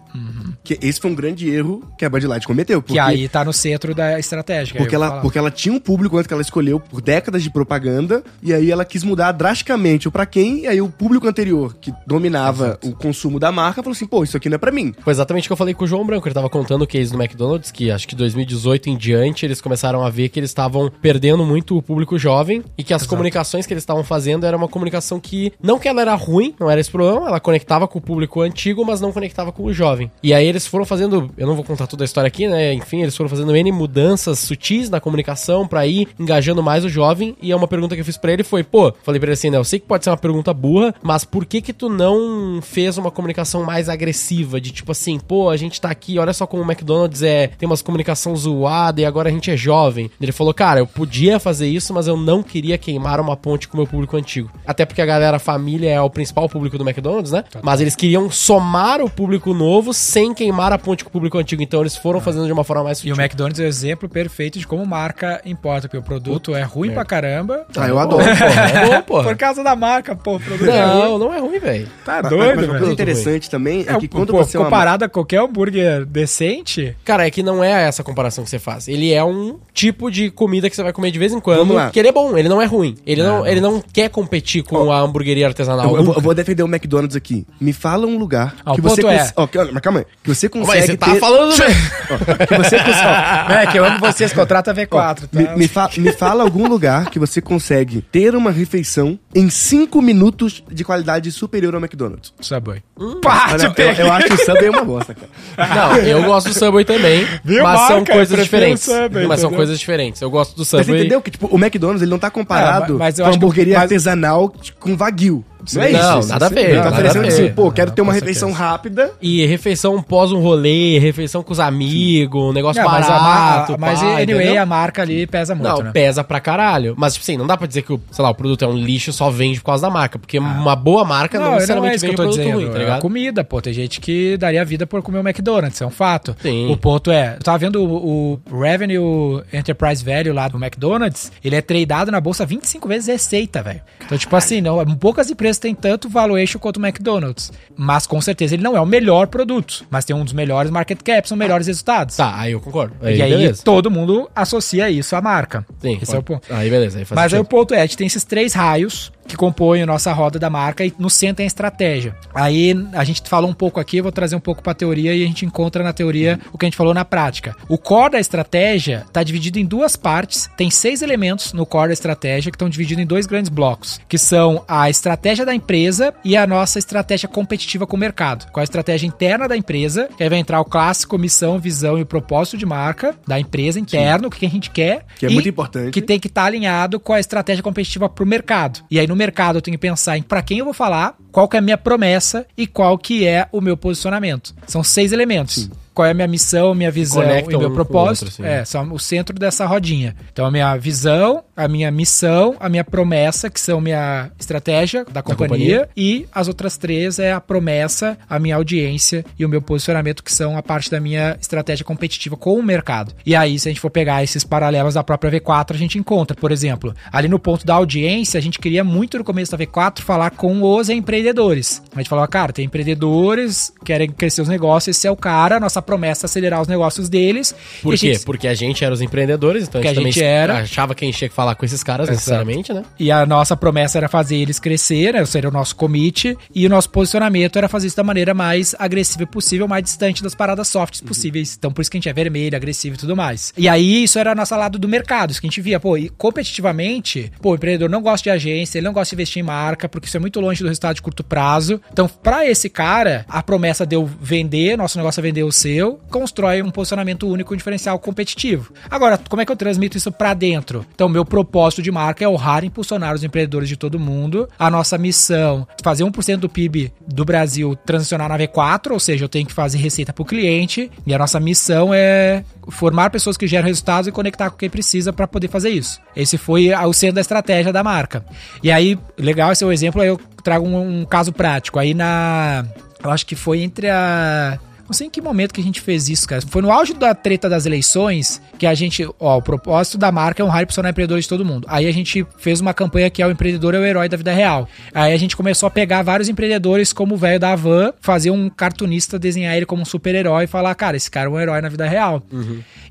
Que 0.64 0.78
esse 0.82 1.00
foi 1.00 1.10
um 1.10 1.14
grande 1.14 1.48
erro 1.48 1.84
que 1.98 2.04
a 2.04 2.10
Bud 2.10 2.26
Light 2.26 2.46
cometeu. 2.46 2.80
Porque, 2.82 2.94
que 2.94 2.98
aí 2.98 3.28
tá 3.28 3.44
no 3.44 3.52
centro 3.52 3.94
da 3.94 4.18
estratégia. 4.18 4.76
porque, 4.76 4.94
eu 4.94 5.02
ela, 5.02 5.20
porque 5.20 5.38
ela 5.38 5.50
tinha 5.50 5.74
um 5.74 5.78
público 5.78 6.16
antes 6.16 6.26
que 6.26 6.32
ela 6.34 6.42
escolheu 6.42 6.80
por 6.80 7.00
décadas 7.00 7.42
de 7.42 7.50
propaganda, 7.60 8.24
e 8.42 8.54
aí 8.54 8.70
ela 8.70 8.86
quis 8.86 9.04
mudar 9.04 9.32
drasticamente 9.32 10.08
o 10.08 10.10
pra 10.10 10.24
quem, 10.24 10.60
e 10.60 10.66
aí 10.66 10.80
o 10.80 10.88
público 10.88 11.28
anterior, 11.28 11.76
que 11.78 11.92
dominava 12.06 12.78
o 12.82 12.92
consumo 12.92 13.38
da 13.38 13.52
marca, 13.52 13.82
falou 13.82 13.94
assim, 13.94 14.06
pô, 14.06 14.24
isso 14.24 14.36
aqui 14.36 14.48
não 14.48 14.54
é 14.54 14.58
pra 14.58 14.72
mim. 14.72 14.94
Foi 15.00 15.12
exatamente 15.12 15.44
o 15.44 15.48
que 15.48 15.52
eu 15.52 15.56
falei 15.56 15.74
com 15.74 15.84
o 15.84 15.86
João 15.86 16.06
Branco. 16.06 16.26
Ele 16.26 16.34
tava 16.34 16.48
contando 16.48 16.82
o 16.82 16.86
case 16.86 17.12
do 17.12 17.20
McDonald's, 17.20 17.70
que 17.70 17.90
acho 17.90 18.08
que 18.08 18.16
2018 18.16 18.88
em 18.88 18.96
diante 18.96 19.44
eles 19.44 19.60
começaram 19.60 20.02
a 20.02 20.08
ver 20.08 20.30
que 20.30 20.40
eles 20.40 20.50
estavam 20.50 20.90
perdendo 21.02 21.44
muito 21.44 21.76
o 21.76 21.82
público 21.82 22.18
jovem 22.18 22.64
e 22.78 22.82
que 22.82 22.94
as 22.94 23.06
comunicações 23.06 23.66
que 23.66 23.74
eles 23.74 23.82
estavam 23.82 24.02
fazendo 24.02 24.46
era 24.46 24.56
uma 24.56 24.68
comunicação 24.68 25.20
que, 25.20 25.52
não 25.62 25.78
que 25.78 25.86
ela 25.86 26.00
era 26.00 26.14
ruim, 26.14 26.54
não 26.58 26.70
era 26.70 26.80
esse 26.80 26.90
problema, 26.90 27.28
ela 27.28 27.40
conectava 27.40 27.86
com 27.86 27.98
o 27.98 28.02
público 28.02 28.40
antigo, 28.40 28.84
mas 28.84 29.00
não 29.00 29.12
conectava 29.12 29.52
com 29.52 29.64
o 29.64 29.72
jovem. 29.72 30.10
E 30.22 30.32
aí 30.32 30.46
eles 30.46 30.66
foram 30.66 30.86
fazendo, 30.86 31.30
eu 31.36 31.46
não 31.46 31.54
vou 31.54 31.64
contar 31.64 31.86
toda 31.86 32.04
a 32.04 32.06
história 32.06 32.28
aqui, 32.28 32.48
né? 32.48 32.72
Enfim, 32.72 33.02
eles 33.02 33.16
foram 33.16 33.28
fazendo 33.28 33.54
N 33.54 33.70
mudanças 33.70 34.38
sutis 34.38 34.88
na 34.88 35.00
comunicação 35.00 35.66
pra 35.66 35.86
ir 35.86 36.08
engajando 36.18 36.62
mais 36.62 36.84
o 36.84 36.88
jovem. 36.88 37.36
E 37.42 37.49
é 37.50 37.56
uma 37.56 37.68
pergunta 37.68 37.94
que 37.94 38.00
eu 38.00 38.04
fiz 38.04 38.16
pra 38.16 38.32
ele 38.32 38.42
foi, 38.42 38.62
pô, 38.62 38.92
falei 39.02 39.18
pra 39.20 39.28
ele 39.28 39.34
assim, 39.34 39.50
né? 39.50 39.56
Eu 39.56 39.64
sei 39.64 39.78
que 39.78 39.86
pode 39.86 40.04
ser 40.04 40.10
uma 40.10 40.16
pergunta 40.16 40.52
burra, 40.54 40.94
mas 41.02 41.24
por 41.24 41.44
que 41.44 41.60
que 41.60 41.72
tu 41.72 41.88
não 41.88 42.60
fez 42.62 42.96
uma 42.98 43.10
comunicação 43.10 43.64
mais 43.64 43.88
agressiva? 43.88 44.60
De 44.60 44.70
tipo 44.70 44.92
assim, 44.92 45.18
pô, 45.18 45.50
a 45.50 45.56
gente 45.56 45.80
tá 45.80 45.90
aqui, 45.90 46.18
olha 46.18 46.32
só 46.32 46.46
como 46.46 46.62
o 46.62 46.66
McDonald's 46.66 47.22
é, 47.22 47.48
tem 47.48 47.66
umas 47.66 47.82
comunicação 47.82 48.34
zoada 48.36 49.00
e 49.00 49.04
agora 49.04 49.28
a 49.28 49.32
gente 49.32 49.50
é 49.50 49.56
jovem. 49.56 50.10
Ele 50.20 50.32
falou, 50.32 50.52
cara, 50.54 50.80
eu 50.80 50.86
podia 50.86 51.38
fazer 51.38 51.68
isso, 51.68 51.92
mas 51.92 52.06
eu 52.06 52.16
não 52.16 52.42
queria 52.42 52.78
queimar 52.78 53.20
uma 53.20 53.36
ponte 53.36 53.68
com 53.68 53.74
o 53.74 53.80
meu 53.80 53.86
público 53.86 54.16
antigo. 54.16 54.50
Até 54.66 54.84
porque 54.84 55.02
a 55.02 55.06
galera 55.06 55.38
família 55.38 55.90
é 55.90 56.00
o 56.00 56.10
principal 56.10 56.48
público 56.48 56.76
do 56.78 56.88
McDonald's, 56.88 57.32
né? 57.32 57.44
Mas 57.62 57.80
eles 57.80 57.96
queriam 57.96 58.30
somar 58.30 59.00
o 59.00 59.10
público 59.10 59.52
novo 59.54 59.92
sem 59.92 60.32
queimar 60.34 60.72
a 60.72 60.78
ponte 60.78 61.04
com 61.04 61.08
o 61.08 61.12
público 61.12 61.38
antigo. 61.38 61.62
Então 61.62 61.80
eles 61.80 61.96
foram 61.96 62.20
fazendo 62.20 62.46
de 62.46 62.52
uma 62.52 62.64
forma 62.64 62.84
mais 62.84 62.98
E 62.98 63.00
sutil. 63.02 63.14
o 63.16 63.20
McDonald's 63.20 63.60
é 63.60 63.64
o 63.64 63.66
exemplo 63.66 64.08
perfeito 64.08 64.58
de 64.58 64.66
como 64.66 64.84
marca 64.86 65.40
importa, 65.44 65.82
porque 65.88 65.96
o 65.98 66.02
produto 66.02 66.54
é 66.54 66.62
ruim 66.62 66.90
pra 66.92 67.04
caramba. 67.04 67.39
Ah, 67.76 67.88
eu 67.88 67.98
adoro. 67.98 68.24
Porra, 68.30 68.70
é 68.70 68.86
bom, 68.86 69.02
porra. 69.02 69.22
Por 69.24 69.36
causa 69.36 69.62
da 69.62 69.74
marca, 69.76 70.14
pô, 70.14 70.36
é 70.36 70.56
ruim. 70.56 70.66
Não, 70.66 71.18
não 71.18 71.34
é 71.34 71.38
ruim, 71.38 71.58
velho. 71.58 71.86
Tá 72.04 72.20
Mas- 72.22 72.30
doido, 72.30 72.56
mas 72.56 72.64
uma 72.68 72.78
coisa 72.78 72.92
interessante 72.92 73.50
também 73.50 73.84
é, 73.88 73.92
É, 73.92 73.98
que 73.98 74.08
quando 74.08 74.32
pô, 74.32 74.38
você 74.44 74.56
é 74.56 74.60
uma 74.60 74.66
comparado 74.66 75.04
a 75.04 75.08
qualquer 75.08 75.40
hambúrguer 75.40 76.04
decente, 76.04 76.96
Cara, 77.04 77.26
é 77.26 77.30
que 77.30 77.42
não 77.42 77.62
é 77.62 77.70
essa 77.88 78.02
comparação 78.02 78.44
que 78.44 78.50
você 78.50 78.58
faz. 78.58 78.88
Ele 78.88 79.12
é 79.12 79.22
um 79.24 79.58
tipo 79.74 80.10
de 80.10 80.30
comida 80.30 80.68
que 80.70 80.76
você 80.76 80.82
vai 80.82 80.92
comer 80.92 81.10
de 81.10 81.18
vez 81.18 81.32
em 81.32 81.40
quando. 81.40 81.58
Vamos 81.58 81.76
lá. 81.76 81.90
Que 81.90 81.98
ele 81.98 82.08
é 82.08 82.12
bom, 82.12 82.36
ele 82.36 82.48
não 82.48 82.60
é 82.60 82.66
ruim. 82.66 82.96
Ele 83.06 83.22
não, 83.22 83.46
ele 83.46 83.60
não 83.60 83.80
quer 83.92 84.08
competir 84.10 84.62
com 84.62 84.90
a 84.92 85.00
hamburgueria 85.00 85.46
artesanal. 85.46 85.90
Eu, 85.96 86.04
eu 86.14 86.20
vou- 86.20 86.34
defender 86.34 86.62
o 86.62 86.66
McDonald's 86.66 87.16
aqui. 87.16 87.46
Me 87.60 87.72
fala 87.72 88.06
um 88.06 88.16
lugar 88.16 88.54
Ah, 88.64 88.72
que 88.74 88.80
você 88.80 89.00
é- 89.06 89.18
cons- 89.18 89.32
ó, 89.36 89.46
que- 89.46 89.58
ó, 89.58 89.66
mas 89.72 89.82
calma 89.82 90.00
aí. 90.00 90.06
Que 90.22 90.34
você 90.34 90.48
Mas 90.52 90.66
consegue 90.66 90.86
você 90.86 90.96
tá 90.96 91.12
ter... 91.12 91.20
falando 91.20 91.54
do... 91.56 91.62
ó, 91.62 92.46
que 92.46 92.56
você 92.56 92.78
consegue... 92.78 93.52
é 93.60 93.66
que 93.66 93.78
eu 93.78 93.84
amo 93.84 93.98
vocês, 94.00 94.32
contrata 94.32 94.72
V4, 94.74 94.88
tá? 94.88 95.26
Me, 95.32 95.48
me 95.56 95.68
fa- 95.68 95.90
me 95.98 96.12
fala 96.12 96.42
algum 96.42 96.66
lugar 96.68 97.10
que 97.10 97.18
você 97.18 97.29
consegue 97.38 98.00
ter 98.00 98.34
uma 98.34 98.50
refeição 98.50 99.18
em 99.34 99.50
5 99.50 100.00
minutos 100.00 100.64
de 100.72 100.82
qualidade 100.82 101.30
superior 101.30 101.74
ao 101.74 101.80
McDonald's. 101.82 102.32
Subway. 102.40 102.82
Hum. 102.98 103.20
Pá, 103.20 103.48
Ah, 103.50 103.58
não, 103.58 103.74
eu, 103.76 103.92
eu 104.06 104.12
acho 104.12 104.26
que 104.28 104.32
o 104.32 104.38
Subway 104.46 104.66
é 104.68 104.70
uma 104.70 104.84
bosta, 104.86 105.14
cara. 105.14 105.74
Não, 105.74 105.96
eu 105.98 106.22
gosto 106.22 106.48
do 106.48 106.54
Subway 106.54 106.86
também, 106.86 107.26
Viu, 107.44 107.62
mas 107.62 107.80
são 107.88 108.02
coisas 108.06 108.42
diferentes. 108.42 108.84
Subway, 108.84 109.26
mas 109.26 109.40
são 109.40 109.48
entendeu? 109.50 109.56
coisas 109.58 109.78
diferentes. 109.78 110.22
Eu 110.22 110.30
gosto 110.30 110.52
do 110.56 110.60
Mas 110.60 110.68
você 110.68 110.78
Subway. 110.78 111.00
entendeu 111.00 111.20
que 111.20 111.30
tipo, 111.30 111.46
o 111.54 111.58
McDonald's 111.58 112.00
ele 112.00 112.10
não 112.10 112.18
tá 112.18 112.30
comparado 112.30 112.94
É, 112.94 112.98
mas 112.98 113.18
eu 113.18 113.24
com 113.24 113.28
a 113.28 113.32
que- 113.32 113.36
hamburgueria 113.36 113.74
mas- 113.74 113.82
artesanal 113.82 114.50
com 114.78 114.96
Wagyu. 114.96 115.44
Não 115.74 115.82
é 115.82 115.90
Não, 115.92 116.20
isso. 116.20 116.28
nada 116.28 116.46
a 116.46 116.48
ver, 116.48 116.70
Ele 116.70 116.80
tá 116.82 116.88
oferecendo 116.90 117.26
assim, 117.28 117.50
pô, 117.50 117.70
quero 117.70 117.90
ter 117.90 118.02
uma 118.02 118.12
refeição 118.12 118.48
certeza. 118.50 118.68
rápida. 118.70 119.12
E 119.20 119.44
refeição 119.46 120.02
pós 120.02 120.32
um 120.32 120.40
rolê, 120.40 120.98
refeição 120.98 121.42
com 121.42 121.52
os 121.52 121.60
amigos, 121.60 122.42
um 122.42 122.52
negócio 122.52 122.82
Não, 122.82 122.88
mas 122.90 123.06
a 123.08 123.18
barato. 123.18 123.76
mas 123.78 124.02
anyway, 124.02 124.22
entendeu? 124.24 124.62
a 124.62 124.66
marca 124.66 125.02
ali 125.02 125.26
pesa 125.26 125.54
muito, 125.54 125.68
Não, 125.68 125.82
né? 125.82 125.90
pesa 125.92 126.22
pra 126.24 126.40
caralho. 126.40 126.94
Mas, 126.96 127.14
tipo 127.14 127.22
assim, 127.24 127.36
não 127.36 127.46
dá 127.46 127.56
pra 127.56 127.66
dizer 127.66 127.82
que 127.82 127.92
o, 127.92 128.00
sei 128.10 128.22
lá, 128.22 128.30
o 128.30 128.34
produto 128.34 128.64
é 128.64 128.68
um 128.68 128.76
lixo 128.76 129.12
só 129.12 129.30
vende 129.30 129.58
por 129.60 129.66
causa 129.66 129.82
da 129.82 129.90
marca. 129.90 130.18
Porque 130.18 130.38
uma 130.38 130.74
boa 130.76 131.04
marca 131.04 131.38
não, 131.38 131.44
Não, 131.44 131.50
não 131.50 131.56
é 131.56 131.60
necessariamente 131.60 131.96
isso 131.96 132.04
que 132.06 132.10
eu 132.12 132.16
vende 132.16 132.16
tô 132.16 132.22
produto 132.22 132.40
dizendo. 132.42 132.56
ruim, 132.60 132.66
tá 132.66 132.72
é 132.72 132.76
a 132.76 132.84
ligado? 132.84 133.00
comida, 133.00 133.44
pô. 133.44 133.60
Tem 133.60 133.72
gente 133.72 134.00
que 134.00 134.36
daria 134.36 134.64
vida 134.64 134.86
por 134.86 135.02
comer 135.02 135.18
o 135.18 135.26
McDonald's, 135.28 135.80
é 135.80 135.86
um 135.86 135.90
fato. 135.90 136.34
Sim. 136.40 136.70
O 136.70 136.76
ponto 136.76 137.10
é, 137.10 137.34
eu 137.38 137.42
tava 137.42 137.58
vendo 137.58 137.82
o, 137.84 138.40
o 138.50 138.60
Revenue 138.60 139.42
Enterprise 139.52 140.04
Value 140.04 140.32
lá 140.32 140.48
do 140.48 140.56
McDonald's, 140.58 141.30
ele 141.44 141.56
é 141.56 141.60
tradeado 141.60 142.10
na 142.10 142.20
bolsa 142.20 142.44
25 142.46 142.88
vezes 142.88 143.06
receita, 143.08 143.62
velho. 143.62 143.80
Então, 144.04 144.16
tipo 144.16 144.34
assim, 144.36 144.60
não, 144.60 144.84
poucas 144.96 145.30
empresas 145.30 145.49
têm 145.58 145.74
tanto 145.74 146.08
valuation 146.08 146.58
quanto 146.58 146.78
o 146.78 146.86
McDonald's. 146.86 147.52
Mas, 147.76 148.06
com 148.06 148.20
certeza, 148.20 148.54
ele 148.54 148.62
não 148.62 148.76
é 148.76 148.80
o 148.80 148.86
melhor 148.86 149.26
produto. 149.26 149.84
Mas 149.90 150.04
tem 150.04 150.14
um 150.14 150.24
dos 150.24 150.32
melhores 150.32 150.70
market 150.70 151.00
caps, 151.02 151.28
são 151.28 151.36
melhores 151.36 151.66
resultados. 151.66 152.16
Tá, 152.16 152.38
aí 152.38 152.52
eu 152.52 152.60
concordo. 152.60 152.94
Aí, 153.02 153.18
e 153.18 153.22
aí, 153.22 153.30
beleza. 153.30 153.62
todo 153.64 153.90
mundo 153.90 154.30
associa 154.34 154.90
isso 154.90 155.14
à 155.16 155.20
marca. 155.20 155.66
Sim, 155.80 155.98
Esse 156.00 156.14
é 156.14 156.18
o 156.18 156.22
ponto. 156.22 156.52
Aí 156.52 156.70
beleza, 156.70 156.98
aí 156.98 157.06
Mas 157.08 157.18
aí 157.18 157.26
o 157.26 157.42
sentido. 157.42 157.48
ponto 157.48 157.74
é, 157.74 157.78
a 157.78 157.82
gente 157.82 157.96
tem 157.96 158.06
esses 158.06 158.24
três 158.24 158.52
raios 158.52 159.12
que 159.30 159.36
compõem 159.36 159.82
a 159.82 159.86
nossa 159.86 160.12
roda 160.12 160.38
da 160.38 160.50
marca 160.50 160.84
e 160.84 160.92
no 160.98 161.08
centro 161.08 161.36
tem 161.36 161.44
a 161.44 161.46
estratégia. 161.46 162.14
Aí 162.34 162.74
a 162.92 163.04
gente 163.04 163.22
falou 163.28 163.50
um 163.50 163.54
pouco 163.54 163.80
aqui, 163.80 163.98
eu 163.98 164.02
vou 164.02 164.12
trazer 164.12 164.36
um 164.36 164.40
pouco 164.40 164.62
pra 164.62 164.74
teoria 164.74 165.14
e 165.14 165.22
a 165.22 165.26
gente 165.26 165.46
encontra 165.46 165.82
na 165.82 165.92
teoria 165.92 166.38
o 166.52 166.58
que 166.58 166.66
a 166.66 166.68
gente 166.68 166.76
falou 166.76 166.92
na 166.92 167.04
prática. 167.04 167.56
O 167.68 167.78
core 167.78 168.12
da 168.12 168.20
estratégia 168.20 169.04
está 169.06 169.22
dividido 169.22 169.58
em 169.58 169.64
duas 169.64 169.96
partes, 169.96 170.50
tem 170.56 170.70
seis 170.70 171.02
elementos 171.02 171.52
no 171.52 171.64
core 171.64 171.88
da 171.88 171.94
estratégia 171.94 172.50
que 172.50 172.56
estão 172.56 172.68
divididos 172.68 173.02
em 173.02 173.06
dois 173.06 173.26
grandes 173.26 173.48
blocos, 173.48 174.00
que 174.08 174.18
são 174.18 174.64
a 174.66 174.90
estratégia 174.90 175.46
da 175.46 175.54
empresa 175.54 176.12
e 176.24 176.36
a 176.36 176.46
nossa 176.46 176.78
estratégia 176.78 177.28
competitiva 177.28 177.86
com 177.86 177.96
o 177.96 178.00
mercado. 178.00 178.50
Qual 178.50 178.60
a 178.60 178.64
estratégia 178.64 179.06
interna 179.06 179.46
da 179.46 179.56
empresa, 179.56 180.08
que 180.16 180.22
aí 180.22 180.28
vai 180.28 180.38
entrar 180.38 180.60
o 180.60 180.64
clássico 180.64 181.18
missão, 181.18 181.58
visão 181.58 181.98
e 181.98 182.02
o 182.02 182.06
propósito 182.06 182.56
de 182.56 182.66
marca 182.66 183.14
da 183.26 183.38
empresa 183.38 183.78
interno, 183.78 184.28
o 184.28 184.30
que 184.30 184.46
a 184.46 184.50
gente 184.50 184.70
quer. 184.70 185.04
Que 185.18 185.26
é 185.26 185.30
muito 185.30 185.48
importante. 185.48 185.92
Que 185.92 186.02
tem 186.02 186.18
que 186.18 186.26
estar 186.26 186.44
alinhado 186.44 186.98
com 186.98 187.12
a 187.12 187.20
estratégia 187.20 187.62
competitiva 187.62 188.08
para 188.08 188.24
o 188.24 188.26
mercado. 188.26 188.80
E 188.90 188.98
aí 188.98 189.06
no 189.06 189.16
mercado 189.20 189.58
eu 189.58 189.62
tenho 189.62 189.76
que 189.76 189.80
pensar 189.80 190.16
em 190.16 190.22
para 190.22 190.42
quem 190.42 190.58
eu 190.58 190.64
vou 190.64 190.74
falar, 190.74 191.14
qual 191.30 191.46
que 191.46 191.56
é 191.56 191.58
a 191.58 191.62
minha 191.62 191.78
promessa 191.78 192.46
e 192.56 192.66
qual 192.66 192.96
que 192.96 193.26
é 193.26 193.46
o 193.52 193.60
meu 193.60 193.76
posicionamento. 193.76 194.54
São 194.66 194.82
seis 194.82 195.12
elementos. 195.12 195.68
Qual 195.94 196.06
é 196.06 196.12
a 196.12 196.14
minha 196.14 196.28
missão, 196.28 196.74
minha 196.74 196.90
visão 196.90 197.22
e 197.22 197.56
meu 197.56 197.68
um 197.68 197.74
propósito. 197.74 198.26
outro, 198.26 198.42
assim. 198.42 198.44
é, 198.44 198.64
são 198.64 198.92
o 198.92 198.98
centro 198.98 199.38
dessa 199.38 199.66
rodinha. 199.66 200.14
Então, 200.32 200.46
a 200.46 200.50
minha 200.50 200.76
visão, 200.76 201.42
a 201.56 201.68
minha 201.68 201.90
missão, 201.90 202.56
a 202.60 202.68
minha 202.68 202.84
promessa, 202.84 203.50
que 203.50 203.60
são 203.60 203.80
minha 203.80 204.30
estratégia 204.38 205.04
da 205.04 205.22
companhia, 205.22 205.80
companhia. 205.80 205.88
e 205.96 206.26
as 206.32 206.48
outras 206.48 206.76
três 206.76 207.18
é 207.18 207.32
a 207.32 207.40
promessa, 207.40 208.16
a 208.28 208.38
minha 208.38 208.56
audiência 208.56 209.24
e 209.38 209.44
o 209.44 209.48
meu 209.48 209.60
posicionamento, 209.60 210.22
que 210.22 210.32
são 210.32 210.56
a 210.56 210.62
parte 210.62 210.90
da 210.90 211.00
minha 211.00 211.36
estratégia 211.40 211.84
competitiva 211.84 212.36
com 212.36 212.58
o 212.58 212.62
mercado. 212.62 213.14
E 213.26 213.34
aí, 213.34 213.58
se 213.58 213.68
a 213.68 213.70
gente 213.70 213.80
for 213.80 213.90
pegar 213.90 214.22
esses 214.22 214.44
paralelos 214.44 214.94
da 214.94 215.04
própria 215.04 215.30
V4, 215.30 215.74
a 215.74 215.78
gente 215.78 215.98
encontra, 215.98 216.36
por 216.36 216.52
exemplo, 216.52 216.94
ali 217.12 217.28
no 217.28 217.38
ponto 217.38 217.66
da 217.66 217.74
audiência, 217.74 218.38
a 218.38 218.42
gente 218.42 218.58
queria 218.58 218.84
muito 218.84 219.18
no 219.18 219.24
começo 219.24 219.52
da 219.52 219.58
V4 219.58 220.00
falar 220.00 220.30
com 220.30 220.62
os 220.62 220.88
empreendedores. 220.88 221.82
A 221.94 221.98
gente 221.98 222.08
falava, 222.08 222.28
cara, 222.28 222.52
tem 222.52 222.64
empreendedores, 222.64 223.72
querem 223.84 224.10
crescer 224.10 224.42
os 224.42 224.48
negócios, 224.48 224.96
esse 224.96 225.06
é 225.06 225.10
o 225.10 225.16
cara, 225.16 225.60
nossa 225.60 225.79
promessa 225.82 226.24
é 226.24 226.26
acelerar 226.26 226.60
os 226.60 226.68
negócios 226.68 227.08
deles. 227.08 227.54
Por 227.82 227.94
a 227.94 227.98
quê? 227.98 228.14
gente- 228.14 228.24
Porque 228.24 228.46
a 228.48 228.54
gente 228.54 228.84
era 228.84 228.92
os 228.92 229.00
empreendedores, 229.00 229.64
então 229.68 229.80
a 229.80 229.84
gente 229.84 229.98
a 229.98 230.02
gente 230.02 230.22
era. 230.22 230.58
achava 230.58 230.94
que 230.94 231.04
a 231.04 231.06
gente 231.08 231.16
tinha 231.18 231.28
que 231.28 231.34
falar 231.34 231.54
com 231.54 231.64
esses 231.64 231.82
caras 231.82 232.04
Exato. 232.08 232.16
necessariamente, 232.16 232.72
né? 232.72 232.82
E 232.98 233.10
a 233.10 233.24
nossa 233.26 233.56
promessa 233.56 233.98
era 233.98 234.08
fazer 234.08 234.36
eles 234.36 234.58
crescer, 234.58 235.14
né? 235.14 235.24
seria 235.24 235.48
o 235.48 235.52
nosso 235.52 235.76
commit, 235.76 236.36
e 236.54 236.66
o 236.66 236.68
nosso 236.68 236.90
posicionamento 236.90 237.56
era 237.56 237.68
fazer 237.68 237.86
isso 237.86 237.96
da 237.96 238.02
maneira 238.02 238.34
mais 238.34 238.74
agressiva 238.78 239.26
possível, 239.26 239.68
mais 239.68 239.82
distante 239.84 240.22
das 240.22 240.34
paradas 240.34 240.68
softs 240.68 241.00
possíveis. 241.00 241.54
Então, 241.58 241.70
por 241.72 241.82
isso 241.82 241.90
que 241.90 241.96
a 241.96 242.00
gente 242.00 242.08
é 242.08 242.12
vermelho, 242.12 242.56
agressivo 242.56 242.96
e 242.96 242.98
tudo 242.98 243.16
mais. 243.16 243.52
E 243.56 243.68
aí, 243.68 244.04
isso 244.04 244.18
era 244.18 244.32
a 244.32 244.34
nossa 244.34 244.56
lado 244.56 244.78
do 244.78 244.88
mercado, 244.88 245.30
isso 245.30 245.40
que 245.40 245.46
a 245.46 245.50
gente 245.50 245.60
via, 245.60 245.78
pô, 245.78 245.96
e 245.96 246.08
competitivamente, 246.08 247.32
pô, 247.40 247.52
o 247.52 247.54
empreendedor 247.54 247.88
não 247.88 248.02
gosta 248.02 248.24
de 248.24 248.30
agência, 248.30 248.78
ele 248.78 248.86
não 248.86 248.92
gosta 248.92 249.14
de 249.14 249.16
investir 249.22 249.40
em 249.40 249.46
marca, 249.46 249.88
porque 249.88 250.06
isso 250.08 250.16
é 250.16 250.20
muito 250.20 250.40
longe 250.40 250.62
do 250.62 250.68
resultado 250.68 250.96
de 250.96 251.02
curto 251.02 251.22
prazo. 251.24 251.80
Então, 251.92 252.08
pra 252.08 252.46
esse 252.46 252.68
cara, 252.68 253.24
a 253.28 253.42
promessa 253.42 253.86
de 253.86 253.96
eu 253.96 254.04
vender, 254.20 254.76
nosso 254.76 254.98
negócio 254.98 255.20
é 255.20 255.22
vender 255.22 255.42
o 255.42 255.52
seu, 255.70 256.00
constrói 256.10 256.62
um 256.62 256.70
posicionamento 256.70 257.28
único, 257.28 257.54
um 257.54 257.56
diferencial 257.56 257.98
competitivo. 257.98 258.72
Agora, 258.90 259.18
como 259.28 259.40
é 259.40 259.46
que 259.46 259.52
eu 259.52 259.56
transmito 259.56 259.96
isso 259.96 260.10
pra 260.10 260.34
dentro? 260.34 260.84
Então, 260.94 261.08
meu 261.08 261.24
propósito 261.24 261.82
de 261.82 261.90
marca 261.90 262.24
é 262.24 262.28
honrar 262.28 262.64
e 262.64 262.66
impulsionar 262.66 263.14
os 263.14 263.22
empreendedores 263.22 263.68
de 263.68 263.76
todo 263.76 263.98
mundo. 263.98 264.48
A 264.58 264.68
nossa 264.70 264.98
missão, 264.98 265.66
fazer 265.82 266.04
1% 266.04 266.36
do 266.38 266.48
PIB 266.48 266.92
do 267.06 267.24
Brasil 267.24 267.76
transicionar 267.76 268.28
na 268.28 268.38
V4, 268.38 268.92
ou 268.92 269.00
seja, 269.00 269.24
eu 269.24 269.28
tenho 269.28 269.46
que 269.46 269.52
fazer 269.52 269.78
receita 269.78 270.12
pro 270.12 270.24
cliente, 270.24 270.90
e 271.06 271.14
a 271.14 271.18
nossa 271.18 271.38
missão 271.38 271.94
é 271.94 272.44
formar 272.68 273.10
pessoas 273.10 273.36
que 273.36 273.46
geram 273.46 273.66
resultados 273.66 274.08
e 274.08 274.12
conectar 274.12 274.50
com 274.50 274.56
quem 274.56 274.70
precisa 274.70 275.12
para 275.12 275.26
poder 275.26 275.48
fazer 275.48 275.70
isso. 275.70 276.00
Esse 276.14 276.36
foi 276.36 276.72
o 276.74 276.92
centro 276.92 277.16
da 277.16 277.20
estratégia 277.20 277.72
da 277.72 277.82
marca. 277.82 278.24
E 278.62 278.70
aí, 278.70 278.98
legal 279.16 279.52
esse 279.52 279.64
é 279.64 279.66
o 279.66 279.72
exemplo, 279.72 280.00
aí 280.00 280.08
eu 280.08 280.20
trago 280.40 280.66
um, 280.66 281.00
um 281.00 281.04
caso 281.04 281.32
prático. 281.32 281.78
Aí 281.78 281.94
na. 281.94 282.64
Eu 283.02 283.10
acho 283.10 283.26
que 283.26 283.36
foi 283.36 283.60
entre 283.60 283.88
a. 283.88 284.58
Não 284.90 284.94
sei 284.94 285.06
em 285.06 285.10
que 285.10 285.20
momento 285.22 285.54
que 285.54 285.60
a 285.60 285.64
gente 285.64 285.80
fez 285.80 286.08
isso, 286.08 286.26
cara. 286.26 286.42
Foi 286.42 286.60
no 286.60 286.68
auge 286.68 286.92
da 286.92 287.14
treta 287.14 287.48
das 287.48 287.64
eleições 287.64 288.42
que 288.58 288.66
a 288.66 288.74
gente, 288.74 289.08
ó, 289.20 289.38
o 289.38 289.40
propósito 289.40 289.96
da 289.96 290.10
marca 290.10 290.42
é 290.42 290.44
honrar 290.44 290.62
e 290.62 290.64
impulsionar 290.64 290.90
empreendedores 290.90 291.26
de 291.26 291.28
todo 291.28 291.44
mundo. 291.44 291.64
Aí 291.70 291.86
a 291.86 291.92
gente 291.92 292.26
fez 292.38 292.60
uma 292.60 292.74
campanha 292.74 293.08
que 293.08 293.22
é 293.22 293.26
o 293.26 293.30
empreendedor 293.30 293.72
é 293.76 293.78
o 293.78 293.84
herói 293.84 294.08
da 294.08 294.16
vida 294.16 294.32
real. 294.32 294.68
Aí 294.92 295.12
a 295.12 295.16
gente 295.16 295.36
começou 295.36 295.68
a 295.68 295.70
pegar 295.70 296.02
vários 296.02 296.28
empreendedores 296.28 296.92
como 296.92 297.14
o 297.14 297.16
velho 297.16 297.38
da 297.38 297.54
Van, 297.54 297.92
fazer 298.00 298.32
um 298.32 298.50
cartunista 298.50 299.16
desenhar 299.16 299.54
ele 299.56 299.64
como 299.64 299.82
um 299.82 299.84
super-herói 299.84 300.42
e 300.42 300.48
falar, 300.48 300.74
cara, 300.74 300.96
esse 300.96 301.08
cara 301.08 301.28
é 301.28 301.30
um 301.30 301.38
herói 301.38 301.60
na 301.60 301.68
vida 301.68 301.86
real. 301.86 302.20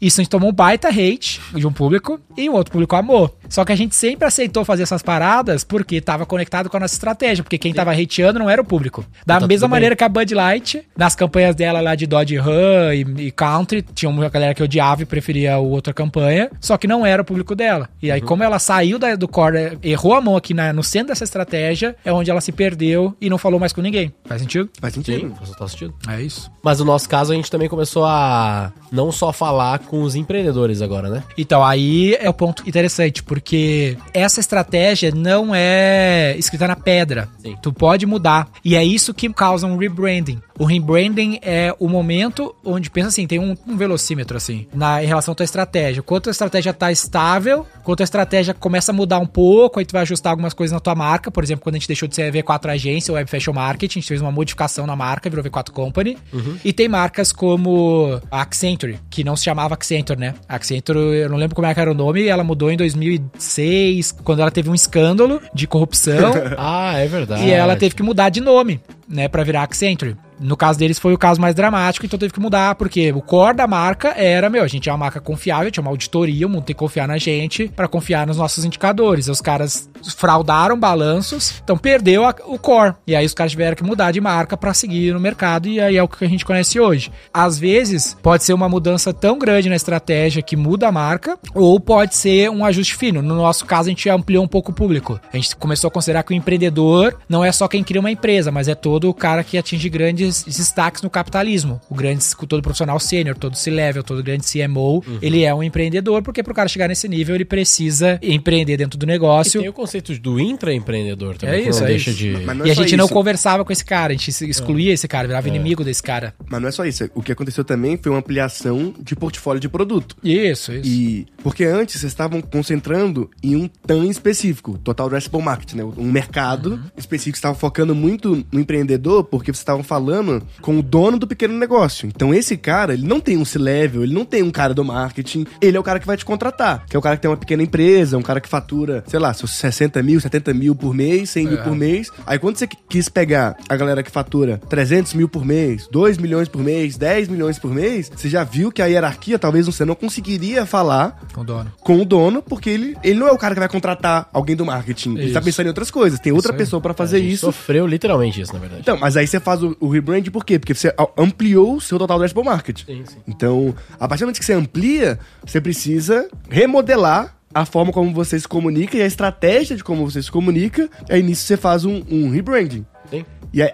Isso 0.01 0.21
a 0.21 0.23
gente 0.23 0.31
tomou 0.31 0.51
um 0.51 0.53
baita 0.53 0.87
hate 0.87 1.41
de 1.53 1.67
um 1.67 1.73
público 1.73 2.17
e 2.37 2.47
o 2.47 2.53
outro 2.53 2.71
público 2.71 2.95
amou. 2.95 3.37
Só 3.49 3.65
que 3.65 3.73
a 3.73 3.75
gente 3.75 3.93
sempre 3.93 4.25
aceitou 4.25 4.63
fazer 4.63 4.83
essas 4.83 5.01
paradas 5.01 5.65
porque 5.65 5.99
tava 5.99 6.25
conectado 6.25 6.69
com 6.69 6.77
a 6.77 6.79
nossa 6.79 6.93
estratégia, 6.93 7.43
porque 7.43 7.57
quem 7.57 7.73
tava 7.73 7.91
hateando 7.91 8.39
não 8.39 8.49
era 8.49 8.61
o 8.61 8.65
público. 8.65 9.05
Da 9.25 9.37
Tá 9.37 9.47
mesma 9.47 9.67
maneira 9.67 9.97
que 9.97 10.03
a 10.03 10.07
Bud 10.07 10.33
Light, 10.33 10.81
nas 10.95 11.13
campanhas 11.13 11.55
dela 11.55 11.88
lá 11.89 11.95
de 11.95 12.05
Dodge 12.05 12.37
Ram 12.37 12.93
e, 12.93 13.27
e 13.27 13.31
Country, 13.31 13.81
tinha 13.81 14.09
uma 14.09 14.29
galera 14.29 14.53
que 14.53 14.61
odiava 14.63 15.01
e 15.01 15.05
preferia 15.05 15.55
a 15.55 15.59
outra 15.59 15.93
campanha, 15.93 16.49
só 16.59 16.77
que 16.77 16.87
não 16.87 17.05
era 17.05 17.21
o 17.21 17.25
público 17.25 17.55
dela. 17.55 17.89
E 18.01 18.11
aí, 18.11 18.21
como 18.21 18.43
ela 18.43 18.59
saiu 18.59 18.99
da- 18.99 19.15
do 19.15 19.27
core, 19.27 19.77
errou 19.83 20.13
a 20.13 20.21
mão 20.21 20.35
aqui 20.37 20.53
na- 20.53 20.71
no 20.71 20.83
centro 20.83 21.07
dessa 21.09 21.23
estratégia, 21.23 21.95
é 22.05 22.13
onde 22.13 22.29
ela 22.29 22.41
se 22.41 22.51
perdeu 22.51 23.15
e 23.19 23.29
não 23.29 23.37
falou 23.37 23.59
mais 23.59 23.73
com 23.73 23.81
ninguém. 23.81 24.13
Faz 24.25 24.41
sentido? 24.41 24.69
Faz 24.79 24.93
sentido. 24.93 25.19
Sim, 25.29 25.33
faz 25.35 25.49
total 25.49 25.67
sentido. 25.67 25.93
É 26.07 26.21
isso. 26.21 26.51
Mas 26.63 26.79
no 26.79 26.85
nosso 26.85 27.09
caso, 27.09 27.31
a 27.31 27.35
gente 27.35 27.49
também 27.49 27.67
começou 27.67 28.05
a 28.05 28.71
não 28.91 29.11
só 29.11 29.31
falar 29.33 29.79
com 29.79 30.01
os 30.03 30.15
empreendedores 30.15 30.81
agora, 30.81 31.09
né? 31.09 31.23
Então, 31.37 31.63
aí 31.63 32.15
é 32.19 32.29
o 32.29 32.33
ponto 32.33 32.67
interessante, 32.67 33.23
porque 33.23 33.97
essa 34.13 34.39
estratégia 34.39 35.11
não 35.15 35.53
é 35.55 36.35
escrita 36.37 36.67
na 36.67 36.75
pedra. 36.75 37.27
Sim. 37.39 37.55
Tu 37.61 37.71
pode 37.73 38.05
mudar. 38.05 38.47
E 38.63 38.75
é 38.75 38.83
isso 38.83 39.13
que 39.13 39.31
causa 39.33 39.65
um 39.65 39.77
rebranding. 39.77 40.39
O 40.57 40.65
rebranding 40.65 41.39
é 41.41 41.73
o 41.79 41.87
momento 41.87 42.55
onde, 42.63 42.89
pensa 42.89 43.07
assim, 43.07 43.25
tem 43.25 43.39
um, 43.39 43.55
um 43.67 43.75
velocímetro, 43.75 44.37
assim, 44.37 44.67
na, 44.73 45.03
em 45.03 45.07
relação 45.07 45.31
à 45.31 45.35
tua 45.35 45.43
estratégia. 45.43 46.03
Quanto 46.03 46.29
a 46.29 46.31
estratégia 46.31 46.73
tá 46.73 46.91
estável, 46.91 47.65
quanto 47.83 48.01
a 48.01 48.03
estratégia 48.03 48.53
começa 48.53 48.91
a 48.91 48.93
mudar 48.93 49.19
um 49.19 49.25
pouco, 49.25 49.79
aí 49.79 49.85
tu 49.85 49.93
vai 49.93 50.03
ajustar 50.03 50.31
algumas 50.31 50.53
coisas 50.53 50.73
na 50.73 50.79
tua 50.79 50.93
marca. 50.95 51.31
Por 51.31 51.43
exemplo, 51.43 51.63
quando 51.63 51.75
a 51.75 51.79
gente 51.79 51.87
deixou 51.87 52.07
de 52.07 52.15
ser 52.15 52.31
V4 52.31 52.69
Agência, 52.69 53.13
Web 53.13 53.29
Fashion 53.29 53.53
Marketing, 53.53 53.99
a 53.99 54.01
gente 54.01 54.07
fez 54.07 54.21
uma 54.21 54.31
modificação 54.31 54.85
na 54.85 54.95
marca, 54.95 55.29
virou 55.29 55.43
V4 55.43 55.71
Company. 55.71 56.17
E 56.63 56.71
tem 56.71 56.87
marcas 56.87 57.31
como 57.31 58.19
a 58.29 58.41
Accenture, 58.41 58.99
que 59.09 59.23
não 59.23 59.35
se 59.35 59.45
chamava 59.45 59.73
Accenture, 59.73 60.19
né? 60.19 60.35
A 60.47 60.55
Accenture, 60.55 60.99
eu 60.99 61.29
não 61.29 61.37
lembro 61.37 61.55
como 61.55 61.67
é 61.67 61.79
era 61.79 61.91
o 61.91 61.93
nome, 61.93 62.27
ela 62.27 62.43
mudou 62.43 62.69
em 62.69 62.75
2006, 62.75 64.11
quando 64.23 64.41
ela 64.41 64.51
teve 64.51 64.69
um 64.69 64.75
escândalo 64.75 65.41
de 65.53 65.65
corrupção. 65.65 66.33
Ah, 66.57 66.97
é 66.97 67.07
verdade. 67.07 67.45
E 67.45 67.51
ela 67.51 67.75
teve 67.75 67.95
que 67.95 68.03
mudar 68.03 68.29
de 68.29 68.41
nome, 68.41 68.81
né, 69.09 69.27
pra 69.27 69.43
virar 69.43 69.63
Accenture. 69.63 70.15
No 70.39 70.55
caso 70.55 70.79
deles 70.79 70.97
foi 70.97 71.13
o 71.13 71.17
caso 71.17 71.41
mais 71.41 71.53
dramático, 71.53 72.05
então 72.05 72.17
teve 72.17 72.31
que 72.31 72.39
mudar, 72.39 72.73
porque 72.75 73.11
o 73.11 73.21
core 73.21 73.57
da 73.57 73.67
marca 73.67 74.13
era, 74.15 74.49
meu, 74.49 74.63
a 74.63 74.67
gente 74.69 74.87
é 74.87 74.91
uma 74.93 74.97
marca 74.97 75.19
confiável, 75.19 75.69
tinha 75.69 75.81
uma 75.81 75.91
auditoria, 75.91 76.47
o 76.47 76.49
mundo 76.49 76.63
tem 76.63 76.73
que 76.73 76.79
confiar 76.79 77.09
na 77.09 77.17
gente 77.17 77.67
pra 77.67 77.89
confiar 77.89 78.25
nos 78.25 78.37
nossos 78.37 78.63
indicadores. 78.63 79.27
Os 79.27 79.41
caras 79.41 79.89
fraudaram 80.15 80.79
balanços, 80.79 81.61
então 81.61 81.77
perdeu 81.77 82.23
a- 82.23 82.33
o 82.45 82.57
core. 82.57 82.95
E 83.05 83.17
aí 83.17 83.25
os 83.25 83.33
caras 83.33 83.51
tiveram 83.51 83.75
que 83.75 83.83
mudar 83.83 84.11
de 84.11 84.21
marca 84.21 84.55
pra 84.55 84.73
seguir 84.73 85.13
no 85.13 85.19
mercado, 85.19 85.67
e 85.67 85.81
aí 85.81 85.97
é 85.97 86.03
o 86.03 86.07
que 86.07 86.23
a 86.23 86.29
gente 86.29 86.45
conhece 86.45 86.79
hoje. 86.79 87.11
Às 87.33 87.59
vezes, 87.59 88.15
pode 88.23 88.45
ser 88.45 88.53
uma 88.53 88.69
mudança 88.69 89.13
tão 89.13 89.37
grande 89.37 89.67
na 89.67 89.75
estratégia 89.75 90.41
que 90.41 90.55
muda 90.55 90.87
a 90.87 90.91
marca, 90.91 91.37
ou 91.53 91.81
pode 91.81 92.15
ser 92.15 92.49
um 92.49 92.63
ajuste 92.63 92.95
fino. 92.95 93.21
No 93.21 93.35
nosso 93.35 93.65
caso, 93.65 93.89
a 93.89 93.91
gente 93.91 94.09
ampliou 94.09 94.45
um 94.45 94.47
pouco 94.47 94.71
o 94.71 94.75
público. 94.75 95.19
A 95.33 95.35
gente 95.35 95.53
começou 95.57 95.89
a 95.89 95.91
considerar 95.91 96.23
que 96.23 96.31
o 96.31 96.35
empreendedor 96.35 97.17
não 97.27 97.43
é 97.43 97.51
só 97.51 97.67
quem 97.67 97.83
cria 97.83 97.99
uma 97.99 98.09
empresa, 98.11 98.51
mas 98.51 98.69
é 98.69 98.75
todo 98.75 98.98
o 99.07 99.13
cara 99.13 99.43
que 99.43 99.57
atinge 99.57 99.87
grandes 99.89 100.43
destaques 100.43 101.01
no 101.01 101.09
capitalismo. 101.09 101.79
O 101.89 101.95
grande, 101.95 102.23
todo 102.47 102.61
profissional 102.61 102.99
sênior, 102.99 103.37
todo 103.37 103.55
C-level, 103.55 104.03
todo 104.03 104.23
grande 104.23 104.45
CMO, 104.45 105.03
ele 105.21 105.43
é 105.43 105.53
um 105.53 105.61
empreendedor, 105.63 106.21
porque 106.23 106.41
pro 106.43 106.53
cara 106.53 106.67
chegar 106.67 106.87
nesse 106.87 107.07
nível, 107.07 107.35
ele 107.35 107.45
precisa 107.45 108.19
empreender 108.21 108.77
dentro 108.77 108.97
do 108.97 109.05
E 109.05 109.07
negócio. 109.07 109.59
tem 109.61 109.69
o 109.69 109.73
conceito 109.73 110.17
do 110.19 110.39
intraempreendedor 110.39 111.37
também, 111.37 111.59
É 111.59 111.63
que 111.63 111.69
isso, 111.69 111.79
não 111.79 111.87
é 111.87 111.91
deixa 111.91 112.09
isso. 112.09 112.19
de... 112.19 112.31
Mas 112.45 112.57
não 112.57 112.65
E 112.65 112.69
é 112.69 112.71
a 112.71 112.75
gente 112.75 112.95
não 112.97 113.05
isso. 113.05 113.13
conversava 113.13 113.63
com 113.65 113.71
esse 113.71 113.85
cara, 113.85 114.13
a 114.13 114.15
gente 114.15 114.29
excluía 114.49 114.93
esse 114.93 115.07
cara, 115.07 115.27
virava 115.27 115.47
inimigo 115.47 115.83
desse 115.83 116.01
cara. 116.03 116.33
Mas 116.49 116.61
não 116.61 116.67
é 116.67 116.71
só 116.71 116.85
isso. 116.85 117.09
O 117.13 117.21
que 117.21 117.31
aconteceu 117.31 117.63
também 117.63 117.97
foi 117.97 118.11
uma 118.11 118.19
ampliação 118.19 118.93
de 118.99 119.15
portfólio 119.15 119.59
de 119.59 119.69
produto. 119.69 120.15
Isso, 120.23 120.73
isso. 120.73 120.87
E 120.87 121.27
porque 121.43 121.63
antes 121.63 121.99
vocês 121.99 122.11
estavam 122.11 122.41
concentrando 122.41 123.29
em 123.43 123.55
um 123.55 123.67
TAM 123.67 124.05
específico, 124.07 124.77
Total 124.83 125.07
Addressable 125.07 125.41
Market, 125.41 125.73
né? 125.73 125.83
Um 125.83 126.11
mercado 126.11 126.79
específico. 126.97 127.35
Você 127.37 127.39
estava 127.39 127.55
focando 127.55 127.93
muito 127.95 128.45
no 128.51 128.59
empreendedor 128.59 128.88
porque 129.23 129.51
vocês 129.51 129.59
estavam 129.59 129.83
falando 129.83 130.41
com 130.61 130.79
o 130.79 130.83
dono 130.83 131.17
do 131.19 131.27
pequeno 131.27 131.57
negócio. 131.57 132.07
Então 132.07 132.33
esse 132.33 132.55
cara, 132.57 132.93
ele 132.93 133.05
não 133.07 133.19
tem 133.19 133.37
um 133.37 133.45
C-level, 133.45 134.03
ele 134.03 134.13
não 134.13 134.25
tem 134.25 134.41
um 134.43 134.51
cara 134.51 134.73
do 134.73 134.83
marketing, 134.83 135.45
ele 135.61 135.77
é 135.77 135.79
o 135.79 135.83
cara 135.83 135.99
que 135.99 136.07
vai 136.07 136.17
te 136.17 136.25
contratar. 136.25 136.85
Que 136.89 136.95
é 136.95 136.99
o 136.99 137.01
cara 137.01 137.15
que 137.15 137.21
tem 137.21 137.29
uma 137.31 137.37
pequena 137.37 137.63
empresa, 137.63 138.17
um 138.17 138.21
cara 138.21 138.39
que 138.41 138.49
fatura, 138.49 139.03
sei 139.07 139.19
lá, 139.19 139.33
seus 139.33 139.51
60 139.51 140.01
mil, 140.03 140.19
70 140.19 140.53
mil 140.53 140.75
por 140.75 140.93
mês, 140.93 141.29
100 141.31 141.47
mil 141.47 141.57
por 141.59 141.75
mês. 141.75 142.09
Aí 142.25 142.39
quando 142.39 142.57
você 142.57 142.67
quis 142.67 143.09
pegar 143.09 143.55
a 143.67 143.75
galera 143.75 144.01
que 144.03 144.11
fatura 144.11 144.59
300 144.69 145.13
mil 145.13 145.27
por 145.29 145.45
mês, 145.45 145.87
2 145.91 146.17
milhões 146.17 146.47
por 146.47 146.61
mês, 146.63 146.97
10 146.97 147.27
milhões 147.27 147.59
por 147.59 147.71
mês, 147.73 148.11
você 148.15 148.29
já 148.29 148.43
viu 148.43 148.71
que 148.71 148.81
a 148.81 148.85
hierarquia 148.85 149.37
talvez 149.39 149.65
você 149.65 149.83
não 149.85 149.95
conseguiria 149.95 150.65
falar 150.65 151.19
Com 151.33 151.41
o 151.41 151.43
dono. 151.43 151.71
com 151.81 152.01
o 152.01 152.05
dono, 152.05 152.41
porque 152.41 152.69
ele, 152.69 152.95
ele 153.03 153.19
não 153.19 153.27
é 153.27 153.31
o 153.31 153.37
cara 153.37 153.53
que 153.53 153.59
vai 153.59 153.69
contratar 153.69 154.29
alguém 154.33 154.55
do 154.55 154.65
marketing. 154.65 155.15
Ele 155.17 155.31
tá 155.33 155.39
Isso. 155.39 155.45
pensando 155.45 155.65
em 155.65 155.69
outras 155.69 155.91
coisas. 155.91 156.19
Tem 156.19 156.31
outra 156.31 156.53
pessoa 156.53 156.81
pra 156.81 156.91
A 156.91 156.95
fazer 156.95 157.19
isso. 157.19 157.45
sofreu 157.47 157.85
literalmente 157.87 158.41
isso, 158.41 158.53
na 158.53 158.59
verdade. 158.59 158.68
Então, 158.77 158.97
mas 158.97 159.15
aí 159.17 159.25
você 159.25 159.39
faz 159.39 159.63
o, 159.63 159.75
o 159.79 159.87
rebrand 159.89 160.23
por 160.31 160.45
quê? 160.45 160.59
Porque 160.59 160.73
você 160.73 160.93
ampliou 161.17 161.75
o 161.75 161.81
seu 161.81 161.97
total 161.97 162.17
addressable 162.17 162.43
market. 162.43 162.83
Sim, 162.85 163.03
sim. 163.05 163.17
Então, 163.27 163.73
a 163.99 164.07
partir 164.07 164.21
do 164.23 164.27
momento 164.27 164.39
que 164.39 164.45
você 164.45 164.53
amplia, 164.53 165.17
você 165.45 165.59
precisa 165.61 166.27
remodelar 166.49 167.35
a 167.53 167.65
forma 167.65 167.91
como 167.91 168.13
você 168.13 168.39
se 168.39 168.47
comunica 168.47 168.95
e 168.95 169.01
a 169.01 169.07
estratégia 169.07 169.75
de 169.75 169.83
como 169.83 170.09
você 170.09 170.21
se 170.21 170.31
comunica. 170.31 170.87
Aí 171.09 171.23
nisso 171.23 171.43
você 171.45 171.57
faz 171.57 171.83
um, 171.85 172.03
um 172.09 172.29
rebranding. 172.29 172.85
Sim. 173.09 173.25
E 173.51 173.61
aí- 173.63 173.71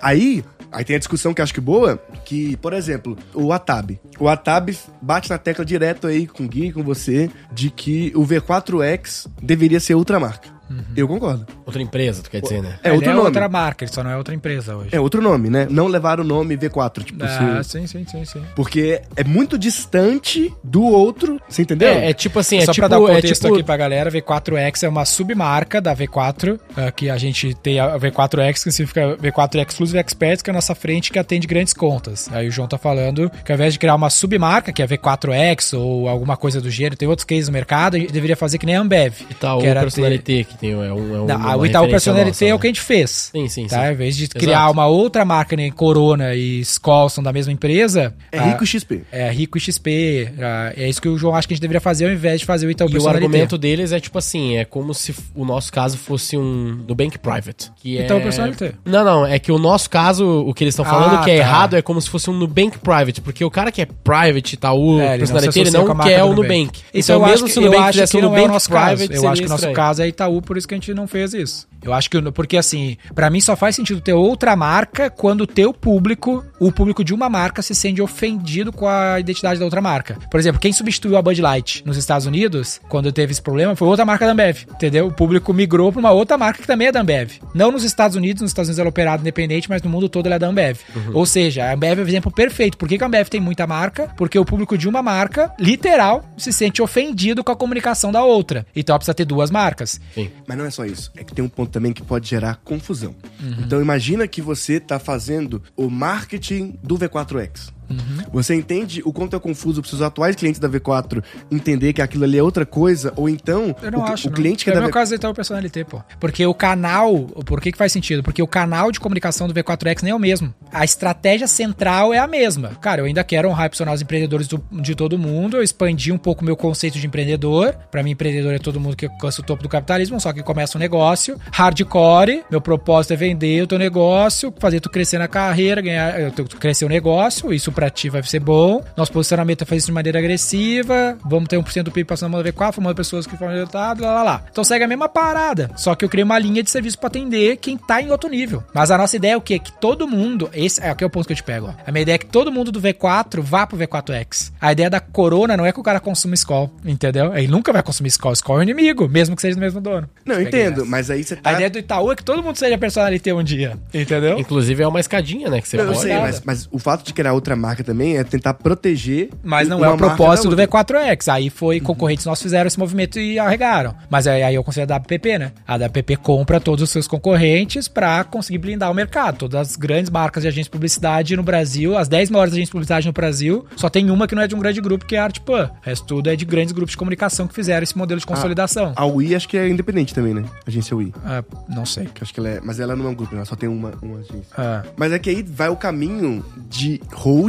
aí, 0.71 0.83
tem 0.85 0.95
a 0.95 0.99
discussão 0.99 1.33
que 1.33 1.41
eu 1.41 1.43
acho 1.43 1.53
que 1.53 1.59
boa, 1.59 1.97
que, 2.23 2.55
por 2.57 2.71
exemplo, 2.73 3.17
o 3.33 3.51
Atab. 3.51 3.99
O 4.19 4.29
Atab 4.29 4.69
bate 5.01 5.29
na 5.29 5.37
tecla 5.37 5.65
direto 5.65 6.07
aí 6.07 6.25
com 6.27 6.45
o 6.45 6.47
Gui, 6.47 6.71
com 6.71 6.83
você, 6.83 7.29
de 7.53 7.69
que 7.69 8.11
o 8.15 8.23
V4X 8.25 9.27
deveria 9.41 9.79
ser 9.79 9.95
outra 9.95 10.19
marca. 10.19 10.49
Eu 10.95 11.07
concordo. 11.07 11.45
Outra 11.65 11.81
empresa, 11.81 12.21
tu 12.23 12.29
quer 12.29 12.41
dizer, 12.41 12.61
né? 12.61 12.79
É 12.83 12.87
Ele 12.89 12.95
outro 12.95 13.09
é 13.11 13.13
nome. 13.13 13.25
outra 13.27 13.47
marca, 13.49 13.83
ele 13.85 13.91
só 13.91 14.03
não 14.03 14.09
é 14.11 14.17
outra 14.17 14.33
empresa 14.33 14.75
hoje. 14.75 14.89
É 14.91 14.99
outro 14.99 15.21
nome, 15.21 15.49
né? 15.49 15.67
Não 15.69 15.87
levar 15.87 16.19
o 16.19 16.23
nome 16.23 16.57
V4, 16.57 17.03
tipo, 17.03 17.23
Ah, 17.23 17.61
se- 17.63 17.69
sim, 17.69 17.87
sim, 17.87 18.05
sim, 18.07 18.25
sim. 18.25 18.41
porque 18.55 19.01
é 19.15 19.23
muito 19.23 19.57
distante 19.57 20.53
do 20.63 20.81
outro, 20.83 21.39
você 21.47 21.61
entendeu? 21.61 21.89
É, 21.89 22.09
é 22.09 22.13
tipo 22.13 22.39
assim, 22.39 22.57
é 22.57 22.65
Só 22.65 22.71
tipo... 22.71 22.87
pra 22.87 22.97
dar 22.97 22.99
um 23.03 23.07
é 23.07 23.15
contexto 23.15 23.41
tipo 23.43 23.53
aqui 23.53 23.63
pra 23.63 23.77
galera, 23.77 24.09
V4X 24.11 24.83
é 24.83 24.89
uma 24.89 25.05
submarca 25.05 25.79
da 25.79 25.95
V4, 25.95 26.59
ah, 26.75 26.91
que 26.91 27.09
a 27.09 27.17
gente 27.17 27.53
tem 27.55 27.79
a 27.79 27.97
V4X, 27.97 28.63
que 28.63 28.71
significa 28.71 29.15
V4 29.17 29.65
Exclusive 29.67 29.99
Experts, 29.99 30.41
que 30.41 30.49
é 30.49 30.51
a 30.51 30.55
nossa 30.55 30.73
frente 30.75 31.11
que 31.11 31.19
atende 31.19 31.45
grandes 31.47 31.73
contas. 31.73 32.27
Aí 32.31 32.47
o 32.47 32.51
João 32.51 32.67
tá 32.67 32.77
falando 32.77 33.29
que 33.43 33.51
ao 33.51 33.55
invés 33.55 33.73
de 33.73 33.79
criar 33.79 33.95
uma 33.95 34.09
submarca, 34.09 34.71
que 34.73 34.81
é 34.81 34.85
a 34.85 34.87
V4X 34.87 35.77
ou 35.77 36.07
alguma 36.09 36.35
coisa 36.37 36.59
do 36.59 36.69
gênero, 36.69 36.95
tem 36.95 37.07
outros 37.07 37.25
cases 37.25 37.47
no 37.47 37.53
mercado, 37.53 37.95
a 37.95 37.99
gente 37.99 38.11
deveria 38.11 38.35
fazer 38.35 38.57
que 38.57 38.65
nem 38.65 38.75
a 38.75 38.81
Ambev. 38.81 39.13
Itaú 39.29 39.59
que 39.61 39.67
era 39.67 39.85
que 39.85 40.54
tem, 40.55 40.71
é 40.71 40.75
um, 40.75 40.83
é 40.83 40.93
um, 40.93 41.25
Não, 41.25 41.35
uma 41.35 41.55
o 41.57 41.65
Itaú 41.65 41.87
Personalité 41.89 42.27
nossa, 42.27 42.45
é 42.45 42.53
o 42.53 42.55
né? 42.55 42.61
que 42.61 42.67
a 42.67 42.69
gente 42.69 42.81
fez. 42.81 43.29
Sim, 43.31 43.47
sim, 43.47 43.67
Tá? 43.67 43.85
sim. 43.87 43.91
Em 43.91 43.95
vez 43.95 44.15
de 44.17 44.23
Exato. 44.23 44.39
criar 44.39 44.69
uma 44.69 44.87
outra 44.87 45.23
marca, 45.25 45.55
nem 45.55 45.71
Corona 45.71 46.33
e 46.35 46.59
Skol 46.61 47.09
são 47.09 47.23
da 47.23 47.31
mesma 47.33 47.51
empresa. 47.53 48.13
É 48.31 48.39
a- 48.39 48.43
rico 48.45 48.65
XP. 48.65 49.01
É 49.11 49.29
rico 49.31 49.57
e 49.57 49.61
XP. 49.61 50.29
ah, 50.39 50.73
É 50.75 50.87
isso 50.89 51.01
que 51.01 51.07
o 51.07 51.17
João 51.17 51.35
acha 51.35 51.47
que 51.47 51.53
a 51.53 51.55
gente 51.55 51.61
deveria 51.61 51.81
fazer 51.81 52.05
ao 52.05 52.11
invés 52.11 52.39
de 52.39 52.45
fazer 52.45 52.65
o 52.67 52.71
Itaú 52.71 52.87
E 52.87 52.89
o 52.89 52.91
Personalité. 52.93 53.25
argumento 53.25 53.57
deles 53.57 53.91
é 53.91 53.99
tipo 53.99 54.17
assim, 54.17 54.57
é 54.57 54.65
como 54.65 54.93
se 54.93 55.13
o 55.35 55.45
nosso 55.45 55.71
caso 55.71 55.97
fosse 55.97 56.37
um 56.37 56.83
Nubank 56.87 57.17
Private. 57.19 57.71
Que 57.77 57.97
Então, 57.99 58.17
é... 58.17 58.21
personalité. 58.21 58.73
Não, 58.85 59.03
não, 59.03 59.25
é 59.25 59.37
que 59.39 59.51
o 59.51 59.57
nosso 59.59 59.89
caso, 59.89 60.25
o 60.47 60.53
que 60.53 60.63
eles 60.63 60.73
estão 60.73 60.85
falando 60.85 61.15
Ah, 61.17 61.23
que 61.23 61.31
é 61.31 61.35
tá. 61.37 61.39
errado 61.39 61.75
é 61.75 61.81
como 61.81 62.01
se 62.01 62.09
fosse 62.09 62.29
um 62.29 62.33
Nubank 62.33 62.77
Private, 62.79 63.21
porque 63.21 63.43
o 63.43 63.51
cara 63.51 63.71
que 63.71 63.81
é 63.81 63.85
private, 63.85 64.55
Itaú, 64.55 64.99
É, 64.99 65.03
ele 65.03 65.09
não 65.11 65.17
personalité, 65.17 65.59
ele 65.59 65.71
não 65.71 65.81
a 65.91 65.93
marca 65.93 66.11
quer 66.13 66.23
o 66.23 66.29
Nubank. 66.33 66.49
Nubank. 66.57 66.79
Isso 66.93 67.11
então, 67.11 67.21
eu 67.21 67.27
mesmo 67.27 67.45
acho 67.45 67.53
se 67.53 67.53
que, 67.53 67.59
o 67.59 67.63
Nubank 67.63 67.77
eu 67.81 67.83
acho 67.83 67.93
fizesse 67.93 68.11
que 68.11 68.21
não 68.21 68.23
é 68.35 68.41
o 68.41 68.47
Nubank 68.47 68.67
Private. 68.69 69.15
Eu 69.15 69.27
acho 69.29 69.41
que 69.41 69.47
o 69.47 69.49
nosso 69.49 69.71
caso 69.71 70.01
é 70.01 70.07
Itaú, 70.07 70.41
por 70.45 70.57
isso 70.57 70.67
que 70.67 70.73
a 70.73 70.77
gente 70.77 70.93
não 70.93 71.07
fez 71.07 71.33
isso. 71.33 71.67
Eu 71.85 71.93
acho 71.93 72.09
que, 72.09 72.19
porque 72.31 72.57
assim, 72.57 72.97
pra 73.13 73.29
mim 73.29 73.39
só 73.39 73.55
faz 73.55 73.75
sentido 73.75 74.01
ter 74.01 74.13
outra 74.13 74.55
marca 74.55 75.07
quando 75.09 75.41
o 75.41 75.47
teu 75.47 75.71
público, 75.71 76.43
o 76.59 76.71
público 76.71 77.03
de 77.03 77.13
uma 77.13 77.29
marca 77.29 77.61
se 77.61 77.75
sente 77.75 78.01
ofendido 78.01 78.73
com 78.73 78.87
a 78.87 79.19
identidade 79.19 79.59
da 79.59 79.65
outra 79.65 79.81
marca. 79.81 80.17
Por 80.31 80.39
exemplo, 80.39 80.59
quem 80.59 80.73
substituiu 80.73 81.15
a 81.15 81.21
Bud 81.21 81.39
Light 81.39 81.83
nos 81.85 81.95
Estados 81.95 82.25
Unidos, 82.25 82.81
quando 82.89 83.11
teve 83.11 83.31
esse 83.31 83.41
problema, 83.41 83.75
foi 83.75 83.87
outra 83.87 84.03
marca 84.03 84.25
da 84.25 84.31
Ambev, 84.31 84.63
entendeu? 84.73 85.07
O 85.07 85.13
público 85.13 85.53
migrou 85.53 85.91
pra 85.91 85.99
uma 85.99 86.11
outra 86.11 86.37
marca 86.39 86.59
que 86.59 86.67
também 86.67 86.87
é 86.87 86.91
da 86.91 87.01
Ambev. 87.01 87.33
Não 87.53 87.71
nos 87.71 87.83
Estados 87.83 88.17
Unidos, 88.17 88.41
nos 88.41 88.49
Estados 88.49 88.69
Unidos 88.69 88.79
ela 88.79 88.87
é 88.87 88.89
operada 88.89 89.21
independente, 89.21 89.69
mas 89.69 89.83
no 89.83 89.89
mundo 89.89 90.09
todo 90.09 90.25
ela 90.25 90.35
é 90.35 90.39
da 90.39 90.47
Ambev. 90.47 90.79
Ou 91.13 91.25
seja, 91.25 91.65
a 91.65 91.73
Ambev 91.73 91.99
é 91.99 92.01
o 92.01 92.07
exemplo 92.07 92.31
perfeito. 92.31 92.77
Por 92.77 92.89
que, 92.89 92.97
que 92.97 93.03
a 93.03 93.07
Ambev 93.07 93.27
tem 93.29 93.39
muita 93.39 93.67
marca? 93.67 94.11
Porque 94.17 94.39
o 94.39 94.45
público 94.45 94.75
de 94.75 94.89
uma 94.89 95.03
marca, 95.03 95.53
literal, 95.59 96.25
se 96.35 96.51
sente 96.51 96.81
ofendido 96.81 97.43
com 97.43 97.51
a 97.51 97.55
comunicação 97.55 98.11
da 98.11 98.23
outra. 98.23 98.65
Então 98.75 98.93
ela 98.93 98.99
precisa 98.99 99.13
ter 99.13 99.25
duas 99.25 99.51
marcas. 99.51 99.99
Sim. 100.13 100.31
Mas 100.47 100.57
não 100.57 100.65
é 100.65 100.71
só 100.71 100.83
isso. 100.83 101.11
É 101.15 101.23
que 101.23 101.33
tem 101.33 101.45
um 101.45 101.49
ponto 101.49 101.74
também 101.75 101.91
que 101.91 102.01
pode 102.01 102.29
gerar 102.29 102.55
confusão. 102.63 103.13
Uhum. 103.37 103.57
Então 103.59 103.81
imagina 103.81 104.25
que 104.29 104.41
você 104.41 104.79
tá 104.79 104.97
fazendo 104.97 105.61
o 105.75 105.89
marketing 105.89 106.79
do 106.81 106.97
V4X. 106.97 107.73
Uhum. 107.89 108.25
Você 108.33 108.55
entende 108.55 109.01
o 109.05 109.11
quanto 109.13 109.35
é 109.35 109.39
confuso 109.39 109.81
para 109.81 109.93
os 109.93 110.01
atuais 110.01 110.35
clientes 110.35 110.59
da 110.59 110.67
V4 110.69 111.23
entender 111.51 111.93
que 111.93 112.01
aquilo 112.01 112.23
ali 112.23 112.37
é 112.37 112.43
outra 112.43 112.65
coisa? 112.65 113.13
Ou 113.15 113.29
então, 113.29 113.75
Eu 113.81 113.91
não 113.91 113.99
o, 113.99 114.03
acho. 114.03 114.27
o 114.27 114.31
não. 114.31 114.35
cliente 114.35 114.63
que 114.63 114.69
é 114.69 114.73
é 114.73 114.75
o 114.75 114.75
da 114.77 114.81
meu 114.81 114.89
V4... 114.89 114.93
caso 114.93 115.11
do 115.11 115.15
Itaú 115.15 115.33
Personalité, 115.33 115.83
pô. 115.83 116.01
Porque 116.19 116.45
o 116.45 116.53
canal. 116.53 117.19
Por 117.45 117.61
que, 117.61 117.71
que 117.71 117.77
faz 117.77 117.91
sentido? 117.91 118.23
Porque 118.23 118.41
o 118.41 118.47
canal 118.47 118.91
de 118.91 118.99
comunicação 118.99 119.47
do 119.47 119.53
V4X 119.53 120.01
nem 120.03 120.11
é 120.11 120.15
o 120.15 120.19
mesmo. 120.19 120.53
A 120.71 120.83
estratégia 120.83 121.47
central 121.47 122.13
é 122.13 122.17
a 122.17 122.27
mesma. 122.27 122.69
Cara, 122.81 123.01
eu 123.01 123.05
ainda 123.05 123.23
quero 123.23 123.49
honrar 123.49 123.67
e 123.67 123.69
posicionar 123.69 123.93
os 123.93 124.01
empreendedores 124.01 124.47
do- 124.47 124.63
de 124.71 124.95
todo 124.95 125.17
mundo. 125.17 125.57
Eu 125.57 125.63
expandi 125.63 126.11
um 126.11 126.17
pouco 126.17 126.41
o 126.41 126.45
meu 126.45 126.55
conceito 126.55 126.99
de 126.99 127.05
empreendedor. 127.07 127.73
Pra 127.91 128.01
mim, 128.03 128.11
empreendedor 128.11 128.53
é 128.53 128.59
todo 128.59 128.79
mundo 128.79 128.95
que 128.95 129.05
alcança 129.05 129.41
o 129.41 129.43
topo 129.43 129.63
do 129.63 129.69
capitalismo, 129.69 130.19
só 130.19 130.31
que 130.33 130.41
começa 130.43 130.77
um 130.77 130.81
negócio. 130.81 131.37
Hardcore. 131.51 132.43
Meu 132.49 132.61
propósito 132.61 133.13
é 133.13 133.15
vender 133.15 133.61
o 133.63 133.67
teu 133.67 133.77
negócio, 133.77 134.53
fazer 134.59 134.79
tu 134.79 134.89
crescer 134.89 135.17
na 135.17 135.27
carreira, 135.27 135.81
ganhar, 135.81 136.19
eh, 136.19 136.29
tu 136.31 136.45
crescer 136.57 136.85
o 136.85 136.89
negócio. 136.89 137.53
Isso 137.53 137.71
pra 137.75 137.89
ti 137.89 138.09
vai 138.09 138.23
ser 138.23 138.39
bom. 138.39 138.83
Nosso 138.97 139.11
posicionamento 139.11 139.61
é 139.61 139.65
fazer 139.65 139.77
isso 139.77 139.87
de 139.87 139.91
maneira 139.93 140.17
agressiva. 140.19 141.17
Vamos 141.25 141.47
ter 141.49 141.57
1% 141.57 141.83
do 141.83 141.91
PIB 141.91 142.07
passando 142.07 142.31
na 142.31 142.37
mão 142.37 142.43
da 142.43 142.51
V4, 142.51 142.73
formando 142.73 142.95
pessoas 142.95 143.27
que 143.27 143.37
formam 143.37 143.55
resultado, 143.55 144.01
lá, 144.03 144.13
lá, 144.13 144.23
lá. 144.23 144.43
Então 144.49 144.63
segue 144.63 144.83
a 144.83 144.87
mesma 144.87 145.09
parada. 145.09 145.69
Só 145.75 145.93
que 145.95 146.03
eu 146.05 146.09
criei 146.09 146.23
uma 146.23 146.39
linha 146.39 146.63
de 146.63 146.69
serviço 146.71 146.97
pra 146.97 147.07
atender 147.07 147.57
quem 147.57 147.77
tá 147.77 148.01
em 148.01 148.09
outro 148.11 148.29
nível. 148.29 148.63
Mas 148.73 148.89
a 148.89 148.97
nossa 148.97 149.15
ideia 149.15 149.33
é 149.33 149.37
o 149.37 149.41
quê? 149.41 149.59
Que 149.59 149.71
todo 149.73 150.07
mundo. 150.07 150.49
Esse 150.53 150.81
é 150.81 150.89
aqui 150.89 151.03
é 151.03 151.07
o 151.07 151.09
ponto 151.09 151.27
que 151.27 151.33
eu 151.33 151.37
te 151.37 151.43
pego. 151.43 151.67
Ó. 151.67 151.73
A 151.85 151.91
minha 151.91 152.01
ideia 152.03 152.15
é 152.15 152.19
que 152.19 152.25
todo 152.25 152.51
mundo 152.51 152.71
do 152.71 152.81
V4 152.81 153.41
vá 153.41 153.67
pro 153.67 153.77
V4X. 153.77 154.51
A 154.61 154.71
ideia 154.71 154.89
da 154.89 154.99
Corona 154.99 155.57
não 155.57 155.65
é 155.65 155.71
que 155.71 155.79
o 155.79 155.83
cara 155.83 155.99
consuma 155.99 156.33
Skol, 156.35 156.71
entendeu? 156.85 157.35
Ele 157.35 157.47
nunca 157.47 157.73
vai 157.73 157.83
consumir 157.83 158.09
Skol. 158.09 158.33
Skol 158.33 158.57
é 158.57 158.59
o 158.59 158.63
inimigo, 158.63 159.07
mesmo 159.09 159.35
que 159.35 159.41
seja 159.41 159.55
do 159.55 159.59
mesmo 159.59 159.81
dono. 159.81 160.09
Não, 160.25 160.35
eu 160.35 160.41
entendo, 160.43 160.81
essa. 160.81 160.89
mas 160.89 161.09
aí 161.09 161.23
você 161.23 161.35
tá... 161.35 161.49
A 161.49 161.53
ideia 161.53 161.69
do 161.69 161.79
Itaú 161.79 162.11
é 162.11 162.15
que 162.15 162.23
todo 162.23 162.41
mundo 162.41 162.55
seja 162.57 162.77
personalité 162.77 163.33
um 163.33 163.43
dia, 163.43 163.77
entendeu? 163.93 164.37
Inclusive 164.39 164.81
é 164.83 164.87
uma 164.87 164.99
escadinha, 164.99 165.49
né, 165.49 165.61
que 165.61 165.67
você 165.67 165.77
Não, 165.77 165.85
eu 165.85 165.89
pode. 165.91 166.01
sei, 166.01 166.13
nada. 166.13 166.25
mas, 166.25 166.41
mas 166.45 166.69
o 166.71 166.79
fato 166.79 167.03
de 167.05 167.13
criar 167.13 167.33
outra 167.33 167.55
marca 167.65 167.83
também 167.83 168.17
é 168.17 168.23
tentar 168.23 168.53
proteger. 168.53 169.29
Mas 169.43 169.67
não 169.67 169.83
é 169.83 169.89
o 169.89 169.97
propósito 169.97 170.49
do 170.49 170.61
outra. 170.61 170.83
V4X. 170.83 171.31
Aí 171.31 171.49
foi 171.49 171.79
concorrentes 171.79 172.25
nossos 172.25 172.43
fizeram 172.43 172.67
esse 172.67 172.77
movimento 172.77 173.19
e 173.19 173.39
arregaram. 173.39 173.95
Mas 174.09 174.27
aí, 174.27 174.43
aí 174.43 174.55
eu 174.55 174.63
considero 174.63 174.93
a 174.93 174.97
WPP, 174.97 175.39
né? 175.39 175.51
A 175.67 175.75
WPP 175.75 176.17
compra 176.17 176.59
todos 176.59 176.83
os 176.83 176.89
seus 176.89 177.07
concorrentes 177.07 177.87
pra 177.87 178.23
conseguir 178.23 178.59
blindar 178.59 178.91
o 178.91 178.93
mercado. 178.93 179.37
Todas 179.37 179.69
as 179.69 179.75
grandes 179.75 180.09
marcas 180.09 180.43
de 180.43 180.47
agência 180.47 180.65
de 180.65 180.69
publicidade 180.69 181.35
no 181.35 181.43
Brasil, 181.43 181.97
as 181.97 182.07
10 182.07 182.29
maiores 182.29 182.53
agências 182.53 182.69
de 182.69 182.71
publicidade 182.71 183.07
no 183.07 183.13
Brasil, 183.13 183.65
só 183.75 183.89
tem 183.89 184.09
uma 184.09 184.27
que 184.27 184.35
não 184.35 184.41
é 184.41 184.47
de 184.47 184.55
um 184.55 184.59
grande 184.59 184.79
grupo, 184.81 185.05
que 185.05 185.15
é 185.15 185.19
a 185.19 185.23
Artpan. 185.23 185.71
O 185.81 185.85
resto 185.85 186.05
tudo 186.05 186.29
é 186.29 186.35
de 186.35 186.45
grandes 186.45 186.71
grupos 186.71 186.91
de 186.91 186.97
comunicação 186.97 187.47
que 187.47 187.53
fizeram 187.53 187.83
esse 187.83 187.97
modelo 187.97 188.19
de 188.19 188.25
consolidação. 188.25 188.93
A 188.95 189.05
UI 189.05 189.35
acho 189.35 189.47
que 189.49 189.57
é 189.57 189.67
independente 189.67 190.13
também, 190.13 190.33
né? 190.33 190.45
Agência 190.67 190.95
UI. 190.95 191.13
Ah, 191.25 191.43
não 191.67 191.85
sei. 191.85 192.07
Acho 192.21 192.33
que 192.33 192.39
ela 192.39 192.49
é. 192.49 192.61
Mas 192.63 192.79
ela 192.79 192.95
não 192.95 193.05
é 193.05 193.09
um 193.09 193.15
grupo, 193.15 193.35
ela 193.35 193.45
só 193.45 193.55
tem 193.55 193.67
uma, 193.69 193.93
uma 194.01 194.19
agência. 194.19 194.45
Ah, 194.57 194.83
Mas 194.95 195.11
é 195.11 195.19
que 195.19 195.29
aí 195.29 195.43
vai 195.43 195.69
o 195.69 195.75
caminho 195.75 196.43
de 196.69 197.01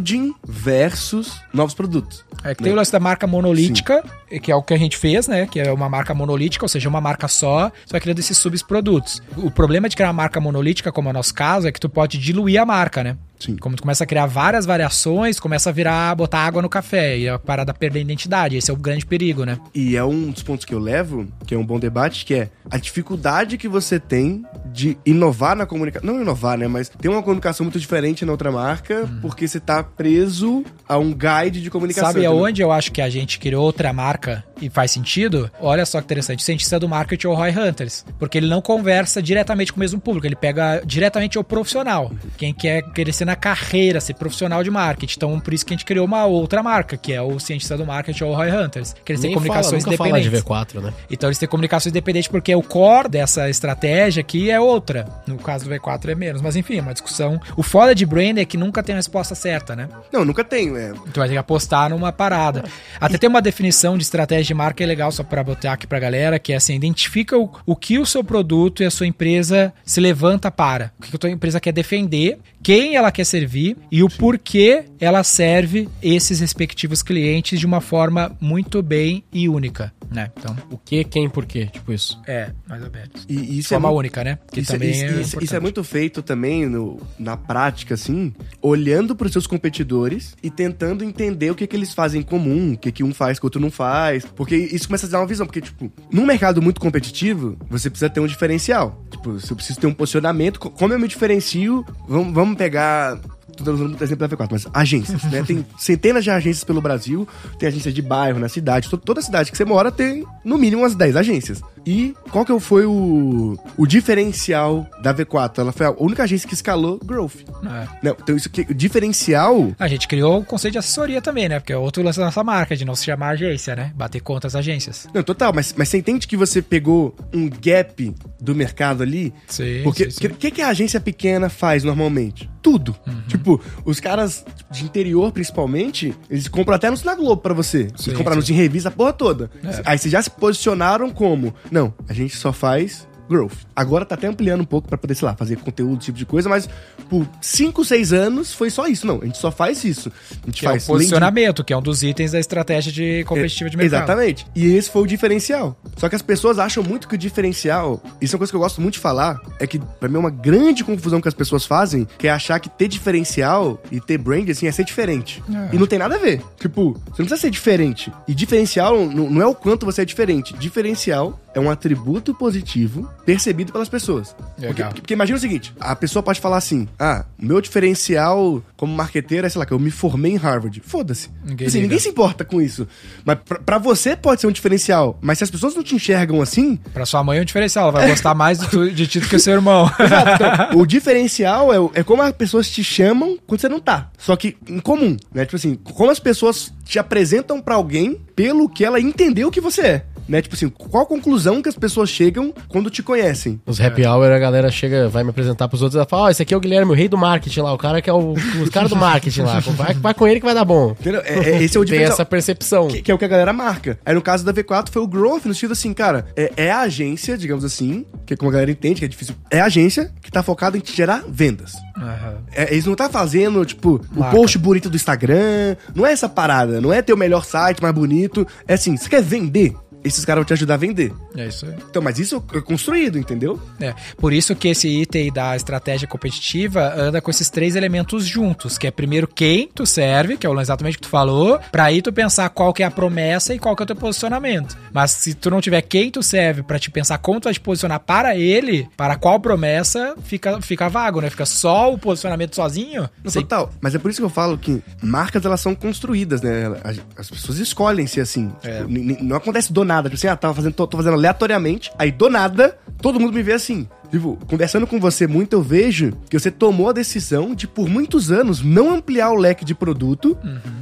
holding 0.07 0.35
versus 0.47 1.41
novos 1.53 1.75
produtos. 1.75 2.25
É 2.45 2.55
que 2.55 2.63
tem 2.63 2.73
o 2.73 2.77
lance 2.77 2.93
da 2.93 3.01
marca 3.01 3.27
monolítica, 3.27 4.05
que 4.43 4.53
é 4.53 4.55
o 4.55 4.63
que 4.63 4.73
a 4.73 4.79
gente 4.79 4.97
fez, 4.97 5.27
né? 5.27 5.47
Que 5.47 5.61
é 5.61 5.73
uma 5.73 5.89
marca 5.89 6.15
monolítica, 6.15 6.65
ou 6.65 6.69
seja, 6.69 6.89
uma 6.89 7.01
marca 7.01 7.27
só, 7.27 7.73
só 7.85 7.99
criando 7.99 8.21
esses 8.21 8.39
subprodutos. 8.39 9.21
O 9.37 9.51
problema 9.51 9.89
de 9.89 9.97
criar 9.97 10.09
uma 10.09 10.15
marca 10.15 10.41
monolítica, 10.41 10.93
como 10.93 11.09
é 11.09 11.11
o 11.11 11.15
nosso 11.15 11.35
caso, 11.35 11.67
é 11.67 11.73
que 11.73 11.81
tu 11.81 11.89
pode 11.89 12.19
diluir 12.19 12.61
a 12.61 12.65
marca, 12.65 13.03
né? 13.03 13.17
Sim. 13.39 13.57
Como 13.57 13.77
tu 13.77 13.83
começa 13.83 14.05
a 14.05 14.07
criar 14.07 14.27
várias 14.27 14.67
variações, 14.67 15.39
começa 15.39 15.71
a 15.71 15.73
virar, 15.73 16.15
botar 16.15 16.41
água 16.41 16.63
no 16.63 16.69
café 16.69 17.19
e 17.19 17.29
a 17.29 17.39
parada 17.39 17.73
perder 17.75 18.01
a 18.01 18.03
identidade. 18.03 18.57
Esse 18.57 18.71
é 18.71 18.75
o 18.75 18.77
grande 18.77 19.05
perigo, 19.05 19.45
né? 19.45 19.59
E 19.75 19.97
é 19.97 20.05
um 20.05 20.31
dos 20.31 20.43
pontos 20.43 20.65
que 20.65 20.75
eu 20.75 20.79
levo, 20.79 21.27
que 21.47 21.55
é 21.55 21.59
um 21.59 21.65
bom 21.65 21.79
debate, 21.79 22.25
que 22.25 22.35
é 22.35 22.49
a 22.71 22.79
dificuldade 22.79 23.59
que 23.59 23.69
você 23.69 24.01
tem 24.01 24.45
de 24.73 24.97
inovar 25.05 25.57
na 25.57 25.67
comunicação. 25.67 26.13
Não 26.13 26.21
inovar, 26.21 26.59
né? 26.59 26.67
Mas 26.67 26.89
ter 26.89 27.09
uma 27.09 27.23
comunicação 27.23 27.65
muito 27.65 27.79
diferente 27.79 28.25
na 28.25 28.33
outra 28.33 28.51
marca, 28.51 29.09
porque 29.21 29.47
você 29.47 29.61
tá 29.61 29.83
preso 29.83 30.65
a 30.89 30.99
um 30.99 31.13
guide 31.13 31.63
de 31.63 31.71
comunicação. 31.71 32.13
Sabe 32.13 32.27
aonde 32.27 32.63
eu 32.63 32.73
acho 32.73 32.93
que 32.93 33.01
a 33.01 33.11
gente 33.11 33.39
criou 33.39 33.65
outra 33.65 33.93
marca 33.93 34.45
e 34.61 34.71
faz 34.71 34.91
sentido? 34.91 35.51
Olha 35.61 35.85
só 35.85 35.99
que 36.01 36.05
interessante. 36.05 36.41
O 36.41 36.43
cientista 36.43 36.79
do 36.79 36.89
marketing 36.89 37.27
é 37.27 37.31
o 37.31 37.35
Roy 37.35 37.51
Hunters. 37.51 38.05
Porque 38.19 38.39
ele 38.39 38.47
não 38.47 38.61
conversa 38.61 39.23
diretamente 39.23 39.73
com 39.73 39.79
o 39.79 39.81
mesmo 39.81 40.01
público, 40.01 40.27
ele 40.27 40.37
pega 40.37 40.83
diretamente 40.85 41.39
o 41.39 41.45
profissional. 41.45 42.11
Quem 42.37 42.53
quer 42.53 42.83
crescer 42.83 43.25
na 43.25 43.37
carreira, 43.37 44.01
ser 44.01 44.15
profissional 44.15 44.63
de 44.63 44.71
marketing. 44.71 45.15
Então, 45.17 45.41
por 45.41 45.53
isso 45.53 45.65
que 45.65 45.73
a 45.73 45.77
gente 45.77 45.85
criou 45.85 46.07
uma 46.07 46.25
outra 46.25 46.63
marca, 46.63 46.97
que 46.97 47.13
é 47.13 47.21
o 47.21 47.39
cientista 47.39 47.77
do 47.77 47.85
marketing, 47.85 48.25
é 48.25 48.27
o 48.27 48.35
Roy 48.35 48.51
Hunters. 48.51 48.95
Que 49.05 49.13
eles 49.13 49.21
têm 49.21 49.31
Nem 49.31 49.39
fala, 49.39 49.49
comunicações 49.49 49.85
nunca 49.85 49.97
fala 49.97 50.21
de 50.21 50.29
independentes. 50.29 50.77
V4, 50.77 50.83
né? 50.83 50.95
Então 51.11 51.29
eles 51.29 51.39
têm 51.39 51.49
comunicações 51.49 51.93
independentes 51.93 52.29
porque 52.29 52.55
o 52.55 52.63
core 52.63 53.09
dessa 53.09 53.49
estratégia 53.51 54.21
aqui 54.21 54.51
é 54.51 54.61
outra. 54.61 55.07
No 55.27 55.37
caso 55.37 55.65
do 55.65 55.71
V4 55.71 56.11
é 56.11 56.15
menos. 56.15 56.43
Mas 56.43 56.57
enfim, 56.57 56.79
é 56.79 56.83
uma 56.83 56.93
discussão. 56.93 57.41
O 57.57 57.63
foda 57.63 57.95
de 57.95 58.07
brand 58.07 58.39
é 58.39 58.45
que 58.45 58.57
nunca 58.57 58.83
tem 58.83 58.95
a 58.95 58.99
resposta 58.99 59.35
certa, 59.35 59.75
né? 59.75 59.89
Não, 60.13 60.25
nunca 60.25 60.45
tenho, 60.45 60.77
é. 60.77 60.93
Tu 61.13 61.19
vai 61.19 61.29
ter 61.29 61.35
que 61.35 61.39
apostar 61.39 61.91
numa 61.91 62.13
parada. 62.13 62.65
Até 63.01 63.19
tem 63.19 63.29
uma 63.29 63.43
definição 63.43 63.97
de 63.97 64.03
estratégia 64.05 64.46
de 64.47 64.55
marca 64.55 64.83
é 64.83 64.87
legal 64.87 65.11
só 65.13 65.23
pra 65.23 65.43
botar 65.45 65.73
aqui 65.73 65.87
pra 65.87 65.99
galera, 66.01 66.39
que 66.39 66.53
é 66.53 66.57
assim, 66.57 66.75
identifica 66.75 67.39
o, 67.39 67.51
o 67.65 67.77
que 67.77 67.99
o 67.99 68.07
seu 68.07 68.23
produto 68.25 68.83
e 68.83 68.87
a 68.87 68.91
sua 68.91 69.07
empresa 69.07 69.73
se 69.85 70.01
levanta 70.01 70.51
para. 70.51 70.93
O 70.99 71.03
que 71.03 71.15
a 71.15 71.19
tua 71.19 71.31
empresa 71.31 71.61
quer 71.61 71.73
defender, 71.73 72.39
quem 72.63 72.97
ela 72.97 73.13
quer 73.13 73.25
servir 73.25 73.77
e 73.91 74.03
o 74.03 74.09
porquê 74.09 74.85
ela 74.99 75.23
serve 75.23 75.89
esses 76.03 76.41
respectivos 76.41 77.03
clientes 77.03 77.61
de 77.61 77.67
uma 77.67 77.81
forma 77.81 78.37
muito 78.41 78.83
bem 78.83 79.23
e 79.33 79.49
única, 79.49 79.93
né? 80.11 80.31
Então, 80.37 80.57
O 80.71 80.77
que, 80.79 81.05
quem, 81.05 81.29
por 81.29 81.47
quê? 81.47 81.67
Tipo 81.67 81.93
isso. 81.93 82.21
é, 82.27 82.51
mais 82.69 82.83
ou 82.83 82.91
menos. 82.91 83.25
E, 83.29 83.59
isso 83.59 83.69
forma 83.71 83.89
é 83.89 83.91
muito- 83.91 83.99
única, 83.99 84.25
né? 84.25 84.39
Que 84.53 84.61
isso, 84.61 84.73
também 84.73 84.91
isso- 84.91 85.05
é 85.05 85.21
isso- 85.21 85.45
isso 85.45 85.57
é 85.57 85.61
muito 85.61 85.83
feito 85.85 86.23
também 86.23 86.67
no- 86.67 87.01
na 87.19 87.37
prática, 87.37 87.95
assim, 87.95 88.35
olhando 88.61 89.15
para 89.15 89.27
os 89.27 89.33
seus 89.33 89.47
competidores 89.47 90.35
e 90.43 90.51
tentando 90.51 91.05
entender 91.05 91.51
o 91.51 91.55
que, 91.55 91.67
que 91.67 91.77
eles 91.77 91.93
fazem 91.95 92.21
em 92.21 92.25
comum, 92.25 92.73
o 92.73 92.79
que, 92.79 92.91
que 92.91 93.05
um 93.05 93.13
faz 93.15 93.39
que 93.39 93.45
o 93.45 93.47
outro 93.47 93.61
não 93.61 93.71
faz. 93.71 94.25
Porque 94.37 94.55
isso 94.55 94.87
começa 94.87 95.07
a 95.07 95.11
dar 95.11 95.21
uma 95.21 95.27
visão. 95.27 95.47
Porque, 95.47 95.61
tipo, 95.63 95.91
num 96.13 96.27
mercado 96.27 96.61
muito 96.63 96.81
competitivo, 96.81 97.57
você 97.71 97.89
precisa 97.91 98.11
ter 98.11 98.21
um 98.21 98.27
diferencial. 98.27 99.03
Tipo, 99.11 99.33
você 99.33 99.55
precisa 99.55 99.81
ter 99.81 99.87
um 99.87 99.95
posicionamento. 99.95 100.61
Co- 100.61 100.71
Como 100.71 100.93
eu 100.93 100.99
me 100.99 101.09
diferencio? 101.09 101.85
Vamos, 102.09 102.33
vamos 102.35 102.57
pegar. 102.57 103.19
Tô 103.57 103.65
dando 103.65 103.79
muito 103.79 104.05
exemplo 104.05 104.29
da 104.29 104.37
V4, 104.37 104.49
mas 104.51 104.67
agências, 104.75 105.23
né? 105.25 105.43
Tem 105.43 105.65
centenas 105.79 106.23
de 106.23 106.31
agências 106.31 106.63
pelo 106.63 106.83
Brasil, 106.83 107.27
tem 107.59 107.67
agências 107.69 107.95
de 107.95 108.03
bairro, 108.03 108.39
na 108.39 108.51
cidade. 108.51 108.91
To- 108.91 108.99
Toda 108.99 109.23
cidade 109.23 109.51
que 109.51 109.57
você 109.57 109.65
mora 109.65 109.91
tem, 109.91 110.27
no 110.45 110.59
mínimo, 110.59 110.83
umas 110.83 110.95
10 110.95 111.17
agências. 111.17 111.63
E 111.87 112.15
qual 112.31 112.45
que 112.45 112.59
foi 112.59 112.85
o, 112.85 113.57
o 113.77 113.87
diferencial 113.87 114.87
da 115.01 115.15
V4? 115.15 115.59
Ela 115.59 115.73
foi 115.73 115.87
a 115.87 115.91
única 115.93 116.25
agência 116.25 116.49
que 116.49 116.55
escalou 116.55 116.99
growth. 116.99 117.37
É. 117.65 117.87
Não, 118.03 118.17
então 118.21 118.37
isso 118.37 118.49
aqui, 118.49 118.67
o 118.69 118.75
diferencial 118.75 119.73
A 119.79 119.87
gente 119.87 120.09
criou 120.09 120.41
o 120.41 120.45
conceito 120.45 120.73
de 120.73 120.79
assessoria 120.79 121.23
também, 121.23 121.49
né? 121.49 121.61
Porque 121.61 121.73
é 121.73 121.77
outro 121.77 122.03
lance 122.03 122.19
da 122.19 122.25
nossa 122.25 122.43
marca, 122.43 122.75
de 122.75 122.85
não 122.85 122.97
se 122.97 123.05
chamar 123.05 123.31
agência, 123.31 123.77
né? 123.77 123.93
Bater 123.95 124.21
conta 124.21 124.49
às 124.49 124.57
agências. 124.57 125.07
Não, 125.15 125.23
total, 125.23 125.53
mas, 125.55 125.75
mas 125.77 125.89
você 125.89 125.99
entende 125.99 126.27
que 126.27 126.37
você 126.37 126.61
pegou 126.61 127.15
um 127.33 127.49
gap 127.49 128.13
do 128.41 128.55
mercado 128.55 129.03
ali? 129.03 129.33
Sim, 129.47 129.83
Porque 129.85 130.05
o 130.27 130.31
que, 130.35 130.51
que 130.51 130.63
a 130.63 130.69
agência 130.69 131.01
pequena 131.01 131.49
faz 131.49 131.85
normalmente? 131.85 132.51
Tudo. 132.61 132.97
Uhum. 133.07 133.23
Tipo, 133.29 133.61
os 133.85 134.01
caras 134.01 134.45
de 134.71 134.85
interior, 134.85 135.31
principalmente, 135.31 136.13
eles 136.29 136.49
compram 136.49 136.75
até 136.75 136.91
no 136.91 136.97
na 137.05 137.15
Globo 137.15 137.41
pra 137.41 137.55
você. 137.55 137.89
Sim, 137.97 138.09
eles 138.09 138.19
compraram 138.19 138.43
sim. 138.43 138.55
em 138.55 138.57
revista 138.57 138.89
a 138.89 138.93
porra 138.93 139.13
toda. 139.13 139.51
É. 139.63 139.83
Aí 139.85 139.99
vocês 139.99 140.11
já 140.11 140.21
se 140.21 140.31
posicionaram 140.31 141.11
como? 141.11 141.55
Não, 141.77 141.93
a 142.09 142.13
gente 142.15 142.35
só 142.35 142.55
faz 142.55 143.07
growth. 143.29 143.53
Agora 143.75 144.05
tá 144.05 144.15
até 144.15 144.27
ampliando 144.27 144.61
um 144.61 144.65
pouco 144.65 144.89
pra 144.89 144.97
poder, 144.99 145.15
sei 145.15 145.27
lá, 145.27 145.35
fazer 145.35 145.57
conteúdo, 145.57 145.99
tipo 145.99 146.17
de 146.17 146.27
coisa, 146.27 146.49
mas 146.49 146.69
por 147.09 147.27
5, 147.41 147.85
6 147.85 148.13
anos 148.13 148.53
foi 148.53 148.71
só 148.71 148.87
isso. 148.87 149.07
Não, 149.07 149.21
a 149.21 149.25
gente 149.25 149.39
só 149.39 149.51
faz 149.51 149.85
isso. 149.85 150.11
A 150.31 150.47
gente 150.47 150.61
Que 150.61 150.67
é 150.67 150.69
o 150.69 150.73
faz 150.73 150.87
posicionamento, 150.87 151.65
que 151.65 151.73
é 151.73 151.77
um 151.77 151.83
dos 151.83 152.03
itens 152.03 152.33
da 152.33 152.41
estratégia 152.41 152.93
de 152.93 153.25
competitiva 153.25 153.71
de 153.71 153.77
mercado. 153.77 154.03
Exatamente. 154.03 154.47
E 154.55 154.67
esse 154.75 154.91
foi 154.91 155.03
o 155.03 155.07
diferencial. 155.07 155.79
Só 155.97 156.09
que 156.09 156.17
as 156.17 156.23
pessoas 156.23 156.59
acham 156.59 156.83
muito 156.83 157.09
que 157.09 157.15
o 157.15 157.19
diferencial, 157.19 158.03
isso 158.21 158.35
é 158.35 158.37
uma 158.37 158.39
coisa 158.39 158.53
que 158.53 158.57
eu 158.57 158.61
gosto 158.61 158.81
muito 158.81 158.95
de 158.95 159.01
falar, 159.01 159.41
é 159.59 159.67
que 159.67 159.79
pra 159.79 160.09
mim 160.09 160.17
é 160.17 160.19
uma 160.19 160.31
grande 160.31 160.85
confusão 160.85 161.21
que 161.21 161.29
as 161.29 161.35
pessoas 161.35 161.65
fazem, 161.65 162.07
que 162.19 162.27
é 162.27 162.31
achar 162.31 162.59
que 162.61 162.69
ter 162.69 162.89
diferencial 162.89 163.81
e 163.91 164.01
ter 164.01 164.19
brand, 164.19 164.49
assim, 164.49 164.67
é 164.67 164.73
ser 164.73 164.85
diferente. 164.85 165.43
É. 165.53 165.75
E 165.75 165.79
não 165.79 165.87
tem 165.87 165.99
nada 165.99 166.17
a 166.17 166.19
ver. 166.19 166.43
Tipo, 166.59 166.93
você 166.93 167.23
não 167.23 167.27
precisa 167.27 167.37
ser 167.37 167.51
diferente. 167.51 168.13
E 168.27 168.35
diferencial 168.35 169.07
não, 169.07 169.31
não 169.31 169.43
é 169.43 169.47
o 169.47 169.55
quanto 169.55 169.87
você 169.87 170.03
é 170.03 170.05
diferente. 170.05 170.55
Diferencial 170.55 171.41
é 171.55 171.61
um 171.61 171.71
atributo 171.71 172.35
positivo 172.35 173.09
percebido 173.27 173.73
pelas 173.73 173.89
pessoas. 173.89 174.35
Porque, 174.59 174.85
porque 174.85 175.13
imagina 175.15 175.37
o 175.37 175.41
seguinte, 175.41 175.75
a 175.81 175.95
pessoa 175.97 176.23
pode 176.23 176.41
falar 176.41 176.57
assim, 176.59 176.89
ah, 176.99 177.25
meu 177.37 177.61
diferencial 177.61 178.63
como 178.77 178.95
marqueteiro 178.95 179.47
é, 179.47 179.51
sei 179.51 179.59
lá, 179.59 179.67
que 179.67 179.73
eu 179.73 179.79
me 179.79 179.91
formei 179.91 180.33
em 180.33 180.37
Harvard. 180.37 180.81
Foda-se. 180.85 181.29
Ninguém 181.45 181.67
assim, 181.67 181.79
liga. 181.79 181.83
ninguém 181.89 181.99
se 181.99 182.09
importa 182.09 182.45
com 182.45 182.63
isso. 182.63 182.87
Mas 183.25 183.39
pra, 183.45 183.59
pra 183.59 183.79
você 183.79 184.15
pode 184.15 184.41
ser 184.41 184.47
um 184.47 184.53
diferencial. 184.53 185.19
Mas 185.21 185.39
se 185.39 185.45
as 185.45 185.51
pessoas 185.51 185.75
não 185.75 185.83
te 185.83 185.95
enxergam 185.97 186.41
assim, 186.41 186.79
Pra 186.95 187.05
sua 187.05 187.25
mãe 187.25 187.39
é 187.39 187.43
um 187.43 187.45
diferencial, 187.45 187.89
ela 187.89 187.99
vai 188.01 188.09
gostar 188.09 188.35
mais 188.35 188.59
de, 188.61 188.69
tu- 188.69 188.91
de 188.91 189.07
ti 189.07 189.19
do 189.21 189.29
que 189.29 189.37
o 189.37 189.41
seu 189.41 189.55
irmão. 189.55 189.91
Exato, 189.99 190.31
então, 190.71 190.81
o 190.81 190.87
diferencial 190.87 191.73
é, 191.73 192.01
é 192.01 192.03
como 192.05 192.23
as 192.23 192.33
pessoas 192.33 192.71
te 192.71 192.85
chamam 192.85 193.37
quando 193.47 193.61
você 193.61 193.69
não 193.69 193.81
tá. 193.81 194.09
Só 194.19 194.37
que 194.37 194.57
em 194.69 194.79
comum, 194.79 195.17
né? 195.35 195.45
Tipo 195.45 195.57
assim, 195.57 195.75
como 195.75 196.11
as 196.11 196.21
pessoas 196.21 196.73
te 196.85 196.99
apresentam 196.99 197.61
pra 197.61 197.75
alguém 197.75 198.21
pelo 198.37 198.69
que 198.69 198.85
ela 198.85 199.01
entendeu 199.01 199.51
que 199.51 199.61
você 199.61 199.81
é. 199.83 200.05
Né? 200.29 200.43
Tipo 200.43 200.55
assim, 200.55 200.69
qual 200.69 201.05
a 201.05 201.07
conclusão 201.07 201.63
que 201.63 201.69
as 201.69 201.77
pessoas 201.77 202.09
chegam 202.11 202.53
quando 202.69 202.91
te 202.91 203.03
conhecem? 203.03 203.61
Nos 203.67 203.81
happy 203.81 204.05
hour 204.05 204.31
a 204.33 204.39
galera 204.39 204.71
chega, 204.71 205.09
vai 205.09 205.23
me 205.25 205.31
apresentar 205.31 205.69
pros 205.69 205.83
outros 205.83 206.03
e 206.03 206.09
fala, 206.09 206.25
ó, 206.25 206.31
esse 206.31 206.43
aqui 206.43 206.53
é 206.53 206.57
o 206.57 206.61
Guilherme, 206.61 206.91
o 206.93 206.95
rei 206.95 207.09
do 207.09 207.17
marketing 207.17 207.61
lá, 207.61 207.73
o 207.73 207.79
cara 207.79 208.03
que 208.03 208.11
é 208.11 208.13
o, 208.13 208.33
os 208.33 208.69
caras 208.71 208.91
do 208.91 208.97
marketing 208.97 209.43
lá. 209.43 209.61
Vai, 209.61 209.95
vai 209.95 210.15
com 210.15 210.27
ele 210.27 210.41
que 210.41 210.47
vai 210.47 210.55
dar 210.55 210.65
bom. 210.65 210.91
Entendeu? 210.99 211.21
É- 211.25 211.51
é- 211.51 211.63
esse 211.63 211.77
é 211.77 211.81
o 211.81 211.85
Tem 211.97 212.03
essa 212.03 212.25
percepção. 212.25 212.89
Que, 212.89 213.03
que 213.03 213.11
é 213.11 213.15
o 213.15 213.19
que 213.19 213.25
a 213.25 213.29
galera 213.29 213.53
marca. 213.53 213.99
Aí 214.05 214.15
no 214.15 214.21
caso 214.23 214.45
da 214.45 214.53
V4 214.53 214.91
foi 214.91 215.01
o 215.03 215.07
growth, 215.07 215.45
no 215.45 215.55
sentido 215.55 215.73
assim, 215.73 215.95
cara, 215.95 216.27
é, 216.37 216.53
é 216.57 216.71
a 216.71 216.81
agência, 216.81 217.39
digamos 217.39 217.65
assim, 217.65 218.05
que 218.27 218.35
é 218.35 218.37
como 218.37 218.51
a 218.51 218.53
galera 218.53 218.71
entende, 218.71 219.01
que 219.01 219.05
é 219.05 219.09
difícil. 219.09 219.35
É 219.51 219.61
a 219.61 219.67
agência 219.67 220.13
que 220.21 220.31
tá 220.31 220.43
focada 220.43 220.77
em 220.77 220.81
te 220.81 220.95
gerar 220.95 221.25
vendas. 221.29 221.75
Aham. 221.97 222.37
É, 222.53 222.73
eles 222.73 222.85
não 222.85 222.95
tá 222.95 223.09
fazendo, 223.09 223.65
tipo, 223.65 224.01
o 224.15 224.25
post 224.31 224.59
bonito 224.59 224.91
do 224.91 224.97
Instagram. 224.97 225.77
Não 225.95 226.05
é 226.07 226.13
essa 226.13 226.29
parada. 226.29 226.81
Não 226.81 226.93
é 226.93 227.01
ter 227.01 227.13
o 227.13 227.17
melhor 227.17 227.45
site, 227.45 227.81
mais 227.81 227.95
bonito. 227.95 228.47
É 228.67 228.75
assim, 228.75 228.97
você 228.97 229.09
quer 229.09 229.23
vender? 229.23 229.75
Esses 230.07 230.25
caras 230.25 230.41
vão 230.41 230.47
te 230.47 230.53
ajudar 230.53 230.75
a 230.75 230.79
vender. 230.79 231.13
É 231.37 231.47
isso 231.49 231.67
aí. 231.67 231.75
Então, 231.91 232.01
mas 232.03 232.19
isso 232.19 232.43
é 232.55 232.61
construído, 232.61 233.19
entendeu? 233.19 233.61
É, 233.81 233.95
por 234.17 234.33
isso 234.33 234.55
que 234.55 234.69
esse 234.69 234.89
item 234.89 235.33
da 235.33 235.57
estratégia 235.57 236.07
competitiva 236.09 236.93
anda 236.97 237.21
com 237.21 237.31
esses 237.31 237.51
três 237.51 237.77
elementos 237.77 238.27
juntos, 238.27 238.79
que 238.79 238.87
é 238.87 238.91
primeiro 238.91 239.27
quem 239.29 239.69
tu 239.75 239.85
serve, 239.87 240.37
que 240.37 240.47
é 240.47 240.51
o- 240.51 240.61
exatamente 240.61 240.95
o 240.95 241.01
que 241.01 241.07
tu 241.07 241.11
falou, 241.11 241.59
pra 241.71 241.85
aí 241.85 242.01
tu 242.03 242.13
pensar 242.13 242.49
qual 242.51 242.73
que 242.73 242.83
é 242.83 242.87
a 242.87 242.91
promessa 242.91 243.55
e 243.55 243.59
qual 243.59 243.75
que 243.77 243.83
é 243.83 243.85
o 243.85 243.87
teu 243.87 243.97
posicionamento. 243.97 244.77
Mas 244.93 245.11
se 245.13 245.35
tu 245.35 245.51
não 245.51 245.61
tiver 245.61 245.81
quem 245.83 246.11
tu 246.11 246.23
serve 246.23 246.63
pra 246.63 246.79
te 246.79 246.91
pensar 246.91 247.19
como 247.19 247.41
tu 247.41 247.45
vai 247.45 247.53
te 247.55 247.61
posicionar 247.61 248.01
para 248.01 248.37
ele, 248.37 248.89
para 248.97 249.17
qual 249.17 249.39
promessa, 249.41 250.15
fica, 250.25 250.61
fica 250.61 250.89
vago, 250.89 251.21
né? 251.21 251.31
Fica 251.31 251.47
só 251.47 251.93
o 251.93 251.99
posicionamento 251.99 252.55
sozinho. 252.55 253.09
No 253.23 253.31
sem- 253.31 253.43
total. 253.43 253.71
Mas 253.81 253.95
é 253.95 253.99
por 253.99 254.11
isso 254.11 254.21
que 254.21 254.25
eu 254.25 254.31
falo 254.31 254.57
que 254.59 254.83
marcas, 255.03 255.45
elas 255.45 255.61
são 255.61 255.75
construídas, 255.75 256.41
né? 256.43 256.67
As, 256.85 256.99
as 257.17 257.31
pessoas 257.31 257.59
escolhem 257.59 258.07
ser 258.07 258.21
assim. 258.21 258.51
É. 258.63 258.79
Tipo, 258.85 259.25
não 259.25 259.37
acontece 259.37 259.73
do 259.73 259.85
nada. 259.85 259.96
Tipo 260.05 260.17
assim, 260.17 260.29
ah, 260.29 260.37
tava 260.37 260.55
fazendo, 260.55 260.75
tô, 260.75 260.87
tô 260.87 260.97
fazendo 260.97 261.15
aleatoriamente. 261.15 261.91
Aí, 261.99 262.11
do 262.11 262.29
nada, 262.31 262.79
todo 263.01 263.21
mundo 263.21 263.33
me 263.33 263.43
vê 263.43 263.53
assim. 263.53 263.89
Tipo, 264.11 264.39
conversando 264.47 264.87
com 264.87 264.99
você 265.01 265.27
muito, 265.27 265.53
eu 265.55 265.63
vejo 265.63 266.13
que 266.31 266.39
você 266.39 266.51
tomou 266.51 266.89
a 266.89 266.93
decisão 266.93 267.55
de, 267.55 267.67
por 267.67 267.89
muitos 267.89 268.31
anos, 268.31 268.63
não 268.63 268.91
ampliar 268.95 269.31
o 269.31 269.37
leque 269.37 269.65
de 269.65 269.75
produto. 269.75 270.37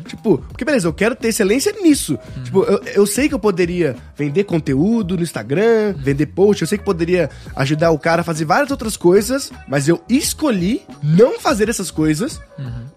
Tipo, 0.07 0.39
porque 0.39 0.65
beleza, 0.65 0.87
eu 0.89 0.93
quero 0.93 1.15
ter 1.17 1.29
excelência 1.29 1.73
nisso. 1.83 2.19
Tipo, 2.45 2.63
eu, 2.65 2.81
eu 2.95 3.07
sei 3.07 3.29
que 3.29 3.35
eu 3.35 3.39
poderia 3.39 3.97
vender 4.17 4.45
conteúdo 4.45 5.17
no 5.17 5.23
Instagram, 5.23 5.95
vender 5.97 6.27
post, 6.27 6.63
eu 6.63 6.69
sei 6.69 6.79
que 6.79 6.85
poderia 6.85 7.31
ajudar 7.57 7.91
o 7.91 7.99
cara 7.99 8.21
a 8.21 8.25
fazer 8.25 8.45
várias 8.45 8.71
outras 8.71 8.97
coisas, 8.97 9.51
mas 9.69 9.89
eu 9.89 10.03
escolhi 10.09 10.83
não 11.03 11.39
fazer 11.41 11.69
essas 11.69 11.91
coisas 11.91 12.41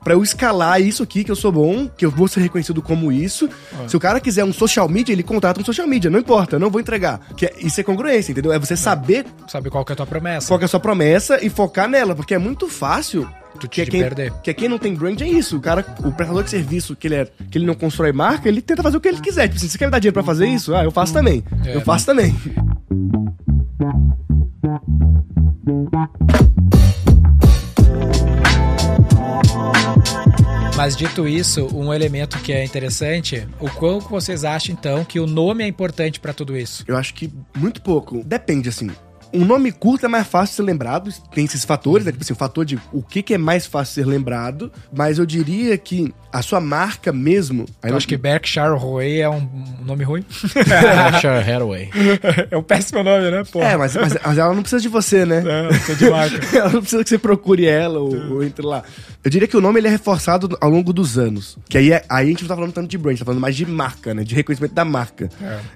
pra 0.03 0.13
eu 0.13 0.23
escalar 0.23 0.81
isso 0.81 1.03
aqui, 1.03 1.23
que 1.23 1.31
eu 1.31 1.35
sou 1.35 1.51
bom, 1.51 1.87
que 1.87 2.05
eu 2.05 2.11
vou 2.11 2.27
ser 2.27 2.39
reconhecido 2.41 2.81
como 2.81 3.11
isso. 3.11 3.49
Se 3.87 3.95
o 3.95 3.99
cara 3.99 4.19
quiser 4.19 4.43
um 4.43 4.53
social 4.53 4.87
media, 4.87 5.11
ele 5.13 5.23
contrata 5.23 5.59
um 5.61 5.65
social 5.65 5.87
media, 5.87 6.09
não 6.09 6.19
importa, 6.19 6.55
eu 6.55 6.59
não 6.59 6.69
vou 6.69 6.79
entregar. 6.81 7.19
Que 7.35 7.45
é- 7.47 7.53
isso 7.59 7.79
é 7.79 7.83
congruência, 7.83 8.31
entendeu? 8.31 8.51
É 8.53 8.59
você 8.59 8.75
saber 8.75 9.25
Sabe 9.47 9.69
qual 9.69 9.83
que 9.85 9.91
é 9.91 9.93
a 9.93 9.95
tua 9.95 10.05
promessa? 10.19 10.47
qual 10.47 10.59
que 10.59 10.65
é 10.65 10.67
a 10.67 10.69
sua 10.69 10.79
promessa 10.79 11.43
e 11.43 11.49
focar 11.49 11.87
nela, 11.87 12.15
porque 12.15 12.33
é 12.33 12.37
muito 12.37 12.67
fácil. 12.67 13.27
Tu 13.59 13.67
que 13.67 13.81
é 13.81 13.85
te 13.85 13.91
quem, 13.91 14.01
perder. 14.01 14.31
que 14.43 14.51
é 14.51 14.53
quem 14.53 14.69
não 14.69 14.77
tem 14.77 14.93
brand 14.93 15.19
é 15.21 15.27
isso. 15.27 15.57
O 15.57 15.59
cara, 15.59 15.83
o 16.03 16.11
prestador 16.11 16.43
de 16.43 16.49
serviço 16.49 16.95
que 16.95 17.07
ele, 17.07 17.15
é, 17.15 17.27
que 17.49 17.57
ele 17.57 17.65
não 17.65 17.73
constrói 17.73 18.11
marca, 18.11 18.47
ele 18.47 18.61
tenta 18.61 18.83
fazer 18.83 18.97
o 18.97 19.01
que 19.01 19.07
ele 19.07 19.19
quiser. 19.19 19.47
Tipo 19.47 19.57
assim, 19.57 19.67
você 19.67 19.77
quer 19.77 19.85
me 19.85 19.91
dar 19.91 19.99
dinheiro 19.99 20.13
pra 20.13 20.23
fazer 20.23 20.47
isso? 20.47 20.75
Ah, 20.75 20.83
eu 20.83 20.91
faço 20.91 21.13
também. 21.13 21.43
É, 21.65 21.75
eu 21.75 21.81
faço 21.81 22.05
também. 22.05 22.35
Mas 30.75 30.95
dito 30.95 31.27
isso, 31.27 31.67
um 31.75 31.91
elemento 31.91 32.37
que 32.37 32.53
é 32.53 32.63
interessante, 32.63 33.47
o 33.59 33.67
quão 33.67 33.99
vocês 33.99 34.45
acham 34.45 34.75
então 34.79 35.03
que 35.03 35.19
o 35.19 35.25
nome 35.25 35.63
é 35.63 35.67
importante 35.67 36.19
pra 36.19 36.33
tudo 36.33 36.55
isso? 36.55 36.83
Eu 36.87 36.95
acho 36.95 37.15
que 37.15 37.33
muito 37.57 37.81
pouco. 37.81 38.23
Depende, 38.23 38.69
assim. 38.69 38.91
Um 39.33 39.45
nome 39.45 39.71
curto 39.71 40.05
é 40.05 40.09
mais 40.09 40.27
fácil 40.27 40.51
de 40.53 40.55
ser 40.57 40.63
lembrado. 40.63 41.11
Tem 41.33 41.45
esses 41.45 41.63
fatores, 41.65 42.05
né? 42.05 42.11
Tipo 42.11 42.23
assim, 42.23 42.33
o 42.33 42.35
fator 42.35 42.65
de 42.65 42.79
o 42.91 43.01
que, 43.01 43.21
que 43.21 43.33
é 43.33 43.37
mais 43.37 43.65
fácil 43.65 43.95
de 44.01 44.05
ser 44.05 44.11
lembrado. 44.11 44.71
Mas 44.95 45.19
eu 45.19 45.25
diria 45.25 45.77
que 45.77 46.13
a 46.31 46.41
sua 46.41 46.59
marca 46.61 47.11
mesmo. 47.11 47.65
Eu 47.83 47.89
não- 47.91 47.97
acho 47.97 48.07
que 48.07 48.17
Berkshire 48.17 48.65
Hathaway 48.65 49.21
é 49.21 49.29
um 49.29 49.47
nome 49.83 50.03
ruim. 50.03 50.23
Berkshire 50.53 51.51
Hathaway. 51.51 51.89
é 52.51 52.57
um 52.57 52.63
péssimo 52.63 53.03
nome, 53.03 53.29
né? 53.31 53.43
Pô. 53.51 53.61
É, 53.61 53.75
mas, 53.77 53.95
mas, 53.95 54.13
mas 54.23 54.37
ela 54.37 54.53
não 54.53 54.61
precisa 54.61 54.81
de 54.81 54.87
você, 54.89 55.25
né? 55.25 55.41
Não, 55.41 55.69
tô 55.85 55.93
de 55.93 56.09
marca. 56.09 56.37
ela 56.57 56.69
não 56.69 56.81
precisa 56.81 57.03
que 57.03 57.09
você 57.09 57.17
procure 57.17 57.65
ela 57.65 57.99
ou, 57.99 58.15
ou 58.33 58.43
entre 58.43 58.65
lá. 58.65 58.83
Eu 59.23 59.31
diria 59.31 59.47
que 59.47 59.57
o 59.57 59.61
nome 59.61 59.79
ele 59.79 59.87
é 59.87 59.91
reforçado 59.91 60.57
ao 60.61 60.69
longo 60.69 60.93
dos 60.93 61.17
anos. 61.17 61.57
Que 61.67 61.77
aí, 61.77 61.91
é- 61.91 62.03
aí 62.09 62.27
a 62.27 62.29
gente 62.29 62.43
não 62.43 62.47
tá 62.49 62.55
falando 62.55 62.71
tanto 62.73 62.87
de 62.87 62.97
brand, 62.97 63.11
a 63.11 63.15
gente 63.15 63.19
tá 63.19 63.25
falando 63.25 63.41
mais 63.41 63.55
de 63.55 63.65
marca, 63.65 64.13
né? 64.13 64.23
De 64.23 64.35
reconhecimento 64.35 64.73
da 64.73 64.85
marca. 64.85 65.29